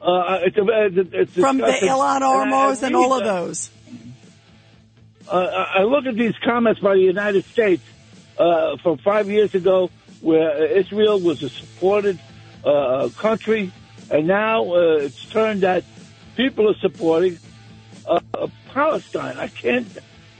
Uh, 0.00 0.40
it's, 0.42 0.56
a, 0.56 0.64
it's, 0.68 1.14
it's 1.14 1.32
From 1.32 1.58
the. 1.58 1.64
Ilhan 1.64 2.16
And 2.16 2.24
Ormos 2.24 2.82
and 2.82 2.94
all 2.94 3.14
of 3.14 3.24
those. 3.24 3.70
uh, 5.28 5.66
I 5.74 5.82
look 5.84 6.04
at 6.04 6.14
these 6.14 6.34
comments 6.44 6.80
by 6.80 6.94
the 6.94 7.00
United 7.00 7.44
States 7.46 7.82
uh, 8.38 8.76
from 8.82 8.98
five 8.98 9.30
years 9.30 9.54
ago, 9.54 9.90
where 10.20 10.66
Israel 10.66 11.20
was 11.20 11.42
a 11.42 11.48
supported 11.48 12.18
uh, 12.64 13.08
country, 13.16 13.72
and 14.10 14.26
now 14.26 14.64
uh, 14.74 14.96
it's 15.00 15.24
turned 15.26 15.62
that 15.62 15.84
people 16.36 16.68
are 16.70 16.78
supporting 16.80 17.38
uh, 18.06 18.20
Palestine. 18.74 19.38
I 19.38 19.48
can't, 19.48 19.86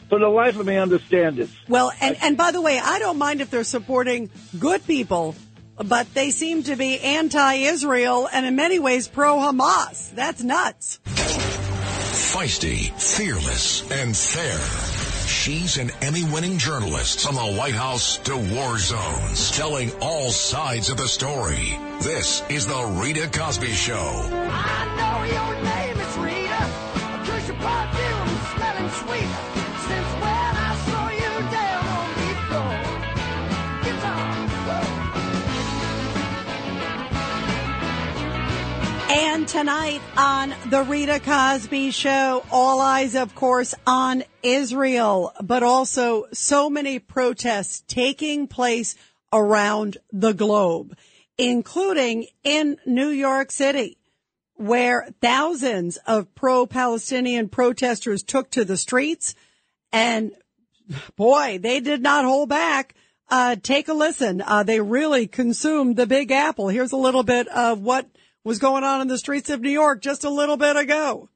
for 0.09 0.19
the 0.19 0.29
life 0.29 0.59
of 0.59 0.67
me, 0.67 0.77
understand 0.77 1.39
it. 1.39 1.49
Well, 1.69 1.93
and, 2.01 2.17
and 2.23 2.37
by 2.37 2.53
the 2.53 2.61
way, 2.61 2.79
I 2.79 2.99
don't 2.99 3.19
mind 3.19 3.41
if 3.41 3.51
they're 3.51 3.65
supporting 3.65 4.31
good 4.59 4.87
people, 4.87 5.35
but 5.77 6.13
they 6.15 6.31
seem 6.31 6.63
to 6.65 6.77
be 6.77 7.01
anti-Israel 7.01 8.29
and 8.33 8.47
in 8.47 8.57
many 8.57 8.79
ways 8.79 9.09
pro-Hamas. 9.09 10.15
That's 10.15 10.43
nuts. 10.43 11.01
Feisty, 11.05 12.91
fearless, 13.01 13.91
and 13.91 14.17
fair. 14.17 14.59
She's 15.27 15.79
an 15.79 15.91
Emmy-winning 16.03 16.59
journalist 16.59 17.27
from 17.27 17.35
the 17.37 17.55
White 17.59 17.75
House 17.75 18.19
to 18.19 18.37
war 18.37 18.79
zones, 18.79 19.51
telling 19.53 19.91
all 20.01 20.31
sides 20.31 20.91
of 20.91 20.97
the 20.97 21.09
story. 21.09 21.79
This 22.01 22.43
is 22.51 22.67
the 22.67 22.99
Rita 23.03 23.29
Cosby 23.29 23.73
Show. 23.73 24.29
And 39.17 39.47
tonight 39.47 40.01
on 40.17 40.53
the 40.71 40.83
Rita 40.83 41.21
Cosby 41.21 41.93
Show, 41.93 42.45
all 42.51 42.81
eyes, 42.81 43.15
of 43.15 43.33
course, 43.37 43.73
on 43.87 44.25
Israel, 44.43 45.33
but 45.41 45.62
also 45.62 46.27
so 46.33 46.69
many 46.69 46.99
protests 46.99 47.85
taking 47.87 48.49
place 48.49 48.97
around 49.33 49.99
the 50.12 50.33
globe, 50.33 50.97
including 51.39 52.27
in 52.43 52.77
New 52.87 53.09
York 53.09 53.53
City, 53.53 53.99
where 54.55 55.09
thousands 55.23 55.97
of 56.09 56.35
pro-Palestinian 56.35 57.49
protesters 57.49 58.25
took 58.25 58.51
to 58.51 58.65
the 58.65 58.77
streets. 58.77 59.37
And 59.93 60.33
boy, 61.15 61.61
they 61.62 61.79
did 61.79 62.03
not 62.03 62.25
hold 62.25 62.49
back. 62.49 62.97
Uh, 63.31 63.55
take 63.62 63.87
a 63.87 63.95
listen. 63.95 64.43
Uh, 64.45 64.65
they 64.65 64.81
really 64.81 65.29
consumed 65.29 65.95
the 65.95 66.07
Big 66.09 66.33
Apple. 66.33 66.67
Here's 66.67 66.93
a 66.93 66.97
little 66.97 67.23
bit 67.23 67.47
of 67.47 67.81
what 67.81 68.09
was 68.45 68.59
going 68.59 68.84
on 68.84 69.01
in 69.01 69.09
the 69.09 69.18
streets 69.18 69.49
of 69.49 69.61
New 69.62 69.70
York 69.70 70.03
just 70.03 70.22
a 70.22 70.30
little 70.30 70.59
bit 70.59 70.76
ago. 70.76 71.30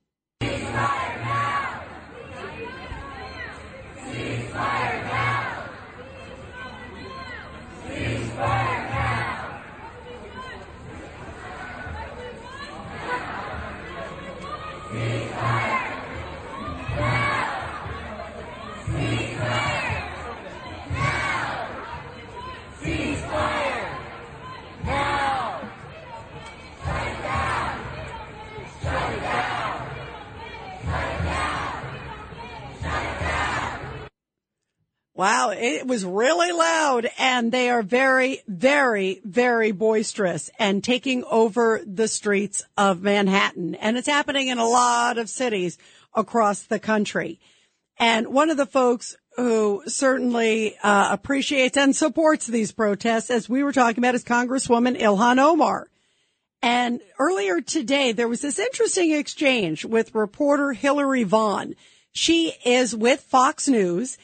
Wow, 35.18 35.50
it 35.50 35.84
was 35.84 36.04
really 36.04 36.52
loud 36.52 37.10
and 37.18 37.50
they 37.50 37.70
are 37.70 37.82
very, 37.82 38.40
very, 38.46 39.20
very 39.24 39.72
boisterous 39.72 40.48
and 40.60 40.84
taking 40.84 41.24
over 41.24 41.82
the 41.84 42.06
streets 42.06 42.62
of 42.76 43.02
Manhattan. 43.02 43.74
And 43.74 43.98
it's 43.98 44.06
happening 44.06 44.46
in 44.46 44.58
a 44.58 44.64
lot 44.64 45.18
of 45.18 45.28
cities 45.28 45.76
across 46.14 46.62
the 46.62 46.78
country. 46.78 47.40
And 47.98 48.28
one 48.28 48.48
of 48.48 48.56
the 48.58 48.64
folks 48.64 49.16
who 49.34 49.82
certainly 49.88 50.76
uh, 50.84 51.08
appreciates 51.10 51.76
and 51.76 51.96
supports 51.96 52.46
these 52.46 52.70
protests, 52.70 53.28
as 53.28 53.48
we 53.48 53.64
were 53.64 53.72
talking 53.72 53.98
about, 53.98 54.14
is 54.14 54.22
Congresswoman 54.22 55.00
Ilhan 55.00 55.40
Omar. 55.40 55.88
And 56.62 57.00
earlier 57.18 57.60
today, 57.60 58.12
there 58.12 58.28
was 58.28 58.42
this 58.42 58.60
interesting 58.60 59.10
exchange 59.10 59.84
with 59.84 60.14
reporter 60.14 60.74
Hillary 60.74 61.24
Vaughn. 61.24 61.74
She 62.12 62.54
is 62.64 62.94
with 62.94 63.22
Fox 63.22 63.66
News 63.66 64.16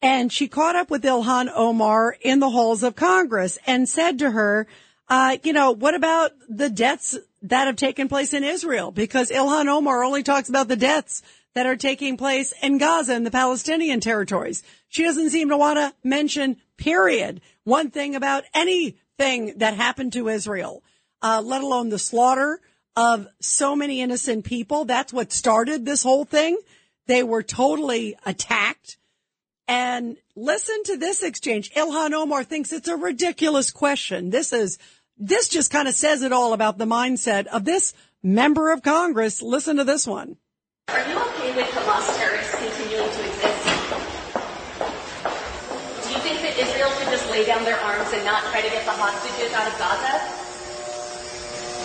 and 0.00 0.32
she 0.32 0.48
caught 0.48 0.76
up 0.76 0.90
with 0.90 1.02
Ilhan 1.02 1.50
Omar 1.54 2.16
in 2.20 2.38
the 2.38 2.50
halls 2.50 2.82
of 2.82 2.96
Congress 2.96 3.58
and 3.66 3.88
said 3.88 4.18
to 4.20 4.30
her, 4.30 4.66
uh, 5.08 5.38
you 5.42 5.52
know, 5.52 5.72
what 5.72 5.94
about 5.94 6.32
the 6.48 6.70
deaths 6.70 7.18
that 7.42 7.66
have 7.66 7.76
taken 7.76 8.08
place 8.08 8.34
in 8.34 8.44
Israel? 8.44 8.90
Because 8.90 9.30
Ilhan 9.30 9.66
Omar 9.66 10.04
only 10.04 10.22
talks 10.22 10.48
about 10.48 10.68
the 10.68 10.76
deaths 10.76 11.22
that 11.54 11.66
are 11.66 11.76
taking 11.76 12.16
place 12.16 12.52
in 12.62 12.78
Gaza 12.78 13.14
and 13.14 13.26
the 13.26 13.30
Palestinian 13.30 14.00
territories. 14.00 14.62
She 14.88 15.02
doesn't 15.02 15.30
seem 15.30 15.48
to 15.48 15.56
want 15.56 15.78
to 15.78 15.94
mention, 16.04 16.58
period, 16.76 17.40
one 17.64 17.90
thing 17.90 18.14
about 18.14 18.44
anything 18.54 19.54
that 19.56 19.74
happened 19.74 20.12
to 20.12 20.28
Israel, 20.28 20.82
uh, 21.22 21.42
let 21.44 21.62
alone 21.62 21.88
the 21.88 21.98
slaughter 21.98 22.60
of 22.94 23.26
so 23.40 23.74
many 23.74 24.00
innocent 24.00 24.44
people. 24.44 24.84
That's 24.84 25.12
what 25.12 25.32
started 25.32 25.84
this 25.84 26.02
whole 26.02 26.24
thing. 26.24 26.58
They 27.06 27.22
were 27.22 27.42
totally 27.42 28.16
attacked. 28.26 28.98
And 29.68 30.16
listen 30.34 30.82
to 30.84 30.96
this 30.96 31.22
exchange. 31.22 31.70
Ilhan 31.74 32.14
Omar 32.14 32.42
thinks 32.42 32.72
it's 32.72 32.88
a 32.88 32.96
ridiculous 32.96 33.70
question. 33.70 34.30
This 34.30 34.54
is, 34.54 34.78
this 35.18 35.48
just 35.48 35.70
kind 35.70 35.86
of 35.86 35.94
says 35.94 36.22
it 36.22 36.32
all 36.32 36.54
about 36.54 36.78
the 36.78 36.86
mindset 36.86 37.46
of 37.48 37.66
this 37.66 37.92
member 38.22 38.72
of 38.72 38.82
Congress. 38.82 39.42
Listen 39.42 39.76
to 39.76 39.84
this 39.84 40.06
one. 40.06 40.38
Are 40.88 41.06
you 41.06 41.20
okay 41.20 41.54
with 41.54 41.66
Hamas 41.66 42.16
terrorists 42.16 42.56
continuing 42.56 43.12
to 43.12 43.20
exist? 43.28 43.68
Do 46.00 46.08
you 46.16 46.20
think 46.24 46.40
that 46.40 46.56
Israel 46.56 46.88
should 46.96 47.12
just 47.12 47.30
lay 47.30 47.44
down 47.44 47.62
their 47.64 47.78
arms 47.78 48.08
and 48.14 48.24
not 48.24 48.42
try 48.44 48.62
to 48.62 48.70
get 48.70 48.86
the 48.86 48.96
hostages 48.96 49.52
out 49.52 49.68
of 49.68 49.76
Gaza? 49.76 50.16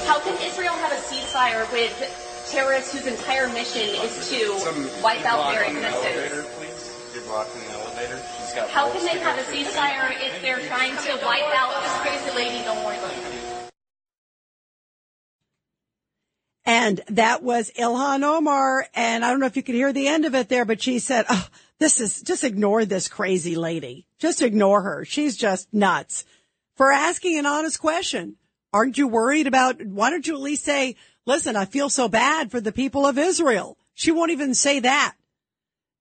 How 0.07 0.19
can 0.23 0.39
Israel 0.41 0.71
have 0.71 0.93
a 0.93 1.01
ceasefire 1.03 1.69
with 1.73 1.91
terrorists 2.49 2.93
whose 2.93 3.07
entire 3.07 3.49
mission 3.49 3.89
is 4.07 4.29
to 4.29 5.03
wipe 5.03 5.25
out 5.25 5.51
their 5.51 5.63
existence? 5.63 6.49
You're 8.09 8.17
blocking 8.17 8.17
the 8.17 8.17
elevator. 8.17 8.21
She's 8.39 8.53
got 8.53 8.69
How 8.69 8.91
can 8.91 9.05
they 9.05 9.19
have 9.19 9.39
a 9.39 9.43
through 9.43 9.55
ceasefire 9.55 10.11
if 10.19 10.41
they're 10.41 10.59
trying 10.67 10.95
to 10.95 11.25
wipe 11.25 11.53
out 11.55 11.83
this 11.83 11.97
crazy 12.01 12.35
lady? 12.35 12.63
Don't 12.63 12.83
worry. 12.83 12.97
And 16.65 17.01
that 17.09 17.43
was 17.43 17.71
Ilhan 17.77 18.23
Omar. 18.23 18.87
And 18.93 19.25
I 19.25 19.29
don't 19.29 19.39
know 19.39 19.47
if 19.47 19.57
you 19.57 19.63
could 19.63 19.75
hear 19.75 19.91
the 19.91 20.07
end 20.07 20.25
of 20.25 20.33
it 20.33 20.47
there, 20.47 20.65
but 20.65 20.81
she 20.81 20.99
said, 20.99 21.25
oh, 21.29 21.47
this 21.79 21.99
is 21.99 22.21
just 22.21 22.43
ignore 22.43 22.85
this 22.85 23.09
crazy 23.09 23.55
lady. 23.55 24.07
Just 24.17 24.41
ignore 24.41 24.81
her. 24.81 25.03
She's 25.03 25.35
just 25.35 25.73
nuts 25.73 26.23
for 26.75 26.91
asking 26.91 27.37
an 27.37 27.45
honest 27.45 27.79
question. 27.79 28.37
Aren't 28.71 28.97
you 28.97 29.07
worried 29.07 29.45
about, 29.45 29.85
why 29.85 30.09
don't 30.09 30.25
you 30.25 30.35
at 30.35 30.41
least 30.41 30.63
say, 30.63 30.95
listen, 31.25 31.55
I 31.55 31.65
feel 31.65 31.89
so 31.89 32.07
bad 32.07 32.49
for 32.49 32.61
the 32.61 32.71
people 32.71 33.05
of 33.05 33.17
Israel. 33.17 33.77
She 33.93 34.11
won't 34.11 34.31
even 34.31 34.55
say 34.55 34.79
that. 34.79 35.15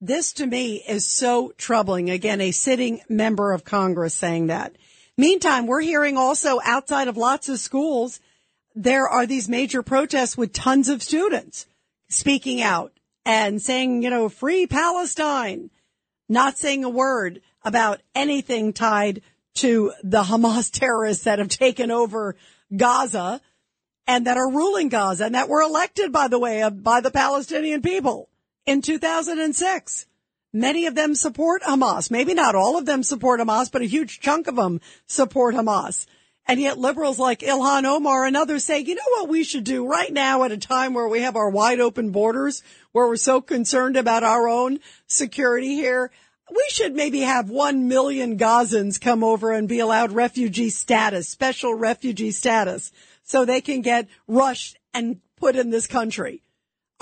This 0.05 0.33
to 0.33 0.47
me 0.47 0.83
is 0.89 1.09
so 1.09 1.53
troubling. 1.57 2.11
Again, 2.11 2.41
a 2.41 2.51
sitting 2.51 3.03
member 3.09 3.53
of 3.53 3.65
Congress 3.65 4.13
saying 4.13 4.49
that. 4.49 4.75
Meantime, 5.17 5.69
we're 5.69 5.81
hearing 5.81 6.17
also 6.17 6.59
outside 6.65 7.07
of 7.07 7.17
lots 7.17 7.49
of 7.49 7.61
schools, 7.61 8.19
there 8.75 9.09
are 9.09 9.27
these 9.27 9.49
major 9.49 9.81
protests 9.81 10.37
with 10.37 10.53
tons 10.53 10.89
of 10.89 11.05
students 11.05 11.67
speaking 12.09 12.61
out 12.61 12.93
and 13.25 13.63
saying, 13.63 14.03
you 14.03 14.11
know, 14.11 14.29
free 14.29 14.67
Palestine, 14.67 15.71
not 16.29 16.59
saying 16.59 16.83
a 16.83 16.91
word 16.91 17.41
about 17.63 18.01
anything 18.13 18.73
tied 18.73 19.23
to 19.55 19.93
the 20.03 20.25
Hamas 20.25 20.69
terrorists 20.77 21.25
that 21.25 21.39
have 21.39 21.49
taken 21.49 21.93
over 21.93 22.35
Gaza 22.77 23.41
and 24.09 24.27
that 24.27 24.37
are 24.37 24.51
ruling 24.51 24.89
Gaza 24.89 25.27
and 25.27 25.37
that 25.37 25.49
were 25.49 25.63
elected, 25.63 26.11
by 26.11 26.27
the 26.27 26.41
way, 26.41 26.61
uh, 26.61 26.71
by 26.71 27.01
the 27.01 27.13
Palestinian 27.13 27.83
people 27.83 28.29
in 28.67 28.83
2006. 28.83 30.07
Many 30.53 30.87
of 30.87 30.95
them 30.95 31.15
support 31.15 31.63
Hamas. 31.63 32.11
Maybe 32.11 32.35
not 32.35 32.55
all 32.55 32.77
of 32.77 32.85
them 32.85 33.03
support 33.03 33.41
Hamas, 33.41 33.73
but 33.73 33.83
a 33.83 33.87
huge 33.87 34.21
chunk 34.21 34.47
of 34.47 34.57
them 34.57 34.81
support 35.07 35.55
Hamas. 35.55 36.07
And 36.47 36.61
yet 36.61 36.77
liberals 36.77 37.19
like 37.19 37.41
Ilhan 37.41 37.85
Omar 37.85 38.25
and 38.27 38.37
others 38.37 38.65
say, 38.65 38.81
you 38.81 38.95
know 38.95 39.03
what 39.11 39.29
we 39.29 39.45
should 39.45 39.65
do 39.65 39.87
right 39.87 40.13
now 40.13 40.43
at 40.43 40.53
a 40.53 40.59
time 40.59 40.93
where 40.93 41.09
we 41.09 41.21
have 41.21 41.37
our 41.37 41.49
wide 41.49 41.81
open 41.81 42.11
borders, 42.11 42.63
where 42.91 43.07
we're 43.07 43.17
so 43.17 43.41
concerned 43.41 43.97
about 43.97 44.25
our 44.25 44.49
own 44.49 44.81
security 45.07 45.75
here. 45.75 46.11
We 46.51 46.65
should 46.69 46.95
maybe 46.95 47.21
have 47.21 47.49
one 47.49 47.89
million 47.89 48.37
Gazans 48.37 49.01
come 49.01 49.25
over 49.25 49.53
and 49.53 49.69
be 49.69 49.79
allowed 49.79 50.13
refugee 50.13 50.69
status, 50.69 51.29
special 51.29 51.75
refugee 51.75 52.33
status, 52.33 52.93
so 53.23 53.45
they 53.45 53.61
can 53.61 53.81
get 53.81 54.09
rushed 54.27 54.77
and 54.93 55.21
put 55.37 55.57
in 55.57 55.71
this 55.71 55.87
country. 55.87 56.43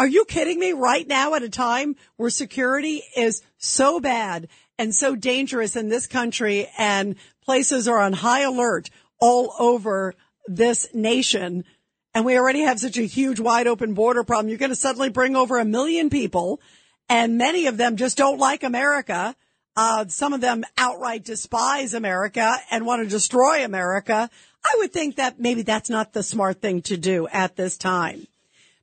Are 0.00 0.08
you 0.08 0.24
kidding 0.24 0.58
me 0.58 0.72
right 0.72 1.06
now 1.06 1.34
at 1.34 1.42
a 1.42 1.50
time 1.50 1.94
where 2.16 2.30
security 2.30 3.02
is 3.14 3.42
so 3.58 4.00
bad 4.00 4.48
and 4.78 4.94
so 4.94 5.14
dangerous 5.14 5.76
in 5.76 5.90
this 5.90 6.06
country 6.06 6.70
and 6.78 7.16
places 7.44 7.86
are 7.86 7.98
on 7.98 8.14
high 8.14 8.40
alert 8.40 8.88
all 9.20 9.52
over 9.58 10.14
this 10.46 10.88
nation? 10.94 11.66
And 12.14 12.24
we 12.24 12.38
already 12.38 12.60
have 12.60 12.80
such 12.80 12.96
a 12.96 13.02
huge 13.02 13.40
wide 13.40 13.66
open 13.66 13.92
border 13.92 14.24
problem. 14.24 14.48
You're 14.48 14.56
going 14.56 14.70
to 14.70 14.74
suddenly 14.74 15.10
bring 15.10 15.36
over 15.36 15.58
a 15.58 15.66
million 15.66 16.08
people 16.08 16.62
and 17.10 17.36
many 17.36 17.66
of 17.66 17.76
them 17.76 17.98
just 17.98 18.16
don't 18.16 18.38
like 18.38 18.62
America. 18.62 19.36
Uh, 19.76 20.06
some 20.08 20.32
of 20.32 20.40
them 20.40 20.64
outright 20.78 21.24
despise 21.24 21.92
America 21.92 22.56
and 22.70 22.86
want 22.86 23.02
to 23.02 23.06
destroy 23.10 23.66
America. 23.66 24.30
I 24.64 24.74
would 24.78 24.94
think 24.94 25.16
that 25.16 25.38
maybe 25.38 25.60
that's 25.60 25.90
not 25.90 26.14
the 26.14 26.22
smart 26.22 26.62
thing 26.62 26.80
to 26.84 26.96
do 26.96 27.28
at 27.30 27.54
this 27.56 27.76
time. 27.76 28.26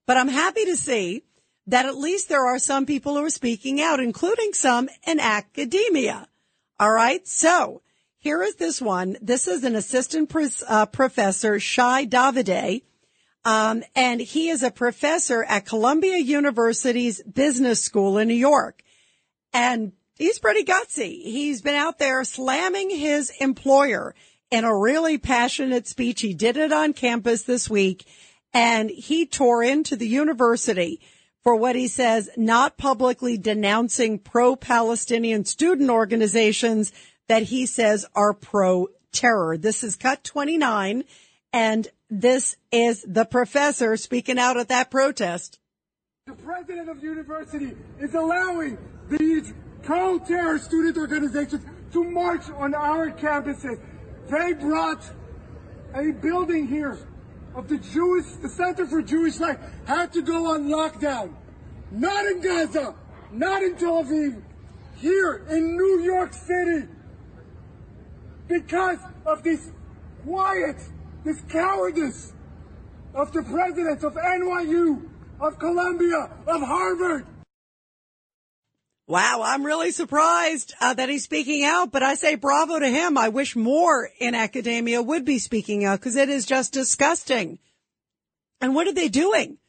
But 0.08 0.18
I'm 0.18 0.30
happy 0.30 0.66
to 0.66 0.78
see 0.78 1.24
that 1.68 1.86
at 1.86 1.98
least 1.98 2.30
there 2.30 2.46
are 2.46 2.60
some 2.60 2.86
people 2.86 3.16
who 3.16 3.26
are 3.26 3.30
speaking 3.30 3.82
out, 3.82 4.00
including 4.00 4.54
some 4.54 4.90
in 5.06 5.20
academia. 5.20 6.28
All 6.80 6.92
right. 6.92 7.28
So 7.28 7.82
here 8.18 8.42
is 8.42 8.56
this 8.56 8.82
one. 8.82 9.18
This 9.22 9.48
is 9.48 9.66
an 9.66 9.76
assistant 9.76 10.30
pres- 10.30 10.64
uh, 10.68 10.86
professor, 10.86 11.60
Shai 11.60 12.06
Davidai. 12.06 12.84
Um, 13.44 13.84
and 13.96 14.20
he 14.22 14.50
is 14.50 14.64
a 14.64 14.72
professor 14.72 15.44
at 15.44 15.66
Columbia 15.66 16.18
University's 16.18 17.22
business 17.24 17.82
school 17.82 18.18
in 18.18 18.30
New 18.30 18.34
York. 18.34 18.82
And 19.54 19.92
he's 20.16 20.40
pretty 20.40 20.64
gutsy. 20.64 21.22
He's 21.22 21.62
been 21.62 21.76
out 21.76 22.00
there 22.00 22.24
slamming 22.24 22.90
his 22.90 23.32
employer 23.42 24.16
in 24.52 24.64
a 24.64 24.78
really 24.78 25.18
passionate 25.18 25.88
speech. 25.88 26.22
He 26.22 26.34
did 26.34 26.56
it 26.56 26.72
on 26.72 26.94
campus 26.94 27.44
this 27.44 27.70
week 27.70 28.06
and 28.58 28.90
he 28.90 29.24
tore 29.24 29.62
into 29.62 29.96
the 29.96 30.08
university 30.08 31.00
for 31.44 31.56
what 31.56 31.76
he 31.76 31.88
says 31.88 32.28
not 32.36 32.76
publicly 32.76 33.38
denouncing 33.38 34.18
pro-Palestinian 34.18 35.46
student 35.46 35.92
organizations 35.92 36.92
that 37.28 37.44
he 37.44 37.68
says 37.68 38.04
are 38.16 38.34
pro-terror. 38.34 39.60
This 39.60 39.84
is 39.84 39.96
cut 39.96 40.24
29 40.24 41.04
and 41.54 41.88
this 42.10 42.58
is 42.72 43.06
the 43.08 43.26
professor 43.26 43.96
speaking 43.96 44.40
out 44.40 44.58
at 44.58 44.70
that 44.70 44.90
protest. 44.90 45.60
The 46.26 46.34
president 46.34 46.90
of 46.90 47.00
the 47.00 47.06
university 47.06 47.76
is 48.00 48.16
allowing 48.16 48.80
these 49.08 49.54
pro-terror 49.84 50.58
student 50.58 50.98
organizations 50.98 51.64
to 51.94 52.04
march 52.04 52.50
on 52.50 52.74
our 52.74 53.12
campuses. 53.12 53.80
They 54.32 54.54
brought 54.54 55.04
a 55.94 56.12
building 56.12 56.68
here 56.68 56.98
of 57.58 57.68
the 57.68 57.78
Jewish, 57.78 58.26
the 58.44 58.50
Center 58.50 58.86
for 58.86 59.02
Jewish 59.02 59.40
Life 59.40 59.58
had 59.86 60.14
to 60.14 60.22
go 60.22 60.54
on 60.54 60.68
lockdown. 60.68 61.34
Not 61.92 62.26
in 62.28 62.40
Gaza, 62.40 62.94
not 63.32 63.64
in 63.64 63.76
Tel 63.76 64.04
Aviv, 64.04 64.42
here 64.98 65.44
in 65.50 65.76
New 65.76 66.02
York 66.02 66.34
City. 66.34 66.88
Because 68.48 69.00
of 69.26 69.44
this 69.44 69.72
quiet, 70.24 70.78
this 71.26 71.42
cowardice 71.50 72.34
of 73.16 73.34
the 73.34 73.42
presidents 73.42 74.04
of 74.04 74.14
NYU, 74.14 75.10
of 75.40 75.58
Columbia, 75.58 76.30
of 76.46 76.62
Harvard. 76.62 77.26
Wow, 79.10 79.42
I'm 79.42 79.66
really 79.66 79.92
surprised 79.92 80.74
uh, 80.82 80.94
that 80.94 81.08
he's 81.08 81.24
speaking 81.24 81.64
out, 81.64 81.94
but 81.94 82.04
I 82.04 82.16
say 82.16 82.36
bravo 82.36 82.78
to 82.78 82.90
him. 82.90 83.18
I 83.18 83.30
wish 83.30 83.56
more 83.56 84.10
in 84.20 84.36
academia 84.36 85.02
would 85.02 85.24
be 85.24 85.40
speaking 85.40 85.86
out 85.86 86.02
because 86.02 86.18
it 86.18 86.28
is 86.28 86.46
just 86.46 86.74
disgusting. 86.74 87.58
And 88.60 88.76
what 88.76 88.86
are 88.86 88.94
they 88.94 89.08
doing 89.08 89.60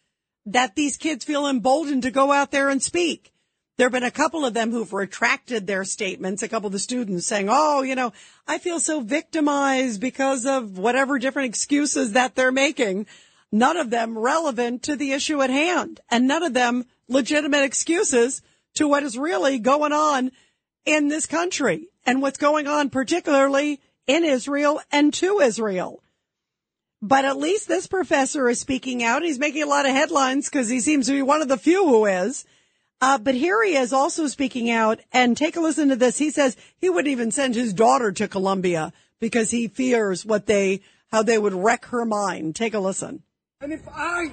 that 0.47 0.74
these 0.74 0.97
kids 0.97 1.24
feel 1.24 1.47
emboldened 1.47 2.03
to 2.03 2.11
go 2.11 2.32
out 2.32 2.51
there 2.51 2.68
and 2.68 2.82
speak? 2.82 3.32
There 3.76 3.84
have 3.84 3.93
been 3.93 4.03
a 4.03 4.11
couple 4.11 4.45
of 4.45 4.55
them 4.55 4.72
who've 4.72 4.93
retracted 4.93 5.68
their 5.68 5.84
statements, 5.84 6.43
a 6.43 6.49
couple 6.49 6.66
of 6.66 6.72
the 6.72 6.80
students 6.80 7.28
saying, 7.28 7.47
Oh, 7.49 7.82
you 7.82 7.95
know, 7.95 8.12
I 8.49 8.59
feel 8.59 8.80
so 8.80 9.01
victimized 9.01 10.01
because 10.01 10.47
of 10.47 10.78
whatever 10.78 11.16
different 11.20 11.51
excuses 11.51 12.14
that 12.14 12.34
they're 12.34 12.51
making. 12.51 13.07
None 13.53 13.76
of 13.76 13.91
them 13.91 14.18
relevant 14.18 14.82
to 14.84 14.97
the 14.97 15.12
issue 15.12 15.43
at 15.43 15.51
hand 15.51 16.01
and 16.11 16.26
none 16.26 16.43
of 16.43 16.55
them 16.55 16.86
legitimate 17.09 17.62
excuses 17.62 18.43
to 18.79 18.89
what 18.89 19.03
is 19.03 19.18
really 19.18 19.59
going 19.59 19.93
on 19.93 20.31
in 20.87 21.09
this 21.09 21.26
country 21.26 21.89
and 22.07 22.22
what's 22.22 22.39
going 22.39 22.66
on 22.66 22.91
particularly 22.91 23.81
in 24.07 24.24
Israel 24.24 24.81
and 24.91 25.12
to 25.14 25.41
Israel. 25.41 26.03
But 27.03 27.24
at 27.24 27.37
least 27.37 27.68
this 27.68 27.87
professor 27.87 28.49
is 28.49 28.61
speaking 28.61 29.05
out. 29.05 29.22
He's 29.22 29.39
making 29.39 29.62
a 29.62 29.66
lot 29.66 29.85
of 29.85 29.93
headlines 29.93 30.49
because 30.49 30.68
he 30.68 30.81
seems 30.81 31.07
to 31.07 31.12
be 31.12 31.22
one 31.22 31.43
of 31.43 31.49
the 31.49 31.57
few 31.57 31.87
who 31.87 32.07
is. 32.07 32.45
Uh, 33.01 33.18
but 33.18 33.35
here 33.35 33.62
he 33.64 33.76
is 33.76 33.93
also 33.93 34.26
speaking 34.26 34.70
out 34.70 35.01
and 35.12 35.37
take 35.37 35.57
a 35.57 35.61
listen 35.61 35.89
to 35.89 35.97
this. 35.97 36.18
He 36.18 36.31
says 36.31 36.57
he 36.79 36.89
wouldn't 36.89 37.12
even 37.12 37.31
send 37.31 37.55
his 37.55 37.72
daughter 37.72 38.11
to 38.12 38.26
Columbia 38.26 38.93
because 39.20 39.51
he 39.51 39.68
fears 39.68 40.24
what 40.24 40.47
they, 40.47 40.81
how 41.12 41.22
they 41.22 41.39
would 41.39 41.53
wreck 41.53 41.85
her 41.87 42.05
mind. 42.05 42.57
Take 42.57 42.74
a 42.74 42.81
listen. 42.81 43.22
And 43.61 43.72
if 43.72 43.87
I, 43.89 44.33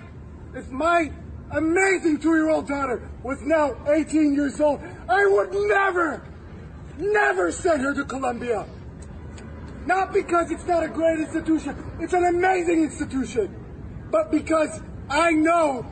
if 0.56 0.70
my 0.72 1.12
amazing 1.56 2.20
two-year-old 2.20 2.68
daughter 2.68 3.10
was 3.24 3.42
now 3.42 3.76
18 3.88 4.34
years 4.34 4.60
old, 4.60 4.82
I 5.10 5.26
would 5.26 5.54
never, 5.54 6.22
never 6.98 7.52
send 7.52 7.82
her 7.82 7.94
to 7.94 8.04
Columbia. 8.04 8.66
Not 9.86 10.14
because 10.14 10.52
it's 10.52 10.66
not 10.66 10.84
a 10.84 10.88
great 10.88 11.20
institution, 11.20 11.76
it's 12.00 12.14
an 12.14 12.26
amazing 12.26 12.84
institution, 12.84 13.56
but 14.12 14.32
because 14.32 14.82
I 15.10 15.32
know 15.32 15.86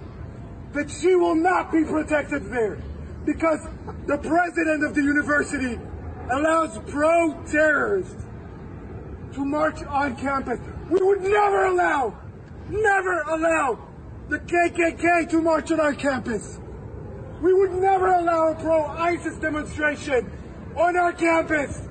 that 0.73 0.89
she 0.89 1.15
will 1.15 1.35
not 1.35 1.71
be 1.71 1.83
protected 1.83 2.49
there. 2.51 2.81
Because 3.25 3.59
the 4.07 4.17
president 4.17 4.83
of 4.83 4.95
the 4.95 5.01
university 5.01 5.79
allows 6.31 6.77
pro-terrorists 6.89 8.25
to 9.33 9.45
march 9.45 9.81
on 9.83 10.15
campus. 10.17 10.59
We 10.89 11.01
would 11.01 11.21
never 11.21 11.65
allow, 11.65 12.19
never 12.69 13.21
allow 13.21 13.92
the 14.29 14.39
KKK 14.39 15.29
to 15.29 15.41
march 15.41 15.71
on 15.71 15.79
our 15.79 15.93
campus. 15.93 16.59
We 17.41 17.53
would 17.53 17.73
never 17.73 18.07
allow 18.07 18.51
a 18.51 18.55
pro-ISIS 18.55 19.37
demonstration 19.37 20.31
on 20.75 20.95
our 20.95 21.11
campus. 21.11 21.81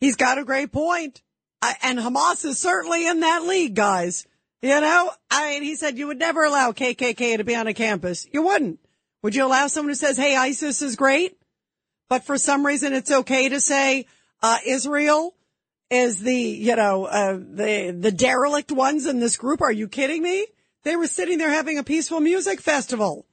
He's 0.00 0.16
got 0.16 0.38
a 0.38 0.44
great 0.44 0.72
point. 0.72 1.22
And 1.82 1.98
Hamas 1.98 2.44
is 2.44 2.58
certainly 2.58 3.06
in 3.06 3.20
that 3.20 3.44
league, 3.44 3.74
guys. 3.74 4.26
You 4.62 4.80
know, 4.80 5.10
I 5.30 5.50
mean, 5.50 5.62
he 5.62 5.76
said 5.76 5.98
you 5.98 6.06
would 6.06 6.18
never 6.18 6.44
allow 6.44 6.72
KKK 6.72 7.38
to 7.38 7.44
be 7.44 7.54
on 7.54 7.66
a 7.66 7.74
campus. 7.74 8.26
You 8.32 8.42
wouldn't. 8.42 8.80
Would 9.22 9.34
you 9.34 9.46
allow 9.46 9.66
someone 9.66 9.90
who 9.90 9.94
says, 9.94 10.16
hey, 10.16 10.36
ISIS 10.36 10.82
is 10.82 10.96
great, 10.96 11.38
but 12.08 12.24
for 12.24 12.38
some 12.38 12.64
reason 12.64 12.92
it's 12.94 13.10
okay 13.10 13.50
to 13.50 13.60
say, 13.60 14.06
uh, 14.42 14.58
Israel 14.66 15.34
is 15.90 16.20
the, 16.20 16.34
you 16.34 16.76
know, 16.76 17.04
uh, 17.04 17.34
the, 17.34 17.96
the 17.98 18.12
derelict 18.12 18.72
ones 18.72 19.06
in 19.06 19.20
this 19.20 19.36
group? 19.36 19.60
Are 19.60 19.72
you 19.72 19.88
kidding 19.88 20.22
me? 20.22 20.46
They 20.82 20.96
were 20.96 21.06
sitting 21.06 21.38
there 21.38 21.50
having 21.50 21.78
a 21.78 21.84
peaceful 21.84 22.20
music 22.20 22.60
festival. 22.60 23.26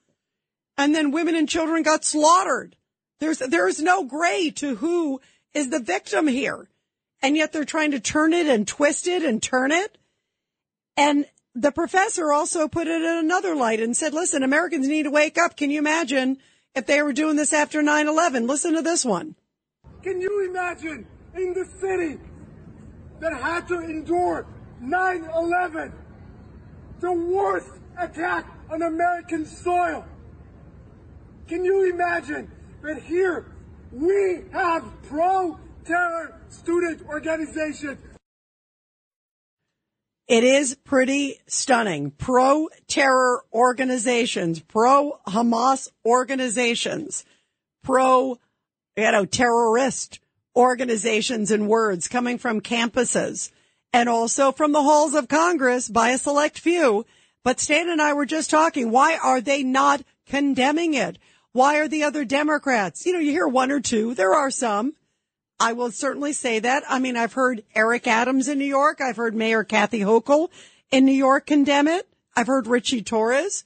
And 0.77 0.93
then 0.93 1.11
women 1.11 1.35
and 1.35 1.49
children 1.49 1.83
got 1.83 2.05
slaughtered. 2.05 2.75
There's, 3.19 3.39
there's 3.39 3.81
no 3.81 4.03
gray 4.03 4.51
to 4.51 4.75
who 4.75 5.21
is 5.53 5.69
the 5.69 5.79
victim 5.79 6.27
here. 6.27 6.69
And 7.21 7.35
yet 7.35 7.51
they're 7.51 7.65
trying 7.65 7.91
to 7.91 7.99
turn 7.99 8.33
it 8.33 8.47
and 8.47 8.67
twist 8.67 9.07
it 9.07 9.23
and 9.23 9.41
turn 9.41 9.71
it. 9.71 9.97
And 10.95 11.25
the 11.55 11.71
professor 11.71 12.31
also 12.31 12.67
put 12.67 12.87
it 12.87 13.01
in 13.01 13.17
another 13.17 13.55
light 13.55 13.79
and 13.79 13.97
said, 13.97 14.13
listen, 14.13 14.43
Americans 14.43 14.87
need 14.87 15.03
to 15.03 15.11
wake 15.11 15.37
up. 15.37 15.57
Can 15.57 15.71
you 15.71 15.79
imagine 15.79 16.37
if 16.75 16.85
they 16.85 17.01
were 17.01 17.13
doing 17.13 17.35
this 17.35 17.53
after 17.53 17.81
9-11? 17.81 18.47
Listen 18.47 18.75
to 18.75 18.83
this 18.83 19.03
one. 19.03 19.35
Can 20.03 20.21
you 20.21 20.47
imagine 20.47 21.07
in 21.35 21.53
the 21.53 21.65
city 21.65 22.19
that 23.19 23.33
had 23.33 23.67
to 23.69 23.79
endure 23.79 24.45
9-11, 24.83 25.91
the 26.99 27.11
worst 27.11 27.69
attack 27.97 28.45
on 28.69 28.81
American 28.81 29.45
soil? 29.45 30.05
Can 31.47 31.63
you 31.63 31.89
imagine 31.89 32.51
that 32.83 33.01
here 33.01 33.45
we 33.91 34.43
have 34.51 34.83
pro-terror 35.03 36.39
student 36.49 37.07
organizations 37.07 37.99
it 40.27 40.43
is 40.43 40.75
pretty 40.75 41.39
stunning. 41.47 42.11
Pro 42.11 42.67
terror 42.87 43.45
organizations, 43.53 44.59
pro 44.59 45.19
Hamas 45.25 45.87
organizations, 46.05 47.23
pro, 47.81 48.37
you 48.97 49.11
know, 49.11 49.23
terrorist 49.23 50.19
organizations 50.53 51.49
and 51.49 51.69
words 51.69 52.09
coming 52.09 52.37
from 52.37 52.59
campuses 52.59 53.51
and 53.97 54.07
also 54.07 54.51
from 54.51 54.73
the 54.73 54.83
halls 54.83 55.15
of 55.15 55.27
Congress 55.27 55.89
by 55.89 56.09
a 56.11 56.19
select 56.19 56.59
few. 56.59 57.03
But 57.43 57.59
Stan 57.59 57.89
and 57.89 57.99
I 57.99 58.13
were 58.13 58.27
just 58.27 58.51
talking. 58.51 58.91
Why 58.91 59.17
are 59.17 59.41
they 59.41 59.63
not 59.63 60.03
condemning 60.27 60.93
it? 60.93 61.17
Why 61.51 61.79
are 61.79 61.87
the 61.87 62.03
other 62.03 62.23
Democrats? 62.23 63.07
You 63.07 63.13
know, 63.13 63.19
you 63.19 63.31
hear 63.31 63.47
one 63.47 63.71
or 63.71 63.79
two. 63.79 64.13
There 64.13 64.35
are 64.35 64.51
some 64.51 64.93
I 65.59 65.73
will 65.73 65.91
certainly 65.91 66.33
say 66.33 66.59
that. 66.59 66.83
I 66.87 66.99
mean, 66.99 67.17
I've 67.17 67.33
heard 67.33 67.63
Eric 67.73 68.05
Adams 68.05 68.47
in 68.47 68.59
New 68.59 68.65
York. 68.65 69.01
I've 69.01 69.17
heard 69.17 69.33
Mayor 69.33 69.63
Kathy 69.63 70.01
Hochul 70.01 70.49
in 70.91 71.03
New 71.03 71.13
York 71.13 71.47
condemn 71.47 71.87
it. 71.87 72.07
I've 72.35 72.45
heard 72.45 72.67
Richie 72.67 73.01
Torres 73.01 73.63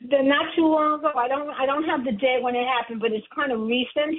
They're 0.00 0.22
not 0.22 0.46
too 0.56 0.66
long 0.66 0.98
ago. 0.98 1.12
I 1.16 1.28
don't 1.28 1.48
I 1.50 1.64
don't 1.66 1.84
have 1.84 2.04
the 2.04 2.12
date 2.12 2.42
when 2.42 2.56
it 2.56 2.66
happened, 2.66 3.00
but 3.00 3.12
it's 3.12 3.26
kind 3.34 3.52
of 3.52 3.60
recent. 3.60 4.18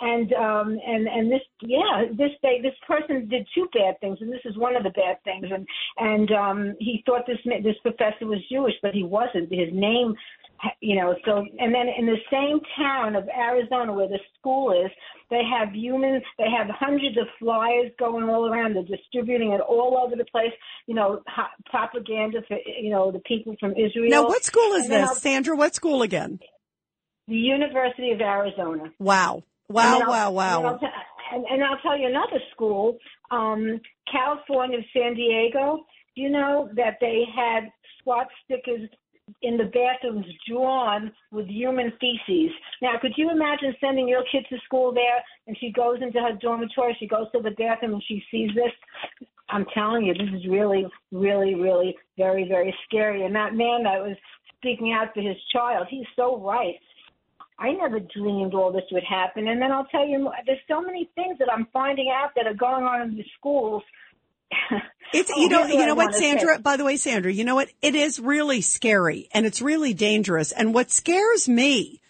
And 0.00 0.32
um 0.34 0.78
and 0.86 1.06
and 1.06 1.30
this 1.30 1.42
yeah 1.62 2.04
this 2.10 2.32
day 2.42 2.60
this 2.62 2.74
person 2.86 3.28
did 3.28 3.46
two 3.54 3.68
bad 3.72 3.98
things, 4.00 4.18
and 4.20 4.32
this 4.32 4.44
is 4.44 4.56
one 4.56 4.76
of 4.76 4.82
the 4.82 4.90
bad 4.90 5.22
things. 5.24 5.46
And 5.52 5.66
and 5.98 6.30
um 6.32 6.74
he 6.80 7.02
thought 7.06 7.22
this 7.26 7.38
this 7.62 7.76
professor 7.82 8.26
was 8.26 8.40
Jewish, 8.50 8.74
but 8.82 8.94
he 8.94 9.04
wasn't. 9.04 9.52
His 9.52 9.68
name, 9.72 10.14
you 10.80 10.96
know. 10.96 11.14
So 11.24 11.44
and 11.58 11.74
then 11.74 11.86
in 11.96 12.06
the 12.06 12.18
same 12.30 12.60
town 12.76 13.14
of 13.14 13.28
Arizona 13.28 13.92
where 13.92 14.08
the 14.08 14.18
school 14.38 14.72
is, 14.72 14.90
they 15.30 15.42
have 15.44 15.72
human. 15.72 16.20
They 16.38 16.50
have 16.50 16.68
hundreds 16.70 17.16
of 17.16 17.26
flyers 17.38 17.92
going 17.98 18.28
all 18.28 18.52
around. 18.52 18.74
They're 18.74 18.82
distributing 18.82 19.52
it 19.52 19.60
all 19.60 20.02
over 20.04 20.16
the 20.16 20.26
place. 20.26 20.52
You 20.86 20.96
know, 20.96 21.22
propaganda 21.70 22.42
for 22.48 22.58
you 22.66 22.90
know 22.90 23.12
the 23.12 23.20
people 23.20 23.54
from 23.60 23.72
Israel. 23.72 24.10
Now, 24.10 24.24
what 24.24 24.42
school 24.44 24.72
is 24.72 24.90
And 24.90 24.92
this, 24.92 25.18
Sandra? 25.18 25.56
What 25.56 25.74
school 25.74 26.02
again? 26.02 26.40
the 27.28 27.36
University 27.36 28.12
of 28.12 28.20
Arizona. 28.20 28.92
Wow. 28.98 29.44
And 29.80 29.90
Wow, 29.90 30.04
wow, 30.06 30.30
And 30.46 30.66
I'll, 30.66 30.74
wow. 30.74 30.78
t- 30.78 30.86
and, 31.32 31.44
and 31.46 31.64
I'll 31.64 31.78
tell 31.78 31.98
you 31.98 32.08
another 32.08 32.40
school, 32.52 32.98
um, 33.30 33.80
California, 34.10 34.78
San 34.92 35.14
Diego. 35.14 35.84
You 36.14 36.30
know 36.30 36.70
that 36.76 36.98
they 37.00 37.24
had 37.34 37.70
SWAT 38.02 38.28
stickers 38.44 38.88
in 39.42 39.56
the 39.56 39.64
bathrooms 39.64 40.26
drawn 40.48 41.12
with 41.32 41.48
human 41.48 41.92
feces. 42.00 42.52
Now, 42.82 42.92
could 43.00 43.12
you 43.16 43.30
imagine 43.30 43.74
sending 43.80 44.08
your 44.08 44.22
kid 44.30 44.46
to 44.50 44.56
school 44.64 44.92
there 44.92 45.22
and 45.46 45.56
she 45.58 45.72
goes 45.72 45.98
into 46.02 46.20
her 46.20 46.34
dormitory, 46.40 46.96
she 47.00 47.08
goes 47.08 47.26
to 47.32 47.40
the 47.40 47.50
bathroom 47.52 47.94
and 47.94 48.04
she 48.06 48.22
sees 48.30 48.50
this? 48.54 48.72
I'm 49.48 49.66
telling 49.74 50.04
you, 50.04 50.14
this 50.14 50.28
is 50.34 50.46
really, 50.48 50.86
really, 51.12 51.54
really 51.54 51.96
very, 52.16 52.46
very 52.48 52.74
scary. 52.86 53.24
And 53.24 53.34
that 53.34 53.54
man 53.54 53.84
that 53.84 54.00
was 54.02 54.16
speaking 54.56 54.92
out 54.92 55.12
for 55.14 55.20
his 55.20 55.36
child, 55.52 55.86
he's 55.90 56.06
so 56.16 56.40
right. 56.40 56.74
I 57.58 57.72
never 57.72 58.00
dreamed 58.00 58.54
all 58.54 58.72
this 58.72 58.84
would 58.90 59.04
happen. 59.04 59.48
And 59.48 59.62
then 59.62 59.70
I'll 59.70 59.86
tell 59.86 60.06
you, 60.06 60.30
there's 60.46 60.58
so 60.66 60.80
many 60.80 61.08
things 61.14 61.38
that 61.38 61.48
I'm 61.52 61.66
finding 61.72 62.12
out 62.14 62.30
that 62.36 62.46
are 62.46 62.54
going 62.54 62.84
on 62.84 63.02
in 63.02 63.16
the 63.16 63.24
schools. 63.38 63.82
It's 65.12 65.30
Oh, 65.32 65.40
you 65.40 65.48
know 65.48 65.64
you 65.66 65.80
I 65.80 65.86
know 65.86 65.94
what 65.94 66.06
wanna 66.06 66.18
say. 66.18 66.30
Sandra 66.32 66.58
by 66.58 66.76
the 66.76 66.84
way 66.84 66.96
Sandra 66.96 67.32
you 67.32 67.44
know 67.44 67.54
what 67.54 67.68
it 67.82 67.94
is 67.94 68.18
really 68.18 68.62
scary 68.62 69.28
and 69.32 69.46
it's 69.46 69.62
really 69.62 69.94
dangerous 69.94 70.50
and 70.50 70.74
what 70.74 70.90
scares 70.90 71.48
me 71.48 72.00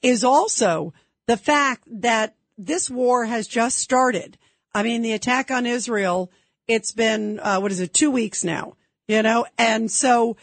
is 0.00 0.24
also 0.24 0.94
the 1.26 1.36
fact 1.36 1.84
that 2.00 2.34
this 2.56 2.88
war 2.88 3.26
has 3.26 3.46
just 3.46 3.78
started 3.78 4.38
I 4.72 4.84
mean 4.84 5.02
the 5.02 5.12
attack 5.12 5.50
on 5.50 5.66
Israel 5.66 6.30
it's 6.66 6.92
been 6.92 7.40
uh, 7.40 7.58
what 7.58 7.72
is 7.72 7.80
it 7.80 7.92
2 7.92 8.10
weeks 8.10 8.42
now 8.44 8.76
you 9.06 9.22
know 9.22 9.44
and 9.58 9.90
so 9.90 10.36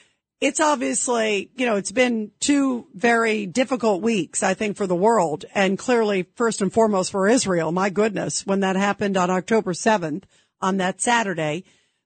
it's 0.43 0.59
obviously 0.59 1.49
you 1.55 1.65
know 1.65 1.77
it's 1.77 1.91
been 1.91 2.31
two 2.39 2.85
very 2.93 3.45
difficult 3.45 4.01
weeks 4.01 4.43
I 4.43 4.53
think 4.53 4.77
for 4.77 4.87
the 4.87 4.95
world 4.95 5.45
and 5.55 5.77
clearly 5.77 6.27
first 6.35 6.61
and 6.61 6.71
foremost 6.71 7.11
for 7.11 7.27
Israel 7.27 7.71
my 7.71 7.89
goodness 7.89 8.45
when 8.45 8.59
that 8.59 8.75
happened 8.75 9.15
on 9.17 9.29
October 9.29 9.73
7th 9.73 10.23
on 10.61 10.77
that 10.77 11.01
Saturday 11.01 11.63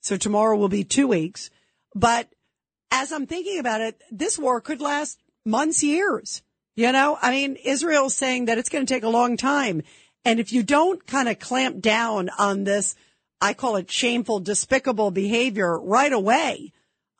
so 0.08 0.16
tomorrow 0.16 0.56
will 0.56 0.70
be 0.70 0.86
two 0.86 1.08
weeks. 1.08 1.50
But 1.94 2.30
as 2.92 3.12
I'm 3.12 3.28
thinking 3.28 3.60
about 3.60 3.82
it, 3.82 4.02
this 4.12 4.40
war 4.40 4.62
could 4.62 4.80
last 4.80 5.20
months, 5.46 5.84
years. 5.84 6.42
You 6.76 6.92
know, 6.94 7.18
I 7.22 7.32
mean, 7.32 7.56
Israel's 7.56 8.16
saying 8.16 8.46
that 8.46 8.58
it's 8.58 8.70
going 8.70 8.86
to 8.86 8.94
take 8.94 9.04
a 9.04 9.10
long 9.10 9.36
time. 9.36 9.82
And 10.24 10.40
if 10.40 10.54
you 10.54 10.64
don't 10.64 11.06
kind 11.06 11.28
of 11.28 11.40
clamp 11.40 11.82
down 11.82 12.30
on 12.38 12.64
this, 12.64 12.96
I 13.42 13.54
call 13.54 13.76
it 13.76 13.92
shameful, 13.92 14.40
despicable 14.40 15.12
behavior 15.12 15.78
right 15.78 16.14
away, 16.14 16.72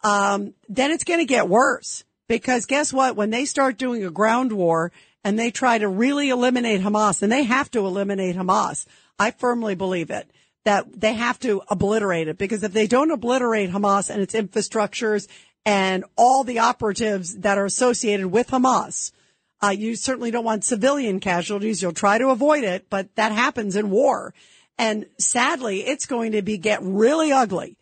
um, 0.04 0.54
then 0.70 0.92
it's 0.92 1.04
going 1.04 1.20
to 1.20 1.26
get 1.26 1.50
worse. 1.50 2.04
Because 2.28 2.66
guess 2.66 2.92
what? 2.92 3.16
When 3.16 3.30
they 3.30 3.46
start 3.46 3.78
doing 3.78 4.04
a 4.04 4.12
ground 4.12 4.52
war 4.52 4.92
and 5.24 5.40
they 5.40 5.52
try 5.52 5.78
to 5.78 5.88
really 5.88 6.30
eliminate 6.30 6.82
Hamas, 6.82 7.22
and 7.22 7.32
they 7.32 7.44
have 7.44 7.72
to 7.72 7.86
eliminate 7.86 8.36
Hamas, 8.36 8.86
I 9.18 9.32
firmly 9.32 9.76
believe 9.76 10.10
it 10.10 10.30
that 10.68 11.00
they 11.00 11.14
have 11.14 11.40
to 11.40 11.62
obliterate 11.70 12.28
it 12.28 12.38
because 12.38 12.62
if 12.62 12.74
they 12.74 12.88
don't 12.88 13.12
obliterate 13.12 13.72
Hamas 13.72 14.10
and 14.10 14.22
its 14.22 14.34
infrastructures 14.34 15.26
and 15.66 16.04
all 16.18 16.44
the 16.44 16.60
operatives 16.60 17.38
that 17.38 17.58
are 17.58 17.64
associated 17.64 18.28
with 18.28 18.50
Hamas, 18.50 19.14
uh, 19.64 19.70
you 19.70 19.96
certainly 19.96 20.30
don't 20.30 20.44
want 20.44 20.66
civilian 20.66 21.22
casualties. 21.22 21.82
You'll 21.82 21.94
try 21.94 22.18
to 22.18 22.32
avoid 22.32 22.66
it, 22.66 22.90
but 22.90 23.16
that 23.16 23.32
happens 23.32 23.78
in 23.78 23.90
war. 23.90 24.34
And 24.78 25.06
sadly, 25.18 25.86
it's 25.86 26.06
going 26.06 26.34
to 26.34 26.42
be 26.42 26.58
get 26.58 26.84
really 26.84 27.32
ugly. 27.32 27.78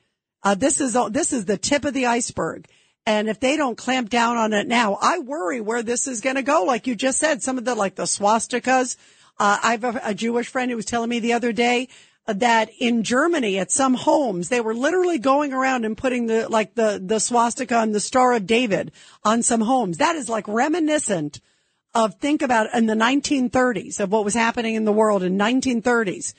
Uh, 0.45 0.53
this 0.53 0.79
is 0.79 0.95
this 1.09 1.33
is 1.33 1.45
the 1.45 1.57
tip 1.57 1.83
of 1.83 1.93
the 1.93 2.05
iceberg. 2.05 2.67
And 3.07 3.27
if 3.27 3.39
they 3.39 3.57
don't 3.57 3.77
clamp 3.77 4.09
down 4.09 4.37
on 4.37 4.53
it 4.53 4.67
now, 4.67 4.97
I 5.01 5.19
worry 5.19 5.59
where 5.59 5.83
this 5.83 6.07
is 6.07 6.21
going 6.21 6.37
to 6.37 6.43
go. 6.43 6.63
Like 6.63 6.87
you 6.87 6.95
just 6.95 7.19
said, 7.19 7.43
some 7.43 7.57
of 7.57 7.65
the 7.65 7.75
like 7.75 7.95
the 7.95 8.03
swastikas. 8.03 8.95
Uh, 9.37 9.57
I 9.61 9.71
have 9.71 9.83
a, 9.83 10.01
a 10.03 10.13
Jewish 10.13 10.47
friend 10.47 10.69
who 10.69 10.77
was 10.77 10.85
telling 10.85 11.09
me 11.09 11.19
the 11.19 11.33
other 11.33 11.51
day 11.51 11.89
that 12.27 12.71
in 12.79 13.03
Germany 13.03 13.59
at 13.59 13.71
some 13.71 13.95
homes 13.95 14.49
they 14.49 14.61
were 14.61 14.73
literally 14.73 15.17
going 15.17 15.51
around 15.51 15.83
and 15.83 15.97
putting 15.97 16.27
the 16.27 16.47
like 16.47 16.75
the 16.75 17.01
the 17.03 17.19
swastika 17.19 17.79
and 17.79 17.93
the 17.93 17.99
Star 17.99 18.33
of 18.33 18.45
David 18.45 18.91
on 19.23 19.41
some 19.41 19.61
homes. 19.61 19.97
That 19.97 20.15
is 20.15 20.29
like 20.29 20.47
reminiscent 20.47 21.41
of 21.95 22.15
think 22.15 22.43
about 22.43 22.73
in 22.73 22.85
the 22.85 22.93
1930s 22.93 23.99
of 23.99 24.11
what 24.11 24.25
was 24.25 24.33
happening 24.35 24.75
in 24.75 24.85
the 24.85 24.91
world 24.91 25.23
in 25.23 25.37
1930s. 25.37 26.33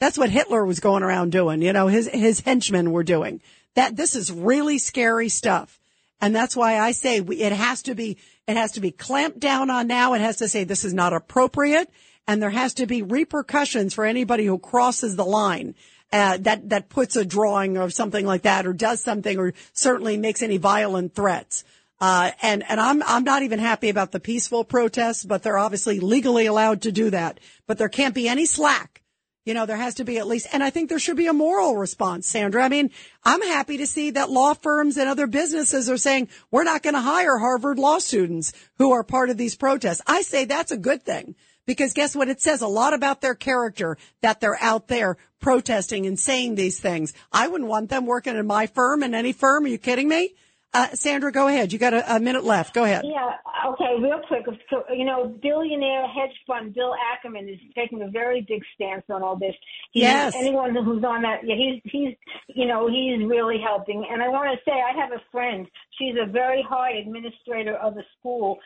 That's 0.00 0.18
what 0.18 0.30
Hitler 0.30 0.64
was 0.64 0.80
going 0.80 1.02
around 1.02 1.30
doing. 1.30 1.62
You 1.62 1.72
know, 1.72 1.86
his 1.86 2.08
his 2.08 2.40
henchmen 2.40 2.90
were 2.90 3.04
doing. 3.04 3.40
That 3.74 3.96
this 3.96 4.16
is 4.16 4.32
really 4.32 4.78
scary 4.78 5.28
stuff. 5.28 5.78
And 6.20 6.34
that's 6.34 6.56
why 6.56 6.78
I 6.78 6.92
say 6.92 7.20
we, 7.20 7.36
it 7.36 7.52
has 7.52 7.82
to 7.84 7.94
be, 7.94 8.18
it 8.46 8.56
has 8.56 8.72
to 8.72 8.80
be 8.80 8.90
clamped 8.90 9.40
down 9.40 9.70
on 9.70 9.86
now. 9.86 10.12
It 10.14 10.20
has 10.20 10.36
to 10.38 10.48
say 10.48 10.64
this 10.64 10.84
is 10.84 10.92
not 10.92 11.12
appropriate. 11.12 11.90
And 12.26 12.42
there 12.42 12.50
has 12.50 12.74
to 12.74 12.86
be 12.86 13.02
repercussions 13.02 13.94
for 13.94 14.04
anybody 14.04 14.44
who 14.44 14.58
crosses 14.58 15.16
the 15.16 15.24
line. 15.24 15.74
Uh, 16.12 16.36
that, 16.38 16.68
that 16.70 16.88
puts 16.88 17.14
a 17.14 17.24
drawing 17.24 17.78
or 17.78 17.88
something 17.88 18.26
like 18.26 18.42
that 18.42 18.66
or 18.66 18.72
does 18.72 19.00
something 19.00 19.38
or 19.38 19.54
certainly 19.72 20.16
makes 20.16 20.42
any 20.42 20.56
violent 20.56 21.14
threats. 21.14 21.62
Uh, 22.00 22.32
and, 22.42 22.64
and 22.68 22.80
I'm, 22.80 23.02
I'm 23.04 23.22
not 23.22 23.42
even 23.44 23.60
happy 23.60 23.90
about 23.90 24.10
the 24.10 24.18
peaceful 24.18 24.64
protests, 24.64 25.24
but 25.24 25.42
they're 25.42 25.58
obviously 25.58 26.00
legally 26.00 26.46
allowed 26.46 26.82
to 26.82 26.92
do 26.92 27.10
that. 27.10 27.38
But 27.68 27.78
there 27.78 27.88
can't 27.88 28.14
be 28.14 28.26
any 28.26 28.44
slack 28.44 28.99
You 29.44 29.54
know, 29.54 29.64
there 29.64 29.76
has 29.76 29.94
to 29.94 30.04
be 30.04 30.18
at 30.18 30.26
least, 30.26 30.48
and 30.52 30.62
I 30.62 30.68
think 30.68 30.88
there 30.88 30.98
should 30.98 31.16
be 31.16 31.26
a 31.26 31.32
moral 31.32 31.76
response, 31.76 32.28
Sandra. 32.28 32.62
I 32.62 32.68
mean, 32.68 32.90
I'm 33.24 33.40
happy 33.40 33.78
to 33.78 33.86
see 33.86 34.10
that 34.10 34.30
law 34.30 34.52
firms 34.52 34.98
and 34.98 35.08
other 35.08 35.26
businesses 35.26 35.88
are 35.88 35.96
saying 35.96 36.28
we're 36.50 36.64
not 36.64 36.82
going 36.82 36.94
to 36.94 37.00
hire 37.00 37.38
Harvard 37.38 37.78
law 37.78 37.98
students 37.98 38.52
who 38.76 38.92
are 38.92 39.02
part 39.02 39.30
of 39.30 39.38
these 39.38 39.56
protests. 39.56 40.02
I 40.06 40.22
say 40.22 40.44
that's 40.44 40.72
a 40.72 40.76
good 40.76 41.02
thing 41.04 41.36
because 41.64 41.94
guess 41.94 42.14
what? 42.14 42.28
It 42.28 42.42
says 42.42 42.60
a 42.60 42.66
lot 42.66 42.92
about 42.92 43.22
their 43.22 43.34
character 43.34 43.96
that 44.20 44.40
they're 44.40 44.62
out 44.62 44.88
there 44.88 45.16
protesting 45.40 46.04
and 46.04 46.20
saying 46.20 46.56
these 46.56 46.78
things. 46.78 47.14
I 47.32 47.48
wouldn't 47.48 47.70
want 47.70 47.88
them 47.88 48.04
working 48.04 48.36
in 48.36 48.46
my 48.46 48.66
firm 48.66 49.02
and 49.02 49.14
any 49.14 49.32
firm. 49.32 49.64
Are 49.64 49.68
you 49.68 49.78
kidding 49.78 50.08
me? 50.08 50.34
Uh, 50.72 50.86
Sandra, 50.94 51.32
go 51.32 51.48
ahead. 51.48 51.72
You 51.72 51.80
got 51.80 51.94
a, 51.94 52.16
a 52.16 52.20
minute 52.20 52.44
left. 52.44 52.74
Go 52.74 52.84
ahead. 52.84 53.04
Yeah, 53.04 53.32
okay, 53.72 53.96
real 54.00 54.20
quick. 54.28 54.44
So, 54.70 54.84
you 54.94 55.04
know, 55.04 55.26
billionaire 55.42 56.06
hedge 56.06 56.30
fund 56.46 56.74
Bill 56.74 56.94
Ackerman 57.12 57.48
is 57.48 57.58
taking 57.74 58.02
a 58.02 58.08
very 58.08 58.42
big 58.42 58.62
stance 58.74 59.02
on 59.10 59.22
all 59.22 59.36
this. 59.36 59.54
He's, 59.92 60.02
Yes. 60.04 60.34
Anyone 60.36 60.76
who's 60.76 61.02
on 61.02 61.22
that, 61.22 61.40
yeah, 61.42 61.56
he's, 61.56 61.82
he's, 61.84 62.14
you 62.54 62.66
know, 62.66 62.88
he's 62.88 63.26
really 63.28 63.58
helping. 63.60 64.06
And 64.10 64.22
I 64.22 64.28
want 64.28 64.56
to 64.56 64.70
say, 64.70 64.76
I 64.76 64.96
have 64.96 65.10
a 65.10 65.22
friend. 65.32 65.66
She's 65.98 66.14
a 66.20 66.30
very 66.30 66.64
high 66.68 66.92
administrator 66.92 67.74
of 67.76 67.96
a 67.96 68.04
school. 68.18 68.58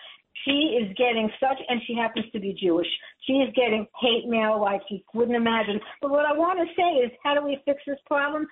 She 0.45 0.77
is 0.83 0.95
getting 0.99 1.31
such, 1.41 1.59
and 1.69 1.81
she 1.87 1.95
happens 1.95 2.27
to 2.33 2.41
be 2.41 2.53
Jewish. 2.61 2.89
She 3.27 3.35
is 3.35 3.55
getting 3.55 3.87
hate 3.99 4.27
mail 4.29 4.61
like 4.61 4.83
you 4.91 5.01
wouldn't 5.15 5.37
imagine. 5.37 5.81
But 6.03 6.11
what 6.11 6.27
I 6.27 6.37
want 6.37 6.59
to 6.59 6.67
say 6.75 7.07
is, 7.07 7.11
how 7.23 7.35
do 7.35 7.43
we 7.43 7.63
fix 7.65 7.81
this 7.87 7.99
problem? 8.07 8.47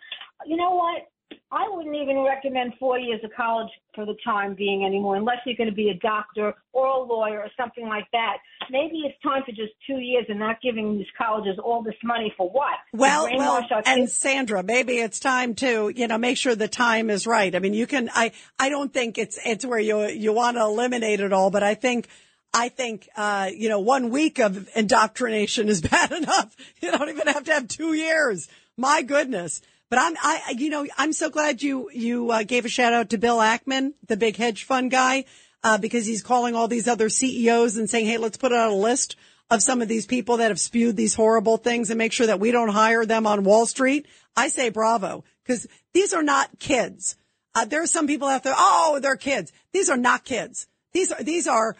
You 0.46 0.56
know 0.56 0.70
what? 0.70 1.02
I 1.50 1.68
wouldn't 1.70 1.94
even 1.94 2.18
recommend 2.18 2.74
four 2.78 2.98
years 2.98 3.20
of 3.24 3.30
college 3.36 3.68
for 3.94 4.06
the 4.06 4.16
time 4.24 4.54
being 4.54 4.84
anymore, 4.84 5.16
unless 5.16 5.38
you're 5.44 5.56
going 5.56 5.68
to 5.68 5.74
be 5.74 5.90
a 5.90 5.94
doctor 5.94 6.54
or 6.72 6.86
a 6.86 7.02
lawyer 7.02 7.40
or 7.40 7.50
something 7.56 7.86
like 7.88 8.06
that. 8.12 8.38
Maybe 8.70 9.02
it's 9.04 9.20
time 9.22 9.42
for 9.44 9.52
just 9.52 9.72
two 9.86 9.98
years 9.98 10.26
and 10.28 10.38
not 10.38 10.60
giving 10.62 10.96
these 10.96 11.06
colleges 11.16 11.58
all 11.62 11.82
this 11.82 11.94
money 12.02 12.32
for 12.36 12.48
what? 12.48 12.78
Well, 12.92 13.28
well, 13.36 13.62
and? 13.86 14.08
Sandra, 14.08 14.62
maybe 14.62 14.94
it's 14.94 15.20
time 15.20 15.54
to, 15.56 15.92
you 15.94 16.06
know, 16.08 16.18
make 16.18 16.36
sure 16.36 16.54
the 16.54 16.68
time 16.68 17.10
is 17.10 17.26
right. 17.26 17.54
I 17.54 17.58
mean, 17.58 17.74
you 17.74 17.86
can, 17.86 18.10
I, 18.14 18.32
I 18.58 18.68
don't 18.68 18.92
think 18.92 19.18
it's, 19.18 19.38
it's 19.44 19.66
where 19.66 19.80
you, 19.80 20.06
you 20.08 20.32
want 20.32 20.56
to 20.56 20.62
eliminate 20.62 21.20
it 21.20 21.32
all, 21.32 21.50
but 21.50 21.62
I 21.62 21.74
think, 21.74 22.08
I 22.54 22.68
think, 22.68 23.08
uh, 23.16 23.50
you 23.54 23.68
know, 23.68 23.80
one 23.80 24.10
week 24.10 24.38
of 24.38 24.68
indoctrination 24.74 25.68
is 25.68 25.80
bad 25.90 26.12
enough. 26.12 26.54
You 26.80 26.90
don't 26.90 27.08
even 27.08 27.26
have 27.28 27.44
to 27.44 27.52
have 27.52 27.68
two 27.68 27.94
years. 27.94 28.48
My 28.76 29.02
goodness. 29.02 29.62
But 29.92 29.98
I'm, 29.98 30.16
I, 30.22 30.54
you 30.56 30.70
know, 30.70 30.86
I'm 30.96 31.12
so 31.12 31.28
glad 31.28 31.62
you, 31.62 31.90
you 31.92 32.30
uh, 32.30 32.44
gave 32.44 32.64
a 32.64 32.68
shout 32.70 32.94
out 32.94 33.10
to 33.10 33.18
Bill 33.18 33.36
Ackman, 33.36 33.92
the 34.06 34.16
big 34.16 34.38
hedge 34.38 34.64
fund 34.64 34.90
guy, 34.90 35.26
uh, 35.62 35.76
because 35.76 36.06
he's 36.06 36.22
calling 36.22 36.54
all 36.54 36.66
these 36.66 36.88
other 36.88 37.10
CEOs 37.10 37.76
and 37.76 37.90
saying, 37.90 38.06
Hey, 38.06 38.16
let's 38.16 38.38
put 38.38 38.54
out 38.54 38.70
a 38.70 38.74
list 38.74 39.16
of 39.50 39.62
some 39.62 39.82
of 39.82 39.88
these 39.88 40.06
people 40.06 40.38
that 40.38 40.50
have 40.50 40.58
spewed 40.58 40.96
these 40.96 41.14
horrible 41.14 41.58
things 41.58 41.90
and 41.90 41.98
make 41.98 42.14
sure 42.14 42.26
that 42.26 42.40
we 42.40 42.52
don't 42.52 42.70
hire 42.70 43.04
them 43.04 43.26
on 43.26 43.44
Wall 43.44 43.66
Street. 43.66 44.06
I 44.34 44.48
say 44.48 44.70
bravo 44.70 45.24
because 45.44 45.66
these 45.92 46.14
are 46.14 46.22
not 46.22 46.58
kids. 46.58 47.16
Uh, 47.54 47.66
there 47.66 47.82
are 47.82 47.86
some 47.86 48.06
people 48.06 48.28
out 48.28 48.44
there. 48.44 48.54
Oh, 48.56 48.98
they're 48.98 49.16
kids. 49.16 49.52
These 49.74 49.90
are 49.90 49.98
not 49.98 50.24
kids. 50.24 50.68
These 50.94 51.12
are, 51.12 51.22
these 51.22 51.46
are 51.46 51.76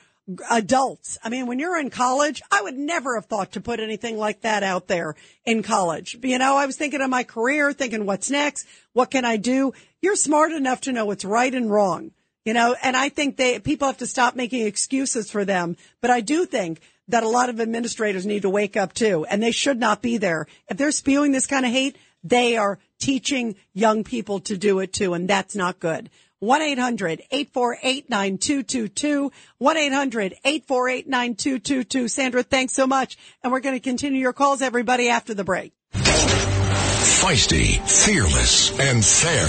adults. 0.50 1.18
I 1.22 1.28
mean, 1.28 1.46
when 1.46 1.58
you're 1.58 1.78
in 1.78 1.90
college, 1.90 2.42
I 2.50 2.62
would 2.62 2.76
never 2.76 3.16
have 3.16 3.26
thought 3.26 3.52
to 3.52 3.60
put 3.60 3.80
anything 3.80 4.16
like 4.16 4.42
that 4.42 4.62
out 4.62 4.86
there 4.86 5.14
in 5.44 5.62
college. 5.62 6.16
You 6.22 6.38
know, 6.38 6.56
I 6.56 6.66
was 6.66 6.76
thinking 6.76 7.00
of 7.00 7.10
my 7.10 7.24
career, 7.24 7.72
thinking 7.72 8.06
what's 8.06 8.30
next? 8.30 8.66
What 8.92 9.10
can 9.10 9.24
I 9.24 9.36
do? 9.36 9.72
You're 10.00 10.16
smart 10.16 10.52
enough 10.52 10.82
to 10.82 10.92
know 10.92 11.06
what's 11.06 11.24
right 11.24 11.52
and 11.52 11.70
wrong. 11.70 12.12
You 12.44 12.54
know, 12.54 12.74
and 12.82 12.96
I 12.96 13.08
think 13.08 13.36
they, 13.36 13.60
people 13.60 13.86
have 13.86 13.98
to 13.98 14.06
stop 14.06 14.34
making 14.34 14.66
excuses 14.66 15.30
for 15.30 15.44
them. 15.44 15.76
But 16.00 16.10
I 16.10 16.20
do 16.20 16.44
think 16.44 16.80
that 17.08 17.22
a 17.22 17.28
lot 17.28 17.48
of 17.48 17.60
administrators 17.60 18.26
need 18.26 18.42
to 18.42 18.50
wake 18.50 18.76
up 18.76 18.92
too, 18.92 19.24
and 19.28 19.42
they 19.42 19.50
should 19.50 19.78
not 19.78 20.02
be 20.02 20.18
there. 20.18 20.46
If 20.68 20.76
they're 20.76 20.92
spewing 20.92 21.32
this 21.32 21.46
kind 21.46 21.64
of 21.64 21.72
hate, 21.72 21.96
they 22.24 22.56
are 22.56 22.78
teaching 22.98 23.56
young 23.74 24.04
people 24.04 24.40
to 24.40 24.56
do 24.56 24.78
it 24.80 24.92
too, 24.92 25.14
and 25.14 25.28
that's 25.28 25.54
not 25.54 25.80
good. 25.80 26.10
1-800-848-9222. 26.42 29.30
1-800-848-9222. 29.60 32.10
Sandra, 32.10 32.42
thanks 32.42 32.72
so 32.72 32.86
much. 32.86 33.18
And 33.42 33.52
we're 33.52 33.60
going 33.60 33.76
to 33.76 33.80
continue 33.80 34.20
your 34.20 34.32
calls, 34.32 34.62
everybody, 34.62 35.08
after 35.08 35.34
the 35.34 35.44
break. 35.44 35.72
Feisty, 35.92 37.78
fearless, 37.88 38.76
and 38.80 39.04
fair. 39.04 39.46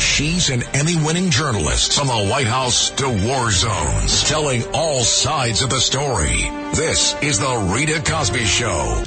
She's 0.00 0.50
an 0.50 0.64
Emmy-winning 0.74 1.30
journalist 1.30 1.92
from 1.92 2.08
the 2.08 2.26
White 2.28 2.48
House 2.48 2.90
to 2.90 3.08
war 3.08 3.50
zones, 3.50 4.28
telling 4.28 4.64
all 4.74 5.04
sides 5.04 5.62
of 5.62 5.70
the 5.70 5.80
story. 5.80 6.50
This 6.74 7.14
is 7.22 7.38
the 7.38 7.70
Rita 7.72 8.02
Cosby 8.02 8.44
Show. 8.44 9.04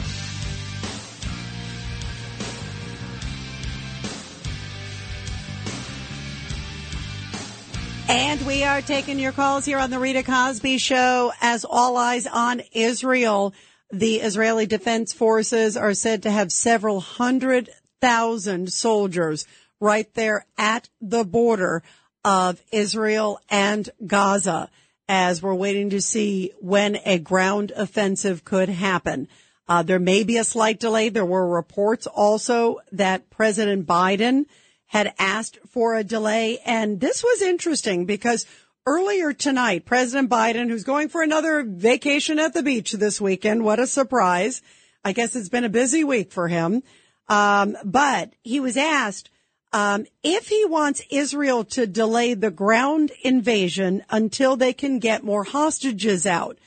And 8.09 8.41
we 8.41 8.63
are 8.63 8.81
taking 8.81 9.19
your 9.19 9.31
calls 9.31 9.65
here 9.65 9.77
on 9.77 9.91
the 9.91 9.99
Rita 9.99 10.23
Cosby 10.23 10.79
Show 10.79 11.31
as 11.41 11.63
all 11.63 11.95
eyes 11.95 12.25
on 12.25 12.63
Israel. 12.71 13.53
The 13.91 14.15
Israeli 14.15 14.65
Defense 14.65 15.13
Forces 15.13 15.77
are 15.77 15.93
said 15.93 16.23
to 16.23 16.31
have 16.31 16.51
several 16.51 17.01
hundred 17.01 17.69
thousand 18.01 18.73
soldiers 18.73 19.45
right 19.79 20.11
there 20.15 20.47
at 20.57 20.89
the 20.99 21.23
border 21.23 21.83
of 22.25 22.59
Israel 22.71 23.39
and 23.47 23.87
Gaza 24.03 24.71
as 25.07 25.43
we're 25.43 25.53
waiting 25.53 25.91
to 25.91 26.01
see 26.01 26.51
when 26.59 26.97
a 27.05 27.19
ground 27.19 27.71
offensive 27.75 28.43
could 28.43 28.69
happen. 28.69 29.27
Uh, 29.67 29.83
there 29.83 29.99
may 29.99 30.23
be 30.23 30.37
a 30.37 30.43
slight 30.43 30.79
delay. 30.79 31.09
There 31.09 31.23
were 31.23 31.47
reports 31.47 32.07
also 32.07 32.79
that 32.91 33.29
President 33.29 33.85
Biden 33.85 34.45
had 34.89 35.13
asked 35.19 35.59
for 35.69 35.95
a 35.95 36.03
delay. 36.03 36.59
And 36.65 36.99
this 36.99 37.23
was 37.23 37.43
interesting 37.43 38.05
because 38.05 38.45
earlier 38.87 39.33
tonight, 39.33 39.85
President 39.85 40.29
Biden, 40.29 40.67
who's 40.67 40.83
going 40.83 41.09
for 41.09 41.21
another 41.21 41.63
vacation 41.63 42.39
at 42.39 42.55
the 42.55 42.63
beach 42.63 42.91
this 42.93 43.21
weekend, 43.21 43.63
what 43.63 43.79
a 43.79 43.85
surprise. 43.85 44.63
I 45.05 45.13
guess 45.13 45.35
it's 45.35 45.47
been 45.47 45.63
a 45.63 45.69
busy 45.69 46.03
week 46.03 46.31
for 46.31 46.47
him. 46.47 46.81
Um, 47.27 47.77
but 47.85 48.33
he 48.41 48.59
was 48.59 48.77
asked, 48.77 49.29
um, 49.71 50.07
if 50.23 50.47
he 50.47 50.65
wants 50.65 51.03
Israel 51.11 51.63
to 51.65 51.85
delay 51.85 52.33
the 52.33 52.49
ground 52.49 53.11
invasion 53.21 54.03
until 54.09 54.55
they 54.55 54.73
can 54.73 54.97
get 54.97 55.23
more 55.23 55.43
hostages 55.43 56.25
out. 56.25 56.57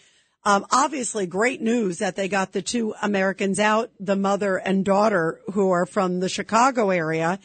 Um, 0.45 0.65
obviously 0.71 1.27
great 1.27 1.61
news 1.61 1.99
that 1.99 2.15
they 2.15 2.29
got 2.29 2.53
the 2.53 2.63
two 2.63 2.95
Americans 3.03 3.59
out, 3.59 3.91
the 3.99 4.17
mother 4.17 4.57
and 4.57 4.85
daughter 4.85 5.41
who 5.53 5.71
are 5.71 5.87
from 5.87 6.21
the 6.21 6.29
Chicago 6.29 6.91
area. 6.91 7.41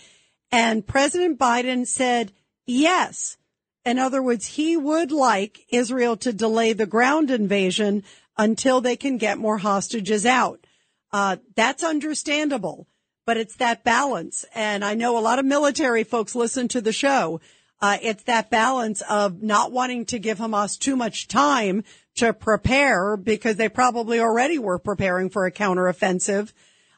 And 0.52 0.86
President 0.86 1.38
Biden 1.40 1.86
said 1.86 2.32
yes. 2.66 3.38
In 3.86 4.00
other 4.00 4.22
words, 4.22 4.46
he 4.46 4.76
would 4.76 5.12
like 5.12 5.66
Israel 5.70 6.18
to 6.18 6.34
delay 6.34 6.74
the 6.74 6.86
ground 6.86 7.32
invasion 7.32 8.04
until 8.38 8.82
they 8.82 8.96
can 8.96 9.18
get 9.18 9.38
more 9.38 9.58
hostages 9.58 10.26
out. 10.26 10.66
Uh, 11.12 11.38
that's 11.56 11.84
understandable, 11.84 12.88
but 13.26 13.38
it's 13.38 13.56
that 13.58 13.84
balance. 13.84 14.46
And 14.54 14.84
I 14.84 14.94
know 14.94 15.18
a 15.18 15.22
lot 15.22 15.40
of 15.40 15.46
military 15.46 16.04
folks 16.04 16.36
listen 16.36 16.68
to 16.70 16.82
the 16.82 16.92
show. 16.92 17.40
Uh, 17.80 17.98
it's 18.02 18.24
that 18.24 18.50
balance 18.50 19.02
of 19.02 19.42
not 19.42 19.72
wanting 19.72 20.06
to 20.06 20.20
give 20.20 20.40
Hamas 20.40 20.80
too 20.80 20.96
much 20.96 21.28
time 21.28 21.84
to 22.16 22.34
prepare 22.34 23.16
because 23.16 23.56
they 23.56 23.70
probably 23.70 24.20
already 24.20 24.58
were 24.58 24.80
preparing 24.80 25.30
for 25.30 25.46
a 25.46 25.52
counteroffensive. 25.52 26.52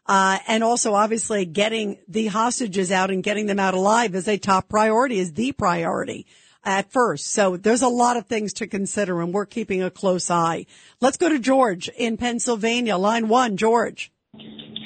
Uh, 0.10 0.39
and 0.47 0.64
also 0.64 0.95
obviously 0.95 1.45
getting 1.45 1.99
the 2.07 2.26
hostages 2.26 2.91
out 2.91 3.12
and 3.12 3.22
getting 3.22 3.45
them 3.45 3.60
out 3.60 3.76
alive 3.76 4.16
is 4.16 4.28
a 4.28 4.39
top 4.39 4.68
priority, 4.68 5.20
is 5.20 5.34
the 5.34 5.51
priority 5.51 6.26
at 6.64 6.91
first. 6.91 7.28
So 7.28 7.57
there's 7.57 7.84
a 7.84 7.88
lot 7.88 8.18
of 8.18 8.26
things 8.26 8.53
to 8.53 8.66
consider 8.66 9.22
and 9.22 9.32
we're 9.32 9.45
keeping 9.45 9.84
a 9.84 9.91
close 9.91 10.32
eye. 10.32 10.66
Let's 10.99 11.18
go 11.18 11.30
to 11.30 11.38
George 11.38 11.89
in 11.89 12.18
Pennsylvania. 12.18 12.97
Line 12.97 13.28
one, 13.28 13.55
George. 13.55 14.12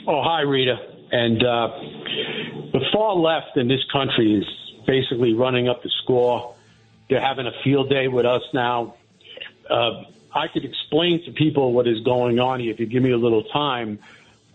Oh, 0.06 0.22
hi, 0.22 0.42
Rita. 0.42 0.76
And 1.14 1.42
uh, 1.42 1.68
the 2.74 2.82
far 2.92 3.16
left 3.16 3.56
in 3.56 3.70
this 3.70 3.86
country 3.94 4.34
is 4.34 4.86
basically 4.86 5.34
running 5.36 5.70
up 5.70 5.84
the 5.84 5.92
score. 6.04 6.54
They're 7.10 7.22
having 7.22 7.48
a 7.48 7.54
field 7.64 7.90
day 7.90 8.10
with 8.10 8.26
us 8.26 8.42
now. 8.54 8.96
Uh, 9.70 10.04
I 10.36 10.50
could 10.50 10.66
explain 10.66 11.24
to 11.24 11.32
people 11.32 11.72
what 11.72 11.88
is 11.88 12.02
going 12.02 12.42
on 12.42 12.60
here 12.60 12.74
if 12.74 12.80
you 12.82 12.88
give 12.88 13.04
me 13.04 13.12
a 13.12 13.18
little 13.18 13.44
time. 13.46 14.00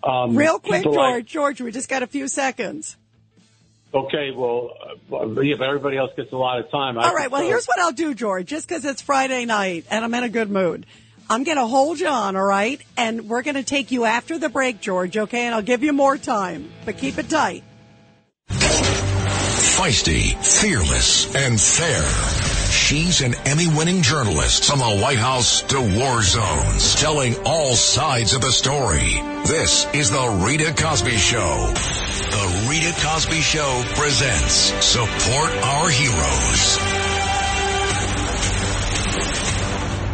Um, 0.02 0.36
Real 0.36 0.58
quick, 0.58 0.84
George. 0.84 0.96
like- 0.96 1.24
George, 1.26 1.60
we 1.60 1.72
just 1.72 1.88
got 1.88 2.02
a 2.02 2.06
few 2.06 2.28
seconds. 2.28 2.96
okay, 3.92 4.30
well, 4.30 4.70
uh, 5.12 5.40
yeah, 5.40 5.56
but 5.58 5.66
everybody 5.66 5.96
else 5.96 6.10
gets 6.16 6.32
a 6.32 6.36
lot 6.36 6.58
of 6.60 6.70
time. 6.70 6.98
I 6.98 7.08
All 7.08 7.14
right. 7.14 7.30
Well, 7.30 7.40
prefer- 7.40 7.52
here's 7.52 7.66
what 7.66 7.78
I'll 7.80 7.92
do, 7.92 8.14
George, 8.14 8.46
just 8.46 8.68
because 8.68 8.84
it's 8.84 9.02
Friday 9.02 9.44
night 9.44 9.86
and 9.90 10.04
I'm 10.04 10.14
in 10.14 10.24
a 10.24 10.28
good 10.28 10.50
mood. 10.50 10.86
I'm 11.30 11.44
going 11.44 11.58
to 11.58 11.66
hold 11.66 12.00
you 12.00 12.06
on, 12.08 12.36
all 12.36 12.44
right? 12.44 12.80
And 12.96 13.28
we're 13.28 13.42
going 13.42 13.56
to 13.56 13.62
take 13.62 13.90
you 13.90 14.04
after 14.04 14.38
the 14.38 14.48
break, 14.48 14.80
George, 14.80 15.16
okay? 15.16 15.44
And 15.46 15.54
I'll 15.54 15.62
give 15.62 15.82
you 15.82 15.92
more 15.92 16.16
time, 16.16 16.70
but 16.86 16.96
keep 16.96 17.18
it 17.18 17.28
tight. 17.28 17.64
Feisty, 19.78 20.34
fearless, 20.44 21.34
and 21.34 21.60
fair. 21.60 22.47
She's 22.70 23.22
an 23.22 23.34
Emmy 23.46 23.66
winning 23.66 24.02
journalist 24.02 24.64
from 24.66 24.80
the 24.80 24.98
White 25.02 25.18
House 25.18 25.62
to 25.62 25.80
war 25.80 26.22
zones, 26.22 26.94
telling 26.94 27.34
all 27.44 27.74
sides 27.74 28.34
of 28.34 28.42
the 28.42 28.52
story. 28.52 29.22
This 29.46 29.86
is 29.94 30.10
The 30.10 30.44
Rita 30.46 30.74
Cosby 30.74 31.16
Show. 31.16 31.72
The 31.74 32.66
Rita 32.68 32.92
Cosby 33.00 33.40
Show 33.40 33.82
presents 33.94 34.54
Support 34.84 35.50
Our 35.64 35.88
Heroes. 35.90 36.78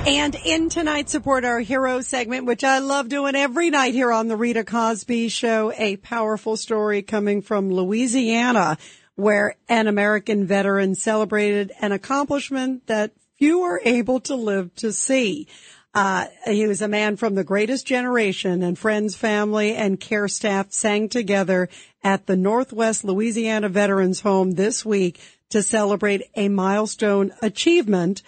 And 0.06 0.36
in 0.44 0.68
tonight's 0.68 1.12
Support 1.12 1.44
Our 1.44 1.60
Heroes 1.60 2.06
segment, 2.06 2.44
which 2.46 2.62
I 2.62 2.78
love 2.78 3.08
doing 3.08 3.34
every 3.34 3.70
night 3.70 3.94
here 3.94 4.12
on 4.12 4.28
the 4.28 4.36
Rita 4.36 4.62
Cosby 4.62 5.28
Show, 5.28 5.72
a 5.76 5.96
powerful 5.96 6.56
story 6.56 7.02
coming 7.02 7.40
from 7.40 7.70
Louisiana, 7.72 8.78
where 9.16 9.56
an 9.68 9.86
American 9.86 10.46
veteran 10.46 10.94
celebrated 10.94 11.72
an 11.80 11.92
accomplishment 11.92 12.86
that 12.86 13.12
few 13.38 13.62
are 13.62 13.80
able 13.84 14.20
to 14.20 14.34
live 14.34 14.74
to 14.76 14.92
see. 14.92 15.46
Uh, 15.94 16.26
he 16.46 16.66
was 16.66 16.82
a 16.82 16.88
man 16.88 17.16
from 17.16 17.36
the 17.36 17.44
greatest 17.44 17.86
generation 17.86 18.62
and 18.62 18.76
friends, 18.76 19.14
family, 19.14 19.74
and 19.74 20.00
care 20.00 20.26
staff 20.26 20.72
sang 20.72 21.08
together 21.08 21.68
at 22.02 22.26
the 22.26 22.36
Northwest 22.36 23.04
Louisiana 23.04 23.68
Veterans 23.68 24.20
Home 24.22 24.52
this 24.52 24.84
week 24.84 25.20
to 25.50 25.62
celebrate 25.62 26.22
a 26.34 26.48
milestone 26.48 27.32
achievement. 27.42 28.22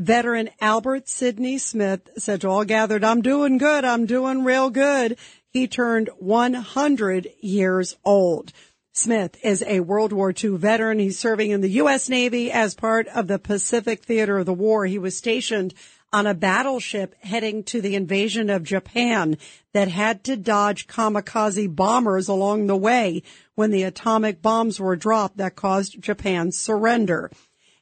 Veteran 0.00 0.50
Albert 0.60 1.08
Sidney 1.08 1.58
Smith 1.58 2.08
said 2.18 2.40
to 2.40 2.48
all 2.48 2.64
gathered, 2.64 3.04
I'm 3.04 3.22
doing 3.22 3.56
good. 3.56 3.84
I'm 3.84 4.04
doing 4.04 4.42
real 4.42 4.68
good. 4.68 5.16
He 5.48 5.68
turned 5.68 6.10
100 6.18 7.28
years 7.40 7.96
old. 8.04 8.52
Smith 8.94 9.38
is 9.42 9.64
a 9.66 9.80
World 9.80 10.12
War 10.12 10.34
II 10.38 10.58
veteran. 10.58 10.98
He's 10.98 11.18
serving 11.18 11.50
in 11.50 11.62
the 11.62 11.70
U.S. 11.70 12.10
Navy 12.10 12.52
as 12.52 12.74
part 12.74 13.08
of 13.08 13.26
the 13.26 13.38
Pacific 13.38 14.04
Theater 14.04 14.36
of 14.36 14.44
the 14.44 14.52
War. 14.52 14.84
He 14.84 14.98
was 14.98 15.16
stationed 15.16 15.72
on 16.12 16.26
a 16.26 16.34
battleship 16.34 17.14
heading 17.22 17.64
to 17.64 17.80
the 17.80 17.94
invasion 17.94 18.50
of 18.50 18.62
Japan 18.62 19.38
that 19.72 19.88
had 19.88 20.22
to 20.24 20.36
dodge 20.36 20.88
kamikaze 20.88 21.74
bombers 21.74 22.28
along 22.28 22.66
the 22.66 22.76
way 22.76 23.22
when 23.54 23.70
the 23.70 23.84
atomic 23.84 24.42
bombs 24.42 24.78
were 24.78 24.94
dropped 24.94 25.38
that 25.38 25.56
caused 25.56 26.02
Japan's 26.02 26.58
surrender. 26.58 27.30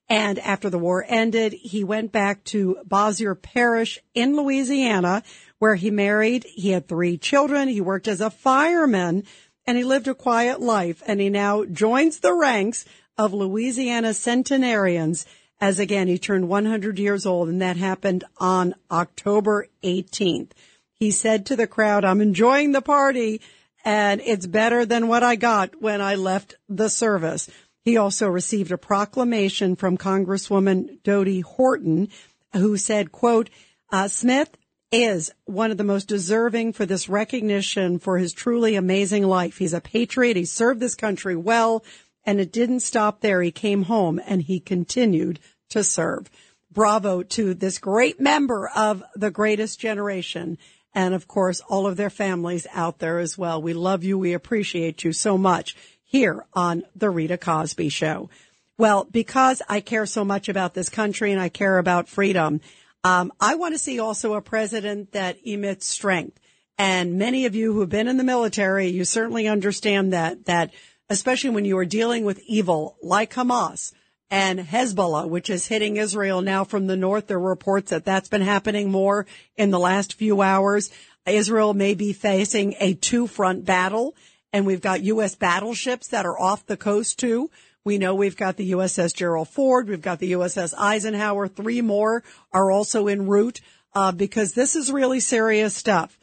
And 0.08 0.38
after 0.38 0.70
the 0.70 0.78
war 0.78 1.04
ended, 1.08 1.52
he 1.52 1.82
went 1.82 2.12
back 2.12 2.44
to 2.44 2.78
Bossier 2.84 3.34
Parish 3.34 3.98
in 4.14 4.36
Louisiana, 4.36 5.24
where 5.58 5.74
he 5.74 5.90
married. 5.90 6.46
He 6.54 6.70
had 6.70 6.86
three 6.86 7.18
children. 7.18 7.66
He 7.66 7.80
worked 7.80 8.06
as 8.06 8.20
a 8.20 8.30
fireman 8.30 9.24
and 9.66 9.76
he 9.76 9.84
lived 9.84 10.08
a 10.08 10.14
quiet 10.14 10.60
life. 10.60 11.02
And 11.06 11.20
he 11.20 11.28
now 11.28 11.64
joins 11.64 12.20
the 12.20 12.34
ranks 12.34 12.84
of 13.16 13.34
Louisiana 13.34 14.14
centenarians 14.14 15.26
as 15.60 15.78
again, 15.78 16.08
he 16.08 16.18
turned 16.18 16.48
100 16.48 16.98
years 16.98 17.26
old 17.26 17.48
and 17.48 17.60
that 17.60 17.76
happened 17.76 18.24
on 18.38 18.74
October 18.90 19.68
18th. 19.84 20.52
He 20.94 21.10
said 21.10 21.46
to 21.46 21.56
the 21.56 21.66
crowd, 21.66 22.04
I'm 22.04 22.22
enjoying 22.22 22.72
the 22.72 22.80
party 22.80 23.42
and 23.84 24.22
it's 24.24 24.46
better 24.46 24.86
than 24.86 25.08
what 25.08 25.22
I 25.22 25.36
got 25.36 25.80
when 25.80 26.00
I 26.00 26.14
left 26.14 26.56
the 26.68 26.88
service. 26.88 27.48
He 27.84 27.96
also 27.96 28.28
received 28.28 28.72
a 28.72 28.78
proclamation 28.78 29.76
from 29.76 29.98
Congresswoman 29.98 31.02
Dodie 31.02 31.40
Horton 31.40 32.08
who 32.54 32.76
said, 32.76 33.12
quote, 33.12 33.50
uh, 33.92 34.08
Smith 34.08 34.56
is 34.92 35.32
one 35.44 35.70
of 35.70 35.76
the 35.76 35.84
most 35.84 36.08
deserving 36.08 36.72
for 36.72 36.84
this 36.84 37.08
recognition 37.08 37.98
for 37.98 38.18
his 38.18 38.32
truly 38.32 38.74
amazing 38.74 39.24
life. 39.24 39.58
He's 39.58 39.72
a 39.72 39.80
patriot. 39.80 40.36
He 40.36 40.44
served 40.44 40.80
this 40.80 40.94
country 40.94 41.36
well. 41.36 41.84
And 42.24 42.40
it 42.40 42.52
didn't 42.52 42.80
stop 42.80 43.20
there. 43.20 43.40
He 43.40 43.50
came 43.50 43.84
home 43.84 44.20
and 44.26 44.42
he 44.42 44.60
continued 44.60 45.40
to 45.70 45.82
serve. 45.82 46.28
Bravo 46.70 47.22
to 47.22 47.54
this 47.54 47.78
great 47.78 48.20
member 48.20 48.68
of 48.68 49.02
the 49.14 49.30
greatest 49.30 49.80
generation. 49.80 50.58
And 50.92 51.14
of 51.14 51.26
course, 51.28 51.60
all 51.60 51.86
of 51.86 51.96
their 51.96 52.10
families 52.10 52.66
out 52.72 52.98
there 52.98 53.18
as 53.20 53.38
well. 53.38 53.62
We 53.62 53.72
love 53.72 54.04
you. 54.04 54.18
We 54.18 54.32
appreciate 54.32 55.04
you 55.04 55.12
so 55.12 55.38
much 55.38 55.76
here 56.04 56.44
on 56.52 56.82
the 56.94 57.10
Rita 57.10 57.38
Cosby 57.38 57.88
show. 57.88 58.28
Well, 58.76 59.04
because 59.04 59.62
I 59.68 59.80
care 59.80 60.06
so 60.06 60.24
much 60.24 60.48
about 60.48 60.74
this 60.74 60.88
country 60.88 61.32
and 61.32 61.40
I 61.40 61.48
care 61.48 61.78
about 61.78 62.08
freedom, 62.08 62.60
um, 63.04 63.32
I 63.40 63.54
want 63.54 63.74
to 63.74 63.78
see 63.78 63.98
also 63.98 64.34
a 64.34 64.42
president 64.42 65.12
that 65.12 65.38
emits 65.44 65.86
strength. 65.86 66.38
And 66.78 67.18
many 67.18 67.46
of 67.46 67.54
you 67.54 67.72
who 67.72 67.80
have 67.80 67.88
been 67.90 68.08
in 68.08 68.16
the 68.16 68.24
military, 68.24 68.88
you 68.88 69.04
certainly 69.04 69.46
understand 69.46 70.12
that, 70.12 70.46
that 70.46 70.72
especially 71.08 71.50
when 71.50 71.64
you 71.64 71.76
are 71.78 71.84
dealing 71.84 72.24
with 72.24 72.40
evil 72.46 72.96
like 73.02 73.34
Hamas 73.34 73.92
and 74.30 74.60
Hezbollah, 74.60 75.28
which 75.28 75.50
is 75.50 75.66
hitting 75.66 75.96
Israel 75.96 76.40
now 76.40 76.64
from 76.64 76.86
the 76.86 76.96
north. 76.96 77.26
There 77.26 77.38
are 77.38 77.40
reports 77.40 77.90
that 77.90 78.04
that's 78.04 78.28
been 78.28 78.42
happening 78.42 78.90
more 78.90 79.26
in 79.56 79.70
the 79.70 79.78
last 79.78 80.14
few 80.14 80.40
hours. 80.40 80.90
Israel 81.26 81.74
may 81.74 81.94
be 81.94 82.12
facing 82.12 82.74
a 82.80 82.94
two 82.94 83.26
front 83.26 83.64
battle 83.64 84.14
and 84.52 84.66
we've 84.66 84.80
got 84.80 85.02
U.S. 85.02 85.34
battleships 85.34 86.08
that 86.08 86.26
are 86.26 86.38
off 86.38 86.66
the 86.66 86.76
coast 86.76 87.18
too. 87.18 87.50
We 87.84 87.98
know 87.98 88.14
we've 88.14 88.36
got 88.36 88.56
the 88.56 88.72
USS 88.72 89.14
Gerald 89.14 89.48
Ford. 89.48 89.88
We've 89.88 90.02
got 90.02 90.18
the 90.18 90.32
USS 90.32 90.74
Eisenhower. 90.76 91.48
Three 91.48 91.80
more 91.80 92.22
are 92.52 92.70
also 92.70 93.06
en 93.06 93.26
route, 93.26 93.60
uh, 93.94 94.12
because 94.12 94.52
this 94.52 94.76
is 94.76 94.92
really 94.92 95.20
serious 95.20 95.74
stuff. 95.74 96.18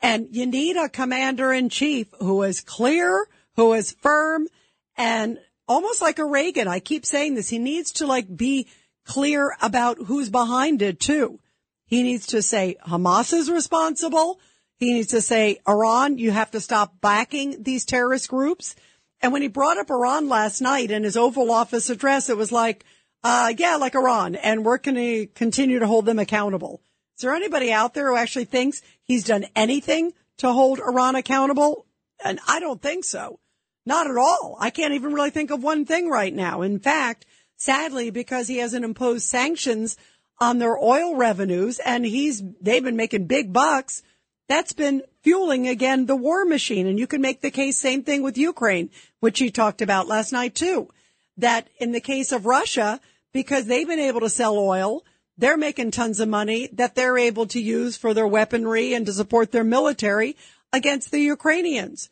And 0.00 0.28
you 0.30 0.46
need 0.46 0.76
a 0.76 0.88
commander 0.88 1.52
in 1.52 1.70
chief 1.70 2.08
who 2.20 2.42
is 2.42 2.60
clear, 2.60 3.26
who 3.56 3.72
is 3.72 3.92
firm 3.92 4.48
and 4.96 5.38
almost 5.66 6.02
like 6.02 6.18
a 6.18 6.24
Reagan. 6.24 6.68
I 6.68 6.80
keep 6.80 7.04
saying 7.04 7.34
this. 7.34 7.48
He 7.48 7.58
needs 7.58 7.92
to 7.92 8.06
like 8.06 8.34
be 8.34 8.68
clear 9.04 9.56
about 9.60 9.98
who's 9.98 10.28
behind 10.28 10.82
it 10.82 11.00
too. 11.00 11.40
He 11.86 12.02
needs 12.02 12.26
to 12.28 12.42
say 12.42 12.76
Hamas 12.86 13.32
is 13.32 13.50
responsible. 13.50 14.38
He 14.76 14.92
needs 14.92 15.08
to 15.08 15.20
say 15.20 15.58
Iran, 15.66 16.18
you 16.18 16.30
have 16.30 16.52
to 16.52 16.60
stop 16.60 17.00
backing 17.00 17.62
these 17.62 17.84
terrorist 17.84 18.28
groups. 18.28 18.76
And 19.20 19.32
when 19.32 19.42
he 19.42 19.48
brought 19.48 19.78
up 19.78 19.90
Iran 19.90 20.28
last 20.28 20.60
night 20.60 20.90
in 20.90 21.02
his 21.02 21.16
Oval 21.16 21.50
Office 21.50 21.90
address, 21.90 22.30
it 22.30 22.36
was 22.36 22.52
like, 22.52 22.84
uh, 23.24 23.52
yeah, 23.56 23.76
like 23.76 23.96
Iran, 23.96 24.36
and 24.36 24.64
we're 24.64 24.78
going 24.78 24.94
to 24.94 25.26
continue 25.26 25.80
to 25.80 25.86
hold 25.86 26.06
them 26.06 26.20
accountable. 26.20 26.80
Is 27.16 27.22
there 27.22 27.34
anybody 27.34 27.72
out 27.72 27.94
there 27.94 28.10
who 28.10 28.16
actually 28.16 28.44
thinks 28.44 28.80
he's 29.02 29.24
done 29.24 29.46
anything 29.56 30.12
to 30.36 30.52
hold 30.52 30.78
Iran 30.78 31.16
accountable? 31.16 31.86
And 32.24 32.38
I 32.46 32.60
don't 32.60 32.80
think 32.80 33.04
so. 33.04 33.40
Not 33.84 34.08
at 34.08 34.16
all. 34.16 34.56
I 34.60 34.70
can't 34.70 34.94
even 34.94 35.12
really 35.12 35.30
think 35.30 35.50
of 35.50 35.62
one 35.62 35.84
thing 35.84 36.08
right 36.08 36.32
now. 36.32 36.62
In 36.62 36.78
fact, 36.78 37.26
sadly, 37.56 38.10
because 38.10 38.46
he 38.46 38.58
hasn't 38.58 38.84
imposed 38.84 39.26
sanctions 39.26 39.96
on 40.38 40.58
their 40.58 40.78
oil 40.78 41.16
revenues 41.16 41.80
and 41.80 42.04
he's, 42.04 42.42
they've 42.60 42.84
been 42.84 42.96
making 42.96 43.26
big 43.26 43.52
bucks. 43.52 44.02
That's 44.48 44.72
been 44.72 45.02
fueling 45.22 45.66
again 45.66 46.06
the 46.06 46.16
war 46.16 46.44
machine. 46.44 46.86
And 46.86 46.98
you 46.98 47.06
can 47.06 47.20
make 47.20 47.40
the 47.40 47.50
case 47.50 47.78
same 47.78 48.04
thing 48.04 48.22
with 48.22 48.38
Ukraine, 48.38 48.90
which 49.20 49.38
he 49.38 49.50
talked 49.50 49.82
about 49.82 50.08
last 50.08 50.32
night 50.32 50.54
too. 50.54 50.88
That 51.36 51.68
in 51.78 51.92
the 51.92 52.00
case 52.00 52.32
of 52.32 52.46
Russia, 52.46 53.00
because 53.32 53.66
they've 53.66 53.86
been 53.86 53.98
able 53.98 54.20
to 54.20 54.28
sell 54.28 54.58
oil, 54.58 55.04
they're 55.36 55.56
making 55.56 55.92
tons 55.92 56.18
of 56.18 56.28
money 56.28 56.68
that 56.72 56.94
they're 56.94 57.18
able 57.18 57.46
to 57.46 57.60
use 57.60 57.96
for 57.96 58.12
their 58.12 58.26
weaponry 58.26 58.94
and 58.94 59.06
to 59.06 59.12
support 59.12 59.52
their 59.52 59.64
military 59.64 60.36
against 60.72 61.10
the 61.10 61.20
Ukrainians. 61.20 62.10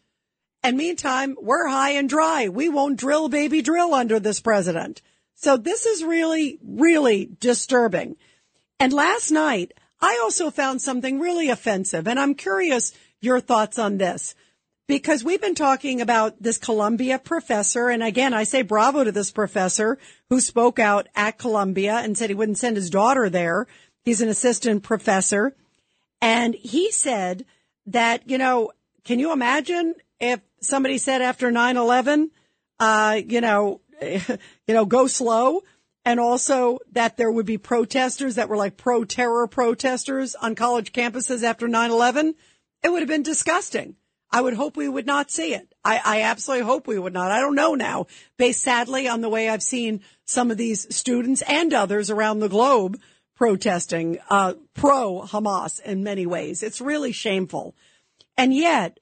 And 0.63 0.77
meantime, 0.77 1.37
we're 1.41 1.69
high 1.69 1.93
and 1.93 2.09
dry. 2.09 2.49
We 2.49 2.69
won't 2.69 2.99
drill 2.99 3.29
baby 3.29 3.63
drill 3.63 3.95
under 3.95 4.19
this 4.21 4.41
president. 4.41 5.03
So 5.35 5.57
this 5.57 5.87
is 5.87 6.03
really, 6.03 6.59
really 6.65 7.29
disturbing. 7.41 8.17
And 8.81 8.93
last 8.93 9.31
night, 9.31 9.73
I 10.01 10.19
also 10.23 10.51
found 10.51 10.81
something 10.81 11.21
really 11.21 11.51
offensive 11.51 12.07
and 12.07 12.19
I'm 12.19 12.35
curious 12.35 12.93
your 13.21 13.41
thoughts 13.41 13.79
on 13.79 13.99
this 13.99 14.35
because 14.87 15.25
we've 15.25 15.41
been 15.41 15.55
talking 15.55 16.01
about 16.01 16.41
this 16.41 16.59
Columbia 16.59 17.19
professor. 17.19 17.89
And 17.89 18.03
again, 18.03 18.33
I 18.33 18.45
say 18.45 18.63
bravo 18.63 19.05
to 19.05 19.13
this 19.13 19.31
professor 19.31 19.99
who 20.31 20.41
spoke 20.41 20.79
out 20.79 21.09
at 21.15 21.39
Columbia 21.39 21.95
and 21.97 22.17
said 22.17 22.31
he 22.31 22.35
wouldn't 22.35 22.59
send 22.59 22.77
his 22.77 22.91
daughter 22.91 23.29
there. 23.29 23.67
He's 24.05 24.21
an 24.21 24.29
assistant 24.29 24.83
professor. 24.83 25.57
And 26.21 26.55
he 26.55 26.91
said 26.91 27.45
that, 27.87 28.29
you 28.29 28.39
know, 28.39 28.71
can 29.05 29.19
you 29.19 29.33
imagine 29.33 29.95
if 30.21 30.41
somebody 30.61 30.99
said 30.99 31.21
after 31.21 31.51
9-11, 31.51 32.31
uh, 32.79 33.21
you 33.27 33.41
know, 33.41 33.81
you 34.03 34.39
know, 34.69 34.85
go 34.85 35.07
slow. 35.07 35.63
And 36.05 36.21
also 36.21 36.79
that 36.93 37.17
there 37.17 37.33
would 37.33 37.47
be 37.47 37.59
protesters 37.59 38.37
that 38.37 38.49
were 38.49 38.57
like 38.57 38.77
pro-terror 38.77 39.49
protesters 39.49 40.37
on 40.37 40.55
college 40.55 40.93
campuses 40.93 41.43
after 41.43 41.67
9-11. 41.67 42.35
It 42.85 42.91
would 42.91 43.01
have 43.01 43.09
been 43.09 43.25
disgusting. 43.25 43.97
I 44.37 44.43
would 44.43 44.53
hope 44.53 44.77
we 44.77 44.87
would 44.87 45.07
not 45.07 45.31
see 45.31 45.55
it. 45.55 45.75
I, 45.83 45.99
I 46.05 46.21
absolutely 46.21 46.67
hope 46.67 46.87
we 46.87 46.99
would 46.99 47.15
not. 47.15 47.31
I 47.31 47.41
don't 47.41 47.55
know 47.55 47.75
now, 47.75 48.07
based 48.37 48.61
sadly 48.61 49.09
on 49.09 49.23
the 49.23 49.31
way 49.31 49.49
I've 49.49 49.63
seen 49.63 50.03
some 50.27 50.51
of 50.51 50.59
these 50.59 50.95
students 50.95 51.43
and 51.49 51.73
others 51.73 52.11
around 52.11 52.41
the 52.41 52.51
globe 52.51 53.01
protesting, 53.35 54.19
uh, 54.29 54.53
pro 54.75 55.23
Hamas 55.23 55.81
in 55.81 56.05
many 56.05 56.27
ways. 56.27 56.63
It's 56.63 56.83
really 56.83 57.13
shameful. 57.13 57.75
And 58.37 58.53
yet 58.53 59.01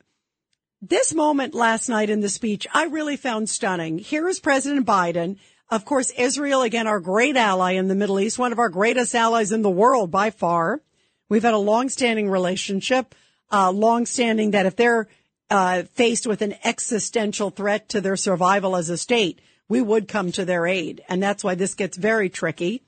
this 0.80 1.12
moment 1.12 1.53
last 1.53 1.89
night 1.89 2.11
in 2.11 2.20
the 2.20 2.28
speech, 2.28 2.68
I 2.72 2.85
really 2.85 3.16
found 3.16 3.51
stunning. 3.51 3.99
Here 3.99 4.28
is 4.28 4.39
President 4.39 4.87
Biden 4.87 5.39
Of 5.68 5.85
course, 5.85 6.11
Israel, 6.16 6.62
again, 6.62 6.87
our 6.87 7.01
great 7.01 7.37
ally 7.37 7.72
in 7.72 7.89
the 7.89 7.97
Middle 7.97 8.20
East, 8.20 8.39
one 8.39 8.53
of 8.53 8.61
our 8.61 8.68
greatest 8.68 9.16
allies 9.16 9.51
in 9.51 9.62
the 9.62 9.70
world 9.82 10.12
by 10.12 10.30
far. 10.30 10.80
We've 11.28 11.43
had 11.43 11.55
a 11.55 11.59
long-standing 11.59 12.30
relationship, 12.30 13.16
uh, 13.51 13.72
long-standing 13.72 14.53
that 14.53 14.66
if 14.66 14.76
they're 14.76 15.09
uh, 15.51 15.82
faced 15.95 16.26
with 16.26 16.42
an 16.42 16.55
existential 16.64 17.51
threat 17.51 17.88
to 17.90 18.01
their 18.01 18.16
survival 18.16 18.76
as 18.76 18.90
a 18.90 18.97
state, 18.97 19.40
we 19.68 19.80
would 19.80 20.09
come 20.09 20.32
to 20.32 20.45
their 20.45 20.66
aid. 20.66 21.03
And 21.09 21.22
that's 21.22 21.45
why 21.45 21.55
this 21.55 21.74
gets 21.74 21.97
very 21.97 22.28
tricky. 22.28 22.82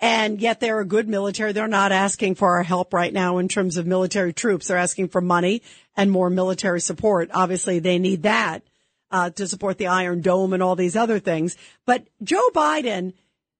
And 0.00 0.40
yet 0.40 0.60
they're 0.60 0.80
a 0.80 0.84
good 0.84 1.08
military. 1.08 1.52
They're 1.52 1.68
not 1.68 1.92
asking 1.92 2.36
for 2.36 2.56
our 2.56 2.62
help 2.62 2.94
right 2.94 3.12
now 3.12 3.38
in 3.38 3.48
terms 3.48 3.76
of 3.76 3.86
military 3.86 4.32
troops. 4.32 4.68
They're 4.68 4.78
asking 4.78 5.08
for 5.08 5.20
money 5.20 5.62
and 5.96 6.10
more 6.10 6.30
military 6.30 6.80
support. 6.80 7.30
Obviously 7.34 7.80
they 7.80 7.98
need 7.98 8.22
that 8.22 8.62
uh, 9.10 9.30
to 9.30 9.46
support 9.46 9.76
the 9.76 9.88
Iron 9.88 10.22
Dome 10.22 10.54
and 10.54 10.62
all 10.62 10.76
these 10.76 10.96
other 10.96 11.18
things. 11.18 11.56
But 11.84 12.06
Joe 12.22 12.48
Biden 12.54 13.12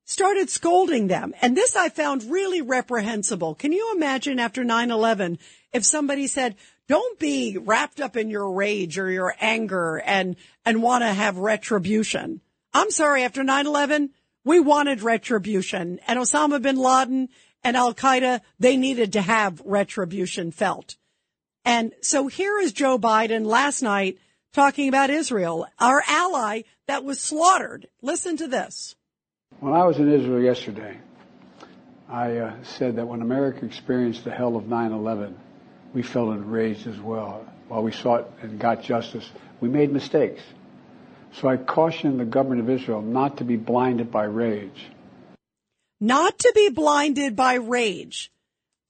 started 0.04 0.48
scolding 0.50 1.08
them. 1.08 1.34
And 1.42 1.56
this 1.56 1.76
I 1.76 1.88
found 1.88 2.24
really 2.24 2.62
reprehensible. 2.62 3.54
Can 3.54 3.72
you 3.72 3.92
imagine 3.94 4.40
after 4.40 4.64
9-11 4.64 5.38
if 5.72 5.84
somebody 5.84 6.26
said, 6.26 6.56
don't 6.90 7.20
be 7.20 7.56
wrapped 7.56 8.00
up 8.00 8.16
in 8.16 8.30
your 8.30 8.50
rage 8.50 8.98
or 8.98 9.08
your 9.08 9.32
anger 9.40 10.02
and, 10.04 10.34
and 10.64 10.82
want 10.82 11.02
to 11.04 11.12
have 11.12 11.38
retribution. 11.38 12.40
I'm 12.74 12.90
sorry, 12.90 13.22
after 13.22 13.44
9-11, 13.44 14.10
we 14.44 14.58
wanted 14.58 15.00
retribution 15.00 16.00
and 16.08 16.18
Osama 16.18 16.60
bin 16.60 16.76
Laden 16.76 17.28
and 17.62 17.76
Al 17.76 17.94
Qaeda, 17.94 18.40
they 18.58 18.76
needed 18.76 19.12
to 19.12 19.22
have 19.22 19.62
retribution 19.64 20.50
felt. 20.50 20.96
And 21.64 21.92
so 22.00 22.26
here 22.26 22.58
is 22.58 22.72
Joe 22.72 22.98
Biden 22.98 23.46
last 23.46 23.82
night 23.82 24.18
talking 24.52 24.88
about 24.88 25.10
Israel, 25.10 25.68
our 25.78 26.02
ally 26.08 26.62
that 26.88 27.04
was 27.04 27.20
slaughtered. 27.20 27.86
Listen 28.02 28.36
to 28.38 28.48
this. 28.48 28.96
When 29.60 29.74
I 29.74 29.84
was 29.84 29.98
in 29.98 30.12
Israel 30.12 30.42
yesterday, 30.42 30.98
I 32.08 32.38
uh, 32.38 32.64
said 32.64 32.96
that 32.96 33.06
when 33.06 33.22
America 33.22 33.64
experienced 33.64 34.24
the 34.24 34.32
hell 34.32 34.56
of 34.56 34.66
9 34.66 34.90
11, 34.90 35.38
we 35.92 36.02
felt 36.02 36.34
enraged 36.34 36.86
as 36.86 36.98
well. 36.98 37.46
While 37.68 37.82
we 37.82 37.92
sought 37.92 38.30
and 38.42 38.58
got 38.58 38.82
justice, 38.82 39.28
we 39.60 39.68
made 39.68 39.92
mistakes. 39.92 40.42
So 41.34 41.48
I 41.48 41.56
caution 41.56 42.18
the 42.18 42.24
government 42.24 42.60
of 42.60 42.70
Israel 42.70 43.02
not 43.02 43.38
to 43.38 43.44
be 43.44 43.56
blinded 43.56 44.10
by 44.10 44.24
rage. 44.24 44.90
Not 46.00 46.38
to 46.40 46.52
be 46.54 46.70
blinded 46.70 47.36
by 47.36 47.54
rage. 47.54 48.32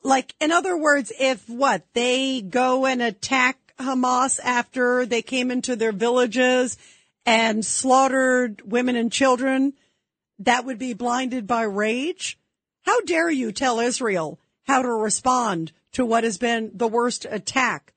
Like, 0.03 0.35
in 0.41 0.51
other 0.51 0.77
words, 0.77 1.13
if 1.19 1.47
what, 1.49 1.85
they 1.93 2.41
go 2.41 2.87
and 2.87 3.03
attack 3.03 3.59
Hamas 3.79 4.41
after 4.43 5.05
they 5.05 5.21
came 5.21 5.51
into 5.51 5.77
their 5.77 5.93
villages 5.93 6.79
and 7.27 7.65
slaughtered 7.65 8.63
women 8.65 8.97
and 8.97 9.13
children, 9.13 9.75
that 10.39 10.65
would 10.65 10.79
be 10.79 10.95
blinded 10.95 11.47
by 11.47 11.63
rage? 11.63 12.39
How 12.83 13.03
dare 13.03 13.31
you 13.31 13.53
tell 13.53 13.81
Israel 13.81 14.39
how 14.63 14.81
to 14.83 14.89
respond 14.89 15.73
to 15.93 16.05
what 16.05 16.25
has 16.25 16.39
been 16.39 16.71
the 16.75 16.89
worst 16.89 17.27
attack 17.29 17.93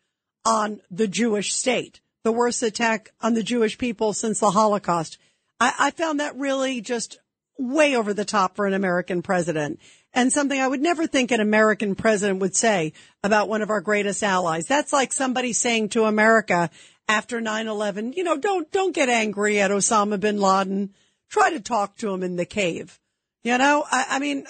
on 0.45 0.81
the 0.91 1.07
Jewish 1.07 1.53
state, 1.53 2.01
the 2.23 2.31
worst 2.31 2.63
attack 2.63 3.11
on 3.21 3.33
the 3.33 3.43
Jewish 3.43 3.77
people 3.77 4.13
since 4.13 4.39
the 4.39 4.51
Holocaust? 4.51 5.17
I, 5.59 5.73
I 5.79 5.91
found 5.91 6.19
that 6.19 6.35
really 6.35 6.81
just 6.81 7.19
way 7.57 7.95
over 7.95 8.13
the 8.13 8.25
top 8.25 8.55
for 8.55 8.65
an 8.65 8.73
American 8.73 9.21
president 9.21 9.79
and 10.13 10.31
something 10.31 10.59
I 10.59 10.67
would 10.67 10.81
never 10.81 11.07
think 11.07 11.31
an 11.31 11.39
American 11.39 11.95
president 11.95 12.39
would 12.39 12.55
say 12.55 12.93
about 13.23 13.49
one 13.49 13.61
of 13.61 13.69
our 13.69 13.81
greatest 13.81 14.23
allies. 14.23 14.65
That's 14.65 14.93
like 14.93 15.11
somebody 15.11 15.53
saying 15.53 15.89
to 15.89 16.05
America 16.05 16.69
after 17.07 17.41
9-11, 17.41 18.15
you 18.15 18.23
know, 18.23 18.37
don't, 18.37 18.71
don't 18.71 18.95
get 18.95 19.09
angry 19.09 19.59
at 19.59 19.71
Osama 19.71 20.19
bin 20.19 20.39
Laden. 20.39 20.93
Try 21.29 21.51
to 21.51 21.59
talk 21.59 21.97
to 21.97 22.11
him 22.13 22.23
in 22.23 22.35
the 22.35 22.45
cave. 22.45 22.99
You 23.43 23.57
know, 23.57 23.83
I, 23.89 24.05
I 24.11 24.19
mean, 24.19 24.45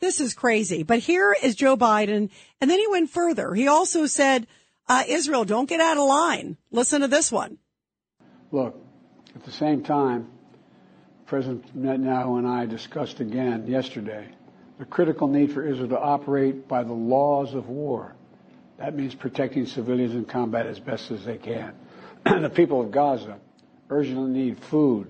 this 0.00 0.20
is 0.20 0.34
crazy. 0.34 0.82
But 0.82 1.00
here 1.00 1.36
is 1.42 1.54
Joe 1.54 1.76
Biden. 1.76 2.30
And 2.60 2.70
then 2.70 2.78
he 2.78 2.86
went 2.88 3.10
further. 3.10 3.54
He 3.54 3.68
also 3.68 4.06
said, 4.06 4.46
uh, 4.88 5.04
Israel, 5.08 5.44
don't 5.44 5.68
get 5.68 5.80
out 5.80 5.96
of 5.96 6.04
line. 6.04 6.56
Listen 6.70 7.00
to 7.00 7.08
this 7.08 7.32
one. 7.32 7.58
Look, 8.52 8.78
at 9.34 9.44
the 9.44 9.52
same 9.52 9.82
time, 9.82 10.28
President 11.26 11.76
Netanyahu 11.76 12.38
and 12.38 12.46
I 12.46 12.66
discussed 12.66 13.20
again 13.20 13.66
yesterday 13.66 14.28
the 14.78 14.84
critical 14.84 15.26
need 15.26 15.52
for 15.52 15.66
Israel 15.66 15.88
to 15.88 15.98
operate 15.98 16.68
by 16.68 16.84
the 16.84 16.92
laws 16.92 17.54
of 17.54 17.68
war. 17.68 18.14
That 18.78 18.94
means 18.94 19.14
protecting 19.14 19.66
civilians 19.66 20.14
in 20.14 20.26
combat 20.26 20.66
as 20.66 20.78
best 20.78 21.10
as 21.10 21.24
they 21.24 21.38
can. 21.38 21.74
the 22.24 22.50
people 22.50 22.80
of 22.80 22.90
Gaza 22.90 23.38
urgently 23.88 24.30
need 24.30 24.58
food, 24.58 25.08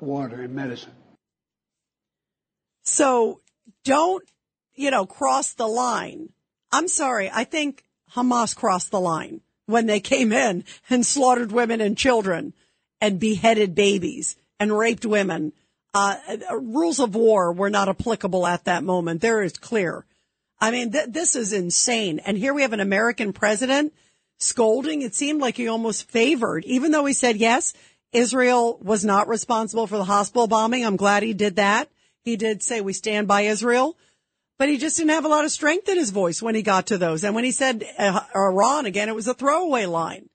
water, 0.00 0.42
and 0.42 0.54
medicine. 0.54 0.92
So 2.84 3.40
don't, 3.84 4.24
you 4.74 4.90
know, 4.90 5.06
cross 5.06 5.52
the 5.52 5.68
line. 5.68 6.30
I'm 6.72 6.88
sorry. 6.88 7.30
I 7.32 7.44
think 7.44 7.84
Hamas 8.14 8.56
crossed 8.56 8.90
the 8.90 9.00
line 9.00 9.40
when 9.66 9.86
they 9.86 10.00
came 10.00 10.32
in 10.32 10.64
and 10.90 11.06
slaughtered 11.06 11.52
women 11.52 11.80
and 11.80 11.96
children 11.96 12.52
and 13.00 13.20
beheaded 13.20 13.74
babies 13.74 14.36
and 14.58 14.76
raped 14.76 15.04
women 15.06 15.52
uh, 15.94 16.16
rules 16.60 16.98
of 16.98 17.14
war 17.14 17.52
were 17.52 17.70
not 17.70 17.88
applicable 17.88 18.46
at 18.46 18.64
that 18.64 18.82
moment. 18.82 19.20
There 19.20 19.42
is 19.42 19.56
clear. 19.56 20.04
I 20.60 20.70
mean, 20.70 20.92
th- 20.92 21.10
this 21.10 21.36
is 21.36 21.52
insane. 21.52 22.18
And 22.18 22.36
here 22.36 22.52
we 22.52 22.62
have 22.62 22.72
an 22.72 22.80
American 22.80 23.32
president 23.32 23.94
scolding. 24.38 25.02
It 25.02 25.14
seemed 25.14 25.40
like 25.40 25.56
he 25.56 25.68
almost 25.68 26.10
favored, 26.10 26.64
even 26.64 26.90
though 26.90 27.04
he 27.04 27.12
said, 27.12 27.36
yes, 27.36 27.74
Israel 28.12 28.78
was 28.82 29.04
not 29.04 29.28
responsible 29.28 29.86
for 29.86 29.96
the 29.96 30.04
hospital 30.04 30.48
bombing. 30.48 30.84
I'm 30.84 30.96
glad 30.96 31.22
he 31.22 31.32
did 31.32 31.56
that. 31.56 31.88
He 32.24 32.36
did 32.36 32.62
say 32.62 32.80
we 32.80 32.94
stand 32.94 33.28
by 33.28 33.42
Israel, 33.42 33.96
but 34.58 34.68
he 34.68 34.78
just 34.78 34.96
didn't 34.96 35.10
have 35.10 35.24
a 35.24 35.28
lot 35.28 35.44
of 35.44 35.50
strength 35.50 35.88
in 35.88 35.98
his 35.98 36.10
voice 36.10 36.40
when 36.40 36.54
he 36.54 36.62
got 36.62 36.86
to 36.86 36.98
those. 36.98 37.22
And 37.22 37.34
when 37.34 37.44
he 37.44 37.52
said 37.52 37.84
uh, 37.98 38.20
Iran 38.34 38.86
again, 38.86 39.08
it 39.08 39.14
was 39.14 39.28
a 39.28 39.34
throwaway 39.34 39.86
line. 39.86 40.30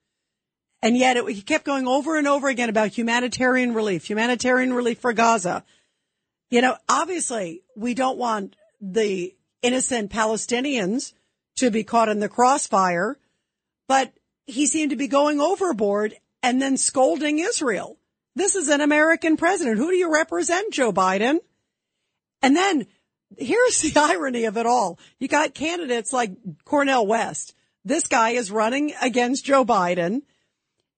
And 0.82 0.96
yet 0.96 1.18
it, 1.18 1.28
he 1.30 1.42
kept 1.42 1.66
going 1.66 1.88
over 1.88 2.18
and 2.18 2.28
over 2.28 2.48
again 2.48 2.70
about 2.70 2.98
humanitarian 2.98 3.74
relief, 3.74 4.06
humanitarian 4.06 4.74
relief 4.74 5.00
for 5.00 5.14
Gaza. 5.14 5.66
You 6.50 6.62
know, 6.62 6.78
obviously 6.88 7.64
we 7.76 7.94
don't 7.94 8.18
want 8.18 8.56
the 8.80 9.36
innocent 9.62 10.12
Palestinians 10.12 11.14
to 11.58 11.72
be 11.72 11.84
caught 11.84 12.08
in 12.08 12.20
the 12.20 12.30
crossfire, 12.30 13.18
but 13.88 14.14
he 14.46 14.68
seemed 14.68 14.92
to 14.92 14.96
be 14.96 15.08
going 15.08 15.42
overboard 15.42 16.16
and 16.42 16.62
then 16.62 16.78
scolding 16.78 17.40
Israel. 17.40 17.98
This 18.36 18.56
is 18.56 18.70
an 18.70 18.80
American 18.80 19.36
president. 19.36 19.78
Who 19.78 19.90
do 19.90 19.98
you 19.98 20.14
represent, 20.14 20.72
Joe 20.72 20.94
Biden? 20.94 21.40
And 22.42 22.56
then 22.56 22.88
here's 23.38 23.82
the 23.82 23.94
irony 24.00 24.46
of 24.46 24.58
it 24.58 24.66
all. 24.66 25.00
You 25.20 25.28
got 25.28 25.54
candidates 25.54 26.14
like 26.14 26.32
Cornel 26.66 27.08
West. 27.08 27.54
This 27.86 28.08
guy 28.08 28.32
is 28.32 28.52
running 28.52 28.94
against 29.02 29.46
Joe 29.46 29.66
Biden. 29.66 30.22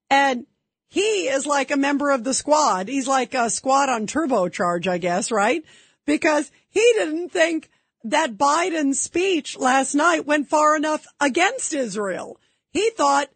And 0.10 0.46
he 0.88 1.30
is 1.30 1.46
like 1.46 1.72
a 1.72 1.78
member 1.78 2.12
of 2.12 2.24
the 2.24 2.34
squad. 2.34 2.90
He's 2.90 3.08
like 3.08 3.34
a 3.34 3.50
squad 3.50 3.90
on 3.90 4.08
turbocharge, 4.08 4.88
I 4.88 4.98
guess, 4.98 5.32
right? 5.32 5.64
Because 6.06 6.52
he 6.70 6.82
didn't 6.96 7.30
think 7.30 7.70
that 8.04 8.38
Biden's 8.38 9.00
speech 9.00 9.58
last 9.58 9.96
night 9.96 10.26
went 10.26 10.50
far 10.50 10.76
enough 10.76 11.06
against 11.20 11.74
Israel. 11.74 12.40
He 12.72 12.90
thought 12.90 13.30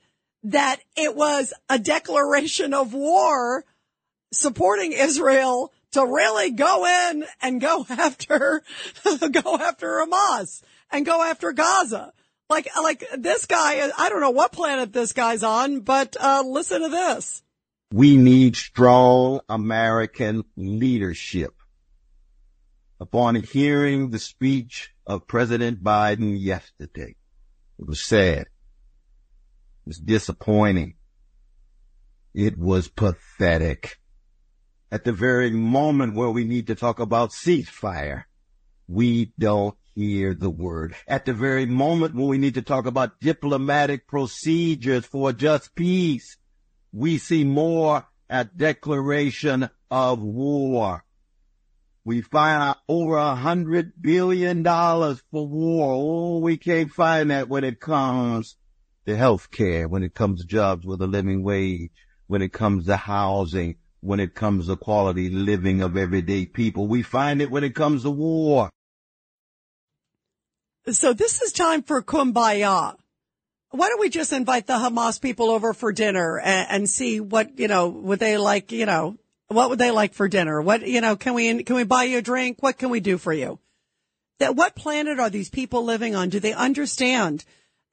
that 0.44 0.78
it 0.98 1.16
was 1.16 1.54
a 1.70 1.80
declaration 1.80 2.74
of 2.74 2.94
war 2.94 3.64
supporting 4.34 4.92
Israel 4.92 5.72
to 5.96 6.06
really 6.06 6.52
go 6.52 6.86
in 6.86 7.26
and 7.42 7.60
go 7.60 7.86
after, 7.90 8.64
go 9.32 9.58
after 9.58 9.88
Hamas 10.06 10.62
and 10.92 11.06
go 11.06 11.24
after 11.24 11.52
Gaza. 11.54 12.14
Like, 12.50 12.68
like 12.82 13.04
this 13.18 13.46
guy, 13.46 13.90
I 13.98 14.10
don't 14.10 14.22
know 14.22 14.30
what 14.30 14.52
planet 14.52 14.94
this 14.94 15.14
guy's 15.14 15.42
on, 15.42 15.80
but, 15.80 16.16
uh, 16.20 16.44
listen 16.46 16.82
to 16.82 16.90
this. 16.90 17.42
We 17.92 18.18
need 18.18 18.56
strong 18.56 19.40
American 19.50 20.44
leadership. 20.56 21.54
Upon 23.00 23.36
hearing 23.36 24.10
the 24.10 24.20
speech 24.20 24.94
of 25.08 25.28
President 25.28 25.84
Biden 25.84 26.40
yesterday, 26.40 27.16
it 27.80 27.88
was 27.88 28.02
sad. 28.02 28.42
It 28.42 28.48
was 29.88 29.98
disappointing. 29.98 30.96
It 32.34 32.58
was 32.58 32.88
pathetic. 32.90 33.98
At 34.92 35.04
the 35.04 35.12
very 35.12 35.50
moment 35.52 36.14
where 36.14 36.30
we 36.30 36.44
need 36.44 36.68
to 36.68 36.76
talk 36.76 37.00
about 37.00 37.32
ceasefire, 37.32 38.26
we 38.88 39.34
don't 39.40 39.76
hear 39.96 40.34
the 40.34 40.50
word. 40.50 40.96
At 41.08 41.26
the 41.26 41.34
very 41.34 41.66
moment 41.66 42.14
when 42.14 42.28
we 42.28 42.38
need 42.38 42.54
to 42.54 42.62
talk 42.62 42.86
about 42.86 43.20
diplomatic 43.20 44.08
procedures 44.08 45.06
for 45.06 45.34
just 45.34 45.74
peace, 45.76 46.38
we 46.92 47.18
see 47.18 47.44
more 47.44 48.06
at 48.30 48.58
declaration 48.58 49.70
of 49.90 50.22
war. 50.22 51.04
We 52.04 52.22
find 52.22 52.76
over 52.88 53.18
a 53.18 53.36
hundred 53.36 53.94
billion 54.00 54.62
dollars 54.62 55.24
for 55.32 55.48
war. 55.48 55.94
Oh, 55.94 56.38
we 56.40 56.58
can't 56.58 56.92
find 56.92 57.32
that 57.32 57.50
when 57.50 57.64
it 57.64 57.80
comes 57.80 58.58
to 59.08 59.18
health 59.18 59.50
care, 59.50 59.88
when 59.88 60.04
it 60.04 60.14
comes 60.14 60.42
to 60.42 60.48
jobs 60.48 60.86
with 60.86 61.02
a 61.02 61.08
living 61.08 61.44
wage, 61.44 61.92
when 62.28 62.44
it 62.44 62.54
comes 62.54 62.86
to 62.86 62.98
housing, 62.98 63.78
when 64.06 64.20
it 64.20 64.36
comes 64.36 64.68
to 64.68 64.76
quality 64.76 65.30
living 65.30 65.82
of 65.82 65.98
everyday 65.98 66.46
people. 66.46 66.88
We 66.88 67.02
find 67.02 67.42
it 67.42 67.50
when 67.50 67.64
it 67.64 67.74
comes 67.74 68.04
to 68.04 68.12
war. 68.12 68.70
So 70.92 71.14
this 71.14 71.42
is 71.42 71.52
time 71.52 71.82
for 71.82 72.04
kumbaya. 72.04 72.96
Why 73.72 73.90
don't 73.90 74.00
we 74.00 74.10
just 74.10 74.32
invite 74.32 74.68
the 74.68 74.74
Hamas 74.74 75.20
people 75.20 75.50
over 75.50 75.74
for 75.74 75.92
dinner 75.92 76.40
and, 76.40 76.68
and 76.70 76.90
see 76.90 77.20
what, 77.20 77.58
you 77.60 77.68
know, 77.68 77.88
would 77.88 78.20
they 78.20 78.38
like, 78.38 78.72
you 78.72 78.86
know, 78.86 79.18
what 79.48 79.70
would 79.70 79.80
they 79.80 79.92
like 79.92 80.14
for 80.14 80.28
dinner? 80.28 80.62
What, 80.62 80.88
you 80.88 81.02
know, 81.02 81.16
can 81.16 81.34
we, 81.34 81.64
can 81.64 81.76
we 81.76 81.84
buy 81.84 82.04
you 82.04 82.20
a 82.20 82.22
drink? 82.22 82.62
What 82.62 82.78
can 82.78 82.90
we 82.90 83.00
do 83.00 83.18
for 83.18 83.34
you? 83.34 83.60
That 84.40 84.56
what 84.56 84.76
planet 84.76 85.20
are 85.20 85.30
these 85.30 85.50
people 85.50 85.84
living 85.84 86.16
on? 86.16 86.30
Do 86.30 86.40
they 86.40 86.54
understand 86.54 87.44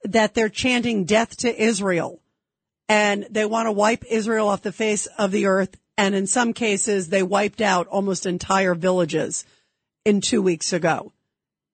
that 0.03 0.35
they're 0.35 0.49
chanting 0.49 1.05
death 1.05 1.37
to 1.37 1.61
Israel 1.61 2.21
and 2.87 3.25
they 3.31 3.45
want 3.45 3.67
to 3.67 3.71
wipe 3.71 4.03
Israel 4.05 4.49
off 4.49 4.61
the 4.61 4.71
face 4.71 5.07
of 5.17 5.31
the 5.31 5.47
earth? 5.47 5.75
And 5.97 6.15
in 6.15 6.27
some 6.27 6.53
cases, 6.53 7.09
they 7.09 7.23
wiped 7.23 7.61
out 7.61 7.87
almost 7.87 8.25
entire 8.25 8.75
villages 8.75 9.45
in 10.05 10.21
two 10.21 10.41
weeks 10.41 10.73
ago. 10.73 11.11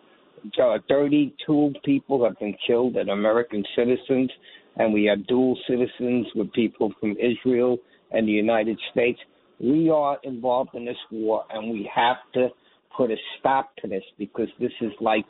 So 0.56 0.78
32 0.88 1.74
people 1.84 2.24
have 2.24 2.40
been 2.40 2.56
killed 2.66 2.96
and 2.96 3.10
American 3.10 3.64
citizens, 3.76 4.32
and 4.78 4.94
we 4.94 5.06
have 5.06 5.28
dual 5.28 5.58
citizens 5.68 6.28
with 6.36 6.52
people 6.54 6.94
from 7.00 7.16
Israel 7.18 7.78
and 8.12 8.28
the 8.28 8.32
United 8.32 8.80
States. 8.92 9.20
We 9.60 9.90
are 9.90 10.18
involved 10.24 10.72
in 10.74 10.86
this 10.86 10.98
war, 11.12 11.44
and 11.50 11.72
we 11.72 11.90
have 11.94 12.18
to 12.36 12.48
put 12.96 13.12
a 13.12 13.18
stop 13.40 13.76
to 13.78 13.88
this 13.88 14.04
because 14.18 14.48
this 14.60 14.72
is 14.82 14.92
like 15.02 15.26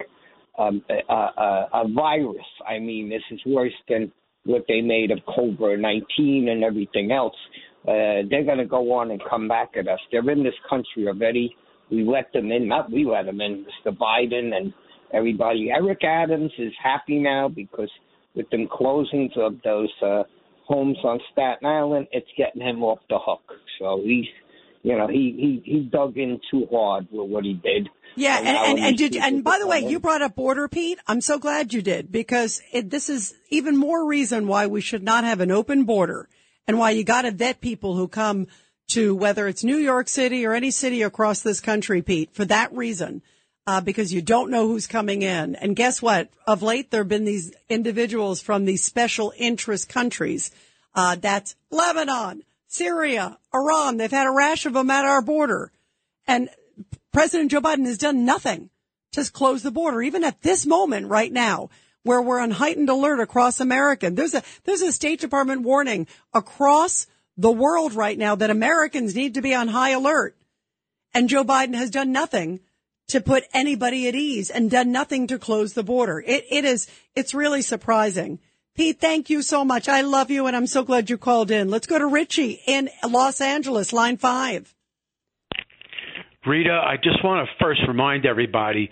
um, 0.60 0.84
a, 0.90 1.14
a, 1.14 1.70
a 1.74 1.88
virus. 1.88 2.46
I 2.68 2.78
mean, 2.78 3.10
this 3.10 3.24
is 3.32 3.40
worse 3.46 3.74
than 3.88 4.12
what 4.50 4.66
they 4.68 4.82
made 4.82 5.12
of 5.12 5.20
COVID 5.28 5.80
19 5.80 6.50
and 6.50 6.64
everything 6.64 7.12
else. 7.12 7.36
Uh, 7.88 8.26
they're 8.30 8.44
going 8.44 8.58
to 8.58 8.66
go 8.66 8.92
on 8.94 9.12
and 9.12 9.22
come 9.30 9.48
back 9.48 9.70
at 9.78 9.88
us. 9.88 10.00
They're 10.12 10.30
in 10.30 10.44
this 10.44 10.54
country 10.70 11.08
already. 11.08 11.56
We 11.90 12.04
let 12.04 12.32
them 12.34 12.52
in, 12.52 12.68
not 12.68 12.92
we 12.92 13.06
let 13.06 13.26
them 13.26 13.42
in, 13.42 13.66
Mr. 13.66 13.96
Biden 13.96 14.54
and 14.56 14.74
everybody. 15.14 15.70
Eric 15.72 16.04
Adams 16.04 16.52
is 16.58 16.74
happy 16.84 17.20
now 17.20 17.48
because 17.48 17.90
with 18.36 18.50
them 18.50 18.68
closings 18.68 19.36
of 19.38 19.56
those 19.64 19.90
uh, 20.06 20.24
homes 20.66 20.98
on 21.04 21.20
Staten 21.32 21.68
Island, 21.68 22.08
it's 22.12 22.28
getting 22.38 22.62
him 22.62 22.84
off 22.84 23.00
the 23.10 23.18
hook. 23.20 23.42
So 23.80 24.02
he's, 24.04 24.26
you 24.84 24.98
know, 24.98 25.08
he 25.08 25.62
he 25.66 25.72
he 25.72 25.80
dug 25.82 26.18
in 26.18 26.40
too 26.50 26.68
hard 26.72 27.08
with 27.12 27.30
what 27.30 27.44
he 27.44 27.54
did. 27.54 27.90
Yeah, 28.16 28.38
and, 28.38 28.48
and, 28.48 28.80
and 28.80 28.98
did 28.98 29.16
and 29.16 29.44
by 29.44 29.60
the 29.60 29.68
way, 29.68 29.82
you 29.82 30.00
brought 30.00 30.22
up 30.22 30.36
border, 30.36 30.68
Pete. 30.68 31.00
I'm 31.08 31.22
so 31.22 31.38
glad 31.38 31.74
you 31.74 31.82
did 31.82 32.12
because 32.12 32.62
it, 32.72 32.90
this 32.90 33.10
is 33.10 33.34
even 33.50 33.78
more 33.78 34.06
reason 34.06 34.48
why 34.48 34.68
we 34.68 34.82
should 34.82 35.04
not 35.04 35.24
have 35.24 35.40
an 35.42 35.52
open 35.52 35.84
border 35.84 36.28
and 36.68 36.78
why 36.78 36.92
you 36.92 37.04
got 37.04 37.24
to 37.24 37.32
vet 37.32 37.62
people 37.62 37.96
who 37.96 38.08
come 38.08 38.48
to 38.90 39.16
whether 39.16 39.48
it's 39.48 39.64
New 39.64 39.78
York 39.78 40.08
City 40.10 40.46
or 40.46 40.54
any 40.54 40.72
city 40.72 41.02
across 41.02 41.42
this 41.42 41.60
country, 41.60 42.02
Pete. 42.02 42.34
For 42.34 42.46
that 42.46 42.74
reason, 42.74 43.22
uh, 43.68 43.82
because 43.82 44.12
you 44.12 44.22
don't 44.22 44.50
know 44.50 44.68
who's 44.68 44.88
coming 44.88 45.22
in. 45.22 45.56
And 45.56 45.76
guess 45.76 46.02
what? 46.02 46.30
Of 46.48 46.64
late, 46.64 46.90
there 46.90 47.02
have 47.02 47.08
been 47.08 47.26
these 47.26 47.54
individuals 47.70 48.42
from 48.42 48.66
these 48.66 48.84
special 48.84 49.32
interest 49.38 49.88
countries. 49.90 50.50
Uh, 50.96 51.16
that's 51.16 51.56
Lebanon, 51.70 52.42
Syria, 52.70 53.38
Iran. 53.54 53.98
They've 53.98 54.10
had 54.10 54.28
a 54.28 54.32
rash 54.32 54.66
of 54.66 54.74
them 54.74 54.90
at 54.92 55.04
our 55.04 55.22
border. 55.22 55.72
And 56.28 56.50
President 57.12 57.52
Joe 57.52 57.62
Biden 57.62 57.86
has 57.86 57.98
done 57.98 58.24
nothing 58.26 58.70
to 59.14 59.30
close 59.32 59.64
the 59.64 59.72
border, 59.72 60.02
even 60.02 60.24
at 60.24 60.44
this 60.44 60.66
moment 60.66 61.08
right 61.08 61.32
now, 61.32 61.72
where 62.04 62.22
we're 62.22 62.40
on 62.40 62.52
heightened 62.52 62.90
alert 62.90 63.20
across 63.20 63.60
America. 63.60 64.12
There's 64.12 64.36
a, 64.36 64.44
there's 64.64 64.84
a 64.84 64.92
State 64.92 65.20
Department 65.20 65.64
warning 65.64 66.08
across 66.34 67.08
the 67.36 67.52
world 67.52 67.94
right 67.94 68.18
now 68.18 68.36
that 68.36 68.52
Americans 68.52 69.16
need 69.16 69.34
to 69.34 69.42
be 69.42 69.54
on 69.54 69.68
high 69.68 69.90
alert. 69.90 70.38
And 71.14 71.28
Joe 71.28 71.44
Biden 71.44 71.74
has 71.74 71.90
done 71.90 72.12
nothing 72.12 72.60
to 73.08 73.20
put 73.20 73.46
anybody 73.52 74.08
at 74.08 74.14
ease 74.14 74.52
and 74.52 74.70
done 74.70 74.92
nothing 74.92 75.26
to 75.28 75.40
close 75.40 75.74
the 75.74 75.84
border. 75.84 76.24
It, 76.24 76.46
it 76.52 76.66
is, 76.66 76.88
it's 77.16 77.34
really 77.34 77.64
surprising. 77.64 78.40
Pete, 78.80 79.02
thank 79.02 79.30
you 79.30 79.42
so 79.42 79.66
much. 79.66 79.90
I 79.90 80.00
love 80.00 80.32
you 80.32 80.48
and 80.48 80.56
I'm 80.56 80.66
so 80.66 80.84
glad 80.84 81.10
you 81.10 81.18
called 81.18 81.52
in. 81.52 81.70
Let's 81.70 81.86
go 81.86 82.00
to 82.00 82.08
Richie 82.08 82.62
in 82.66 82.90
Los 83.06 83.42
Angeles, 83.42 83.92
line 83.92 84.16
five. 84.16 84.74
Rita, 86.48 86.72
I 86.72 86.96
just 86.96 87.22
want 87.22 87.46
to 87.46 87.56
first 87.62 87.82
remind 87.90 88.26
everybody 88.26 88.90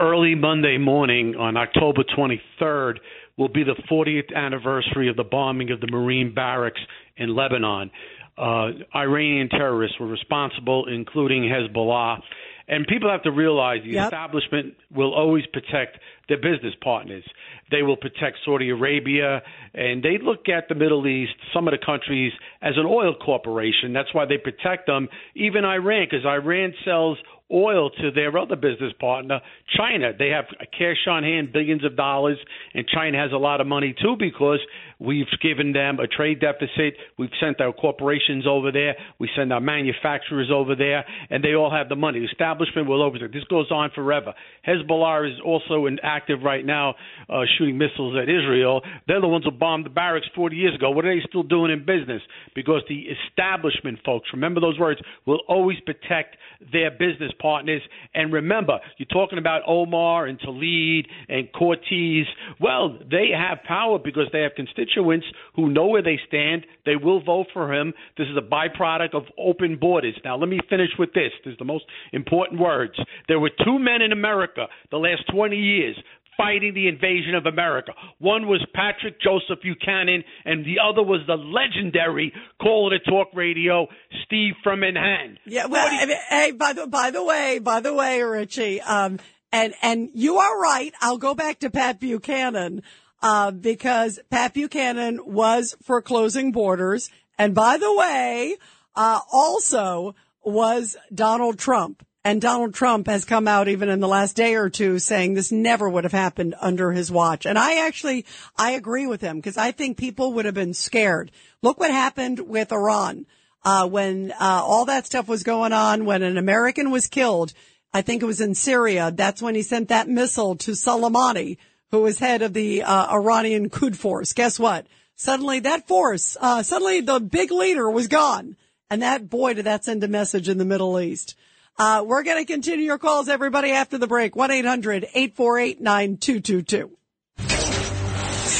early 0.00 0.34
Monday 0.34 0.78
morning 0.78 1.34
on 1.36 1.58
October 1.58 2.02
23rd 2.16 2.94
will 3.36 3.50
be 3.50 3.62
the 3.62 3.76
40th 3.90 4.34
anniversary 4.34 5.10
of 5.10 5.16
the 5.16 5.24
bombing 5.24 5.70
of 5.70 5.82
the 5.82 5.88
Marine 5.90 6.32
barracks 6.34 6.80
in 7.18 7.36
Lebanon. 7.36 7.90
Uh, 8.38 8.68
Iranian 8.94 9.50
terrorists 9.50 10.00
were 10.00 10.06
responsible, 10.06 10.86
including 10.88 11.42
Hezbollah. 11.42 12.22
And 12.68 12.86
people 12.86 13.08
have 13.10 13.22
to 13.22 13.30
realize 13.30 13.82
the 13.84 13.90
Yep. 13.90 14.04
establishment 14.04 14.74
will 14.92 15.14
always 15.14 15.46
protect 15.46 15.98
their 16.28 16.38
business 16.38 16.74
partners. 16.82 17.24
They 17.70 17.82
will 17.82 17.96
protect 17.96 18.38
Saudi 18.44 18.70
Arabia, 18.70 19.42
and 19.74 20.02
they 20.02 20.18
look 20.18 20.48
at 20.48 20.68
the 20.68 20.74
Middle 20.74 21.06
East, 21.06 21.34
some 21.52 21.68
of 21.68 21.72
the 21.72 21.78
countries, 21.78 22.32
as 22.62 22.76
an 22.76 22.86
oil 22.86 23.14
corporation. 23.14 23.92
That's 23.92 24.12
why 24.12 24.24
they 24.24 24.38
protect 24.38 24.86
them. 24.86 25.08
Even 25.34 25.64
Iran, 25.64 26.06
because 26.10 26.26
Iran 26.26 26.74
sells 26.84 27.18
oil 27.52 27.90
to 27.90 28.10
their 28.10 28.36
other 28.36 28.56
business 28.56 28.92
partner, 28.98 29.40
China. 29.76 30.12
They 30.16 30.28
have 30.30 30.46
cash 30.76 31.06
on 31.08 31.22
hand, 31.22 31.52
billions 31.52 31.84
of 31.84 31.96
dollars, 31.96 32.38
and 32.74 32.86
China 32.86 33.18
has 33.18 33.32
a 33.32 33.36
lot 33.36 33.60
of 33.60 33.66
money 33.66 33.94
too 34.02 34.16
because 34.18 34.58
we've 34.98 35.26
given 35.42 35.72
them 35.72 36.00
a 36.00 36.06
trade 36.06 36.40
deficit. 36.40 36.94
We've 37.18 37.30
sent 37.40 37.60
our 37.60 37.72
corporations 37.72 38.46
over 38.46 38.72
there. 38.72 38.96
We 39.18 39.28
send 39.36 39.52
our 39.52 39.60
manufacturers 39.60 40.50
over 40.52 40.74
there, 40.74 41.04
and 41.30 41.42
they 41.44 41.54
all 41.54 41.70
have 41.70 41.88
the 41.88 41.96
money. 41.96 42.20
The 42.20 42.26
establishment 42.26 42.88
will 42.88 43.02
overtake. 43.02 43.32
This 43.32 43.44
goes 43.44 43.70
on 43.70 43.90
forever. 43.94 44.34
Hezbollah 44.66 45.32
is 45.32 45.40
also 45.44 45.86
active 46.02 46.42
right 46.42 46.64
now, 46.64 46.94
uh, 47.28 47.42
shooting 47.58 47.78
missiles 47.78 48.16
at 48.20 48.28
Israel. 48.28 48.82
They're 49.06 49.20
the 49.20 49.28
ones 49.28 49.44
who 49.44 49.52
bombed 49.52 49.86
the 49.86 49.90
barracks 49.90 50.26
40 50.34 50.56
years 50.56 50.74
ago. 50.74 50.90
What 50.90 51.04
are 51.04 51.14
they 51.14 51.22
still 51.28 51.42
doing 51.42 51.70
in 51.70 51.80
business? 51.80 52.22
Because 52.54 52.82
the 52.88 53.06
establishment, 53.28 53.98
folks, 54.04 54.28
remember 54.32 54.60
those 54.60 54.78
words, 54.78 55.00
will 55.26 55.40
always 55.48 55.78
protect 55.80 56.36
their 56.72 56.90
business 56.90 57.32
partners. 57.38 57.82
And 58.14 58.32
remember, 58.32 58.78
you're 58.98 59.06
talking 59.06 59.38
about 59.38 59.62
Omar 59.66 60.26
and 60.26 60.38
Tlaib 60.40 61.06
and 61.28 61.48
Cortez. 61.52 62.26
Well, 62.60 62.98
they 63.10 63.28
have 63.36 63.58
power 63.66 63.98
because 63.98 64.26
they 64.32 64.40
have 64.40 64.52
constituents 64.56 65.26
who 65.54 65.70
know 65.70 65.86
where 65.86 66.02
they 66.02 66.18
stand. 66.26 66.66
They 66.84 66.96
will 66.96 67.22
vote 67.22 67.46
for 67.52 67.72
him. 67.72 67.92
This 68.16 68.28
is 68.28 68.36
a 68.36 68.40
byproduct 68.40 69.14
of 69.14 69.24
open 69.38 69.76
borders. 69.76 70.18
Now, 70.24 70.36
let 70.36 70.48
me 70.48 70.60
finish 70.68 70.90
with 70.98 71.12
this. 71.12 71.32
This 71.44 71.52
is 71.52 71.58
the 71.58 71.64
most 71.64 71.84
important 72.12 72.60
words. 72.60 72.94
There 73.28 73.40
were 73.40 73.50
two 73.64 73.78
men 73.78 74.02
in 74.02 74.12
America 74.12 74.66
the 74.90 74.98
last 74.98 75.22
20 75.32 75.56
years 75.56 75.96
fighting 76.36 76.74
the 76.74 76.88
invasion 76.88 77.34
of 77.34 77.46
America. 77.46 77.92
One 78.18 78.46
was 78.46 78.64
Patrick 78.74 79.20
Joseph 79.20 79.62
Buchanan, 79.62 80.22
and 80.44 80.64
the 80.64 80.76
other 80.82 81.02
was 81.02 81.20
the 81.26 81.34
legendary 81.34 82.32
Call 82.60 82.92
It 82.92 83.00
a 83.00 83.10
Talk 83.10 83.28
Radio, 83.34 83.86
Steve 84.24 84.54
from 84.62 84.80
Manhattan. 84.80 85.38
Yeah, 85.46 85.66
well, 85.66 85.88
I 85.90 86.06
mean, 86.06 86.16
hey, 86.28 86.50
by 86.52 86.72
the 86.72 86.86
by 86.86 87.10
the 87.10 87.24
way, 87.24 87.58
by 87.58 87.80
the 87.80 87.94
way, 87.94 88.22
Richie, 88.22 88.80
um, 88.80 89.18
and 89.52 89.74
and 89.82 90.10
you 90.14 90.38
are 90.38 90.60
right. 90.60 90.92
I'll 91.00 91.18
go 91.18 91.34
back 91.34 91.60
to 91.60 91.70
Pat 91.70 92.00
Buchanan, 92.00 92.82
uh, 93.22 93.50
because 93.50 94.20
Pat 94.30 94.54
Buchanan 94.54 95.20
was 95.24 95.76
for 95.82 96.00
closing 96.02 96.52
borders, 96.52 97.10
and 97.38 97.54
by 97.54 97.76
the 97.78 97.94
way, 97.94 98.56
uh, 98.94 99.20
also 99.32 100.14
was 100.44 100.96
Donald 101.12 101.58
Trump. 101.58 102.05
And 102.26 102.42
Donald 102.42 102.74
Trump 102.74 103.06
has 103.06 103.24
come 103.24 103.46
out 103.46 103.68
even 103.68 103.88
in 103.88 104.00
the 104.00 104.08
last 104.08 104.34
day 104.34 104.56
or 104.56 104.68
two 104.68 104.98
saying 104.98 105.34
this 105.34 105.52
never 105.52 105.88
would 105.88 106.02
have 106.02 106.12
happened 106.12 106.56
under 106.60 106.90
his 106.90 107.08
watch. 107.08 107.46
And 107.46 107.56
I 107.56 107.86
actually, 107.86 108.26
I 108.56 108.72
agree 108.72 109.06
with 109.06 109.20
him 109.20 109.36
because 109.36 109.56
I 109.56 109.70
think 109.70 109.96
people 109.96 110.32
would 110.32 110.44
have 110.44 110.52
been 110.52 110.74
scared. 110.74 111.30
Look 111.62 111.78
what 111.78 111.92
happened 111.92 112.40
with 112.40 112.72
Iran. 112.72 113.26
Uh, 113.64 113.86
when, 113.86 114.32
uh, 114.32 114.60
all 114.64 114.86
that 114.86 115.06
stuff 115.06 115.28
was 115.28 115.44
going 115.44 115.72
on, 115.72 116.04
when 116.04 116.24
an 116.24 116.36
American 116.36 116.90
was 116.90 117.06
killed, 117.06 117.52
I 117.94 118.02
think 118.02 118.24
it 118.24 118.26
was 118.26 118.40
in 118.40 118.56
Syria. 118.56 119.12
That's 119.14 119.40
when 119.40 119.54
he 119.54 119.62
sent 119.62 119.86
that 119.90 120.08
missile 120.08 120.56
to 120.56 120.72
Soleimani, 120.72 121.58
who 121.92 122.00
was 122.00 122.18
head 122.18 122.42
of 122.42 122.54
the, 122.54 122.82
uh, 122.82 123.06
Iranian 123.06 123.70
Quds 123.70 123.98
force. 123.98 124.32
Guess 124.32 124.58
what? 124.58 124.88
Suddenly 125.14 125.60
that 125.60 125.86
force, 125.86 126.36
uh, 126.40 126.64
suddenly 126.64 127.02
the 127.02 127.20
big 127.20 127.52
leader 127.52 127.88
was 127.88 128.08
gone. 128.08 128.56
And 128.90 129.00
that, 129.02 129.30
boy, 129.30 129.54
did 129.54 129.66
that 129.66 129.84
send 129.84 130.02
a 130.02 130.08
message 130.08 130.48
in 130.48 130.58
the 130.58 130.64
Middle 130.64 130.98
East. 130.98 131.36
Uh, 131.78 132.02
we're 132.06 132.22
going 132.22 132.38
to 132.38 132.46
continue 132.50 132.86
your 132.86 132.96
calls, 132.98 133.28
everybody, 133.28 133.72
after 133.72 133.98
the 133.98 134.06
break. 134.06 134.34
1-800-848-9222. 134.34 136.90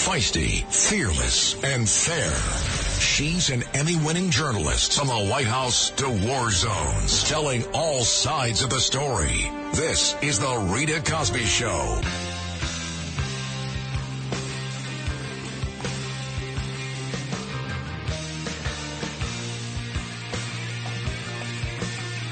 Feisty, 0.06 0.62
fearless, 0.72 1.54
and 1.64 1.88
fair. 1.88 2.32
She's 3.00 3.50
an 3.50 3.64
Emmy-winning 3.74 4.30
journalist 4.30 4.98
from 4.98 5.08
the 5.08 5.26
White 5.30 5.46
House 5.46 5.90
to 5.90 6.08
war 6.08 6.50
zones, 6.50 7.28
telling 7.28 7.64
all 7.72 8.04
sides 8.04 8.62
of 8.62 8.70
the 8.70 8.80
story. 8.80 9.50
This 9.72 10.14
is 10.22 10.38
the 10.38 10.68
Rita 10.70 11.00
Cosby 11.00 11.44
Show. 11.44 12.00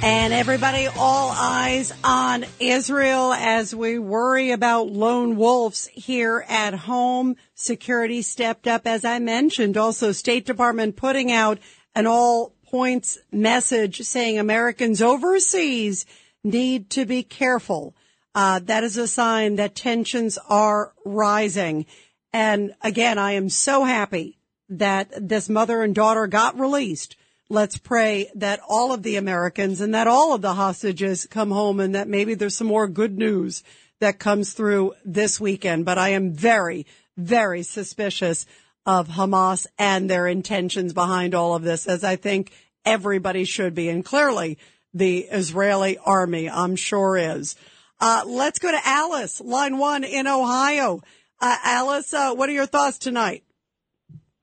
And 0.06 0.34
everybody, 0.34 0.86
all 0.86 1.32
eyes 1.34 1.90
on 2.04 2.44
Israel 2.60 3.32
as 3.32 3.74
we 3.74 3.98
worry 3.98 4.50
about 4.50 4.90
lone 4.90 5.36
wolves 5.36 5.86
here 5.86 6.44
at 6.46 6.74
home. 6.74 7.36
Security 7.54 8.20
stepped 8.20 8.66
up, 8.66 8.86
as 8.86 9.06
I 9.06 9.18
mentioned. 9.18 9.78
Also, 9.78 10.12
State 10.12 10.44
Department 10.44 10.96
putting 10.96 11.32
out 11.32 11.58
an 11.94 12.06
all 12.06 12.52
points 12.66 13.16
message 13.32 14.02
saying 14.02 14.38
Americans 14.38 15.00
overseas 15.00 16.04
need 16.44 16.90
to 16.90 17.06
be 17.06 17.22
careful. 17.22 17.96
Uh, 18.34 18.60
that 18.64 18.84
is 18.84 18.98
a 18.98 19.08
sign 19.08 19.56
that 19.56 19.74
tensions 19.74 20.36
are 20.50 20.92
rising. 21.06 21.86
And 22.30 22.74
again, 22.82 23.16
I 23.16 23.32
am 23.32 23.48
so 23.48 23.84
happy 23.84 24.36
that 24.68 25.08
this 25.26 25.48
mother 25.48 25.82
and 25.82 25.94
daughter 25.94 26.26
got 26.26 26.60
released 26.60 27.16
let's 27.54 27.78
pray 27.78 28.30
that 28.34 28.60
all 28.68 28.92
of 28.92 29.02
the 29.02 29.16
Americans 29.16 29.80
and 29.80 29.94
that 29.94 30.08
all 30.08 30.34
of 30.34 30.42
the 30.42 30.54
hostages 30.54 31.26
come 31.26 31.50
home 31.50 31.80
and 31.80 31.94
that 31.94 32.08
maybe 32.08 32.34
there's 32.34 32.56
some 32.56 32.66
more 32.66 32.88
good 32.88 33.16
news 33.16 33.62
that 34.00 34.18
comes 34.18 34.52
through 34.52 34.92
this 35.04 35.40
weekend. 35.40 35.84
But 35.84 35.96
I 35.96 36.10
am 36.10 36.34
very, 36.34 36.86
very 37.16 37.62
suspicious 37.62 38.44
of 38.84 39.08
Hamas 39.08 39.66
and 39.78 40.10
their 40.10 40.26
intentions 40.26 40.92
behind 40.92 41.34
all 41.34 41.54
of 41.54 41.62
this, 41.62 41.86
as 41.86 42.04
I 42.04 42.16
think 42.16 42.52
everybody 42.84 43.44
should 43.44 43.74
be. 43.74 43.88
And 43.88 44.04
clearly 44.04 44.58
the 44.92 45.20
Israeli 45.20 45.96
army, 45.98 46.50
I'm 46.50 46.76
sure 46.76 47.16
is. 47.16 47.56
Uh, 48.00 48.22
let's 48.26 48.58
go 48.58 48.70
to 48.70 48.80
Alice, 48.86 49.40
line 49.40 49.78
one 49.78 50.04
in 50.04 50.26
Ohio. 50.26 51.00
Uh, 51.40 51.56
Alice, 51.64 52.12
uh, 52.12 52.34
what 52.34 52.48
are 52.48 52.52
your 52.52 52.66
thoughts 52.66 52.98
tonight? 52.98 53.44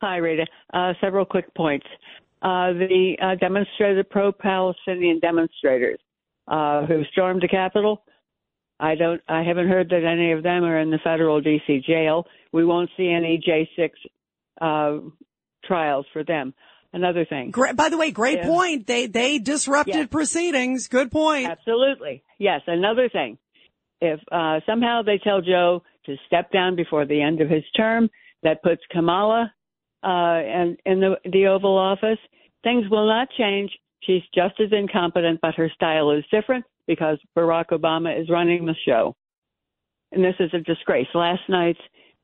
Hi, 0.02 0.18
Rita. 0.18 0.48
Uh, 0.74 0.94
several 1.00 1.26
quick 1.26 1.54
points 1.54 1.86
uh, 2.42 2.74
the 2.74 3.16
uh, 3.22 3.36
demonstrated 3.36 4.10
pro-Palestinian 4.10 5.20
demonstrators 5.20 6.00
uh, 6.48 6.86
who 6.86 7.04
stormed 7.12 7.42
the 7.42 7.48
Capitol. 7.48 8.04
I 8.80 8.96
don't. 8.96 9.22
I 9.28 9.44
haven't 9.44 9.68
heard 9.68 9.90
that 9.90 10.04
any 10.04 10.32
of 10.32 10.42
them 10.42 10.64
are 10.64 10.80
in 10.80 10.90
the 10.90 10.98
federal 11.04 11.40
D.C. 11.40 11.84
jail. 11.88 12.26
We 12.52 12.66
won't 12.66 12.90
see 12.98 13.10
any 13.10 13.40
J6 13.48 13.92
uh, 14.60 15.08
trials 15.64 16.08
for 16.12 16.24
them. 16.24 16.54
Another 16.94 17.24
thing. 17.24 17.52
Great, 17.52 17.76
by 17.78 17.90
the 17.90 17.98
way, 17.98 18.12
great 18.12 18.40
yeah. 18.40 18.48
point. 18.48 18.88
They 18.88 19.06
they 19.06 19.38
disrupted 19.38 19.96
yes. 19.96 20.08
proceedings. 20.10 20.88
Good 20.88 21.12
point. 21.12 21.48
Absolutely. 21.48 22.24
Yes. 22.38 22.62
Another 22.68 23.08
thing. 23.08 23.38
If 24.02 24.20
uh, 24.32 24.60
somehow 24.66 25.04
they 25.04 25.20
tell 25.24 25.42
Joe 25.42 25.84
to 26.08 26.16
step 26.26 26.52
down 26.52 26.76
before 26.76 27.06
the 27.06 27.22
end 27.22 27.40
of 27.40 27.50
his 27.50 27.64
term, 27.78 28.10
that 28.44 28.64
puts 28.64 28.82
Kamala 28.92 29.54
uh, 30.04 30.08
and 30.08 30.78
in 30.86 31.00
the 31.00 31.16
the 31.32 31.48
Oval 31.48 31.78
Office. 31.78 32.20
Things 32.64 32.86
will 32.90 33.08
not 33.08 33.28
change. 33.38 33.72
She's 34.04 34.22
just 34.34 34.60
as 34.60 34.72
incompetent, 34.72 35.40
but 35.42 35.56
her 35.56 35.70
style 35.74 36.12
is 36.12 36.24
different 36.32 36.66
because 36.88 37.18
Barack 37.38 37.70
Obama 37.70 38.20
is 38.20 38.30
running 38.30 38.66
the 38.66 38.76
show. 38.86 39.16
And 40.12 40.24
this 40.24 40.36
is 40.40 40.52
a 40.54 40.60
disgrace. 40.60 41.08
Last 41.14 41.42
night's 41.48 41.80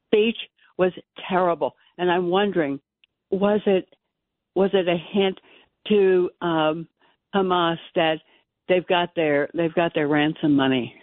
speech 0.07 0.37
was 0.77 0.91
terrible, 1.29 1.75
and 1.97 2.11
I'm 2.11 2.29
wondering, 2.29 2.79
was 3.31 3.61
it 3.65 3.87
was 4.55 4.71
it 4.73 4.87
a 4.87 4.97
hint 5.13 5.39
to 5.87 6.29
um, 6.41 6.87
Hamas 7.33 7.77
that 7.95 8.17
they've 8.67 8.85
got 8.85 9.15
their 9.15 9.49
they've 9.53 9.73
got 9.73 9.93
their 9.93 10.07
ransom 10.07 10.55
money? 10.55 10.93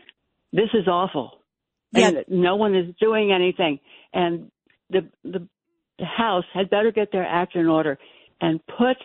This 0.52 0.70
is 0.74 0.86
awful. 0.86 1.38
Yeah. 1.92 2.08
And 2.08 2.24
no 2.28 2.56
one 2.56 2.74
is 2.74 2.94
doing 3.00 3.32
anything, 3.32 3.78
and 4.12 4.50
the 4.90 5.08
the 5.22 5.48
the 5.98 6.04
House 6.04 6.44
had 6.52 6.70
better 6.70 6.90
get 6.92 7.12
their 7.12 7.26
act 7.26 7.54
in 7.54 7.66
order 7.66 7.98
and 8.40 8.60
put 8.66 8.96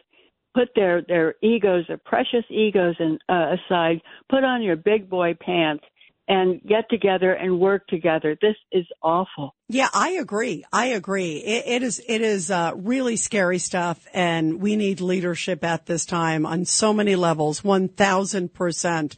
put 0.55 0.69
their 0.75 1.01
their 1.07 1.35
egos, 1.41 1.85
their 1.87 1.97
precious 1.97 2.43
egos, 2.49 2.95
in, 2.99 3.19
uh, 3.29 3.55
aside. 3.55 4.01
Put 4.29 4.43
on 4.43 4.61
your 4.61 4.75
big 4.75 5.09
boy 5.09 5.37
pants 5.39 5.83
and 6.27 6.61
get 6.61 6.87
together 6.89 7.33
and 7.33 7.59
work 7.59 7.87
together. 7.87 8.37
This 8.39 8.55
is 8.71 8.85
awful. 9.01 9.55
Yeah, 9.67 9.89
I 9.93 10.11
agree. 10.11 10.63
I 10.71 10.87
agree. 10.87 11.37
it, 11.37 11.63
it 11.67 11.83
is 11.83 12.01
it 12.07 12.21
is 12.21 12.51
uh, 12.51 12.73
really 12.75 13.15
scary 13.15 13.57
stuff, 13.57 14.05
and 14.13 14.61
we 14.61 14.75
need 14.75 15.01
leadership 15.01 15.63
at 15.63 15.85
this 15.85 16.05
time 16.05 16.45
on 16.45 16.65
so 16.65 16.93
many 16.93 17.15
levels. 17.15 17.63
One 17.63 17.87
thousand 17.87 18.53
percent. 18.53 19.15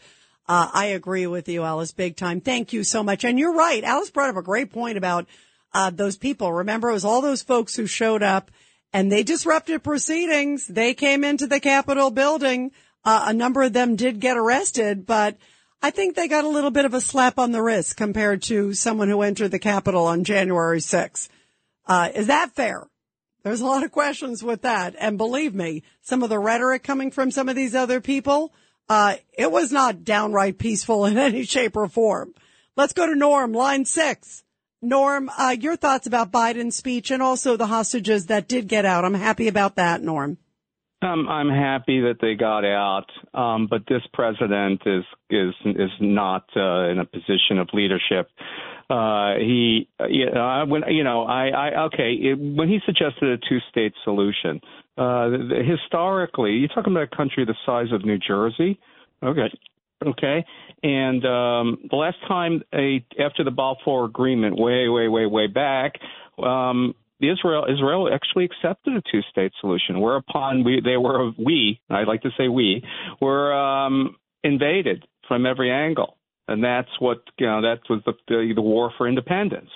Uh, 0.48 0.70
I 0.74 0.86
agree 0.88 1.28
with 1.28 1.48
you, 1.48 1.64
Alice, 1.64 1.94
big 1.94 2.18
time. 2.18 2.42
Thank 2.42 2.74
you 2.74 2.84
so 2.84 3.04
much. 3.04 3.24
And 3.24 3.40
you're 3.40 3.54
right. 3.54 3.84
Alice 3.84 4.10
brought 4.10 4.32
up 4.32 4.36
a 4.36 4.42
great 4.42 4.72
point 4.72 4.98
about 4.98 5.28
uh, 5.74 5.90
those 5.90 6.18
people. 6.18 6.52
Remember, 6.52 6.90
it 6.90 6.94
was 6.94 7.06
all 7.06 7.22
those 7.22 7.44
folks 7.44 7.76
who 7.76 7.88
showed 7.88 8.24
up 8.24 8.52
and 8.94 9.12
they 9.12 9.24
disrupted 9.24 9.84
proceedings. 9.84 10.68
They 10.68 10.94
came 10.94 11.24
into 11.24 11.48
the 11.48 11.60
Capitol 11.60 12.12
building. 12.12 12.72
Uh, 13.04 13.26
a 13.28 13.34
number 13.34 13.64
of 13.64 13.74
them 13.74 13.96
did 13.96 14.20
get 14.20 14.38
arrested, 14.38 15.06
but 15.06 15.38
I 15.82 15.90
think 15.90 16.16
they 16.16 16.28
got 16.28 16.46
a 16.46 16.50
little 16.50 16.72
bit 16.72 16.86
of 16.86 16.94
a 16.94 17.02
slap 17.02 17.40
on 17.40 17.52
the 17.52 17.62
wrist 17.62 17.98
compared 17.98 18.44
to 18.44 18.74
someone 18.74 19.10
who 19.10 19.22
entered 19.22 19.50
the 19.50 19.60
Capitol 19.60 20.06
on 20.06 20.24
January 20.24 20.80
6th. 20.80 21.30
Uh, 21.88 22.10
is 22.14 22.28
that 22.28 22.54
fair? 22.54 22.88
There's 23.44 23.62
a 23.62 23.66
lot 23.66 23.84
of 23.84 23.92
questions 23.92 24.44
with 24.44 24.62
that. 24.62 24.96
And 25.00 25.18
believe 25.18 25.56
me, 25.56 25.84
some 26.02 26.22
of 26.22 26.30
the 26.30 26.38
rhetoric 26.38 26.84
coming 26.84 27.10
from 27.10 27.32
some 27.32 27.50
of 27.50 27.56
these 27.56 27.74
other 27.74 28.00
people, 28.00 28.54
uh, 28.88 29.16
it 29.36 29.52
was 29.52 29.72
not 29.72 30.04
downright 30.04 30.60
peaceful 30.60 31.06
in 31.06 31.18
any 31.18 31.44
shape 31.44 31.76
or 31.76 31.88
form. 31.88 32.36
Let's 32.76 32.94
go 32.94 33.08
to 33.08 33.16
Norm, 33.16 33.52
line 33.52 33.86
six. 33.86 34.44
Norm, 34.82 35.30
uh, 35.38 35.56
your 35.60 35.76
thoughts 35.76 36.08
about 36.08 36.32
Biden's 36.32 36.76
speech 36.76 37.12
and 37.12 37.22
also 37.22 37.56
the 37.56 37.68
hostages 37.68 38.28
that 38.28 38.48
did 38.48 38.68
get 38.68 38.84
out. 38.84 39.06
I'm 39.06 39.14
happy 39.14 39.48
about 39.48 39.76
that, 39.76 40.02
Norm. 40.02 40.38
Um, 41.04 41.28
I'm 41.28 41.50
happy 41.50 42.02
that 42.02 42.18
they 42.22 42.36
got 42.36 42.64
out, 42.64 43.06
um, 43.34 43.68
but 43.68 43.84
this 43.88 44.04
president 44.14 44.82
is 44.86 45.04
is 45.32 45.54
is 45.66 45.90
not 46.00 46.46
uh, 46.56 46.90
in 46.90 47.00
a 47.00 47.06
position 47.06 47.58
of 47.58 47.70
leadership. 47.74 48.30
Uh, 48.88 49.36
he, 49.38 49.88
you 50.10 50.30
know, 50.30 50.66
when 50.68 50.84
you 50.90 51.04
know, 51.04 51.24
I, 51.24 51.48
I 51.48 51.86
okay, 51.86 52.14
it, 52.14 52.36
when 52.40 52.68
he 52.68 52.80
suggested 52.86 53.24
a 53.24 53.38
two-state 53.38 53.94
solution, 54.04 54.62
uh, 54.96 55.30
historically, 55.66 56.52
you're 56.52 56.68
talking 56.68 56.94
about 56.94 57.10
a 57.12 57.16
country 57.16 57.46
the 57.46 57.56
size 57.66 57.92
of 57.92 58.06
New 58.06 58.20
Jersey. 58.20 58.80
Okay, 59.24 59.50
Okay, 60.04 60.44
and 60.84 61.26
um, 61.26 61.78
the 61.90 61.96
last 61.96 62.18
time 62.28 62.64
a 62.74 63.06
after 63.20 63.44
the 63.44 63.52
Balfour 63.52 64.06
Agreement, 64.06 64.56
way, 64.58 64.90
way, 64.90 65.08
way, 65.08 65.26
way 65.26 65.48
back, 65.48 65.94
um, 66.42 66.96
Israel 67.22 67.66
Israel 67.72 68.10
actually 68.12 68.46
accepted 68.46 68.96
a 68.96 69.02
two-state 69.12 69.52
solution. 69.62 70.02
Whereupon 70.02 70.64
we 70.64 70.82
they 70.84 70.98
were 70.98 71.32
we 71.38 71.80
I'd 71.90 72.08
like 72.08 72.24
to 72.24 72.32
say 72.38 72.48
we 72.48 72.84
were 73.20 73.54
um, 73.54 74.16
invaded 74.44 75.06
from 75.28 75.46
every 75.46 75.72
angle, 75.72 76.18
and 76.48 76.64
that's 76.64 76.90
what 77.00 77.22
you 77.38 77.46
know 77.46 77.62
that 77.62 77.82
was 77.90 78.02
the 78.06 78.14
the, 78.28 78.54
the 78.56 78.62
war 78.62 78.92
for 78.98 79.08
independence. 79.08 79.70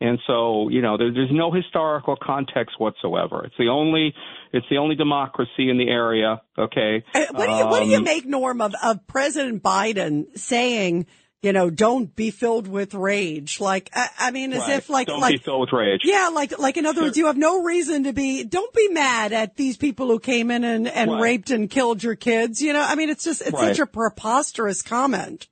And 0.00 0.18
so, 0.26 0.68
you 0.68 0.82
know, 0.82 0.98
there, 0.98 1.10
there's 1.12 1.30
no 1.32 1.50
historical 1.50 2.16
context 2.20 2.78
whatsoever. 2.78 3.44
It's 3.46 3.54
the 3.58 3.68
only, 3.68 4.12
it's 4.52 4.66
the 4.68 4.76
only 4.76 4.94
democracy 4.94 5.70
in 5.70 5.78
the 5.78 5.88
area. 5.88 6.42
Okay. 6.58 7.02
Uh, 7.14 7.24
what, 7.32 7.46
do 7.46 7.52
you, 7.52 7.62
um, 7.64 7.70
what 7.70 7.80
do 7.82 7.88
you 7.88 8.02
make, 8.02 8.26
Norm, 8.26 8.60
of, 8.60 8.74
of 8.82 9.06
President 9.06 9.62
Biden 9.62 10.36
saying, 10.38 11.06
you 11.42 11.52
know, 11.52 11.70
don't 11.70 12.14
be 12.14 12.30
filled 12.30 12.66
with 12.68 12.92
rage. 12.92 13.58
Like, 13.60 13.88
I, 13.94 14.08
I 14.18 14.30
mean, 14.32 14.52
as 14.52 14.60
Right. 14.60 14.76
if 14.76 14.90
like, 14.90 15.06
Don't 15.06 15.20
like, 15.20 15.38
be 15.38 15.42
filled 15.42 15.60
with 15.60 15.72
rage. 15.72 16.00
yeah, 16.04 16.28
like, 16.28 16.58
like 16.58 16.76
in 16.76 16.84
other 16.84 17.02
words, 17.02 17.16
you 17.16 17.26
have 17.26 17.36
no 17.38 17.62
reason 17.62 18.04
to 18.04 18.12
be, 18.12 18.44
don't 18.44 18.72
be 18.74 18.88
mad 18.88 19.32
at 19.32 19.56
these 19.56 19.76
people 19.78 20.08
who 20.08 20.18
came 20.18 20.50
in 20.50 20.62
and, 20.64 20.88
and 20.88 21.10
Right. 21.10 21.20
raped 21.22 21.50
and 21.50 21.70
killed 21.70 22.02
your 22.02 22.16
kids. 22.16 22.60
You 22.60 22.72
know, 22.74 22.82
I 22.82 22.96
mean, 22.96 23.08
it's 23.10 23.24
just, 23.24 23.40
it's 23.42 23.52
Right. 23.52 23.68
such 23.68 23.78
a 23.78 23.86
preposterous 23.86 24.82
comment. 24.82 25.46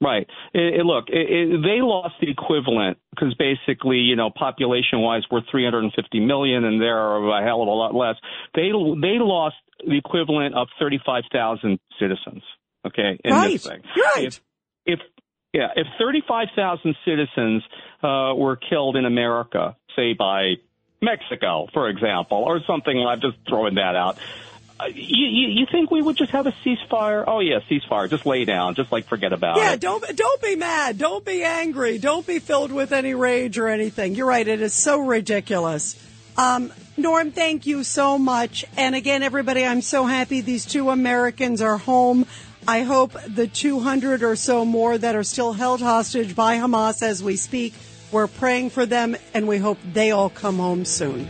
Right. 0.00 0.28
It, 0.54 0.80
it, 0.80 0.86
look, 0.86 1.06
it, 1.08 1.26
it, 1.28 1.62
they 1.62 1.82
lost 1.82 2.14
the 2.20 2.30
equivalent 2.30 2.98
because 3.10 3.34
basically, 3.34 3.96
you 3.96 4.14
know, 4.14 4.30
population-wise, 4.30 5.22
we're 5.30 5.40
350 5.50 6.20
million, 6.20 6.64
and 6.64 6.80
they're 6.80 7.16
a 7.16 7.44
hell 7.44 7.62
of 7.62 7.68
a 7.68 7.72
lot 7.72 7.94
less. 7.94 8.14
They 8.54 8.70
they 8.70 9.18
lost 9.18 9.56
the 9.84 9.96
equivalent 9.96 10.54
of 10.54 10.68
35,000 10.78 11.80
citizens. 11.98 12.42
Okay, 12.86 13.18
in 13.24 13.32
Right. 13.32 13.52
this 13.52 13.66
thing. 13.66 13.82
Right. 13.96 14.26
If, 14.26 14.40
if 14.86 15.00
yeah, 15.52 15.68
if 15.74 15.86
35,000 15.98 16.94
citizens 17.04 17.62
uh, 18.02 18.34
were 18.36 18.56
killed 18.56 18.96
in 18.96 19.04
America, 19.04 19.76
say 19.96 20.12
by 20.12 20.54
Mexico, 21.02 21.66
for 21.72 21.88
example, 21.88 22.44
or 22.46 22.60
something, 22.66 22.96
I'm 22.98 23.20
just 23.20 23.36
throwing 23.48 23.74
that 23.76 23.96
out. 23.96 24.18
You, 24.86 25.26
you, 25.26 25.48
you 25.48 25.66
think 25.70 25.90
we 25.90 26.00
would 26.00 26.16
just 26.16 26.30
have 26.30 26.46
a 26.46 26.52
ceasefire? 26.64 27.24
Oh 27.26 27.40
yeah, 27.40 27.58
ceasefire. 27.68 28.08
Just 28.08 28.24
lay 28.26 28.44
down. 28.44 28.74
Just 28.76 28.92
like 28.92 29.06
forget 29.08 29.32
about 29.32 29.56
Yeah, 29.56 29.72
it. 29.72 29.80
don't 29.80 30.04
don't 30.16 30.40
be 30.40 30.54
mad. 30.56 30.98
Don't 30.98 31.24
be 31.24 31.42
angry. 31.42 31.98
Don't 31.98 32.26
be 32.26 32.38
filled 32.38 32.70
with 32.72 32.92
any 32.92 33.12
rage 33.14 33.58
or 33.58 33.68
anything. 33.68 34.14
You're 34.14 34.26
right. 34.26 34.46
It 34.46 34.60
is 34.60 34.72
so 34.74 35.00
ridiculous. 35.00 35.96
Um, 36.36 36.72
Norm, 36.96 37.32
thank 37.32 37.66
you 37.66 37.82
so 37.82 38.16
much. 38.18 38.64
And 38.76 38.94
again, 38.94 39.24
everybody, 39.24 39.64
I'm 39.66 39.82
so 39.82 40.04
happy 40.06 40.40
these 40.40 40.64
two 40.64 40.90
Americans 40.90 41.60
are 41.60 41.76
home. 41.78 42.26
I 42.66 42.82
hope 42.82 43.14
the 43.26 43.48
200 43.48 44.22
or 44.22 44.36
so 44.36 44.64
more 44.64 44.96
that 44.96 45.16
are 45.16 45.24
still 45.24 45.52
held 45.52 45.80
hostage 45.80 46.36
by 46.36 46.58
Hamas 46.58 47.02
as 47.02 47.22
we 47.22 47.34
speak, 47.36 47.74
we're 48.12 48.26
praying 48.28 48.70
for 48.70 48.86
them 48.86 49.16
and 49.34 49.48
we 49.48 49.58
hope 49.58 49.78
they 49.92 50.12
all 50.12 50.30
come 50.30 50.58
home 50.58 50.84
soon. 50.84 51.26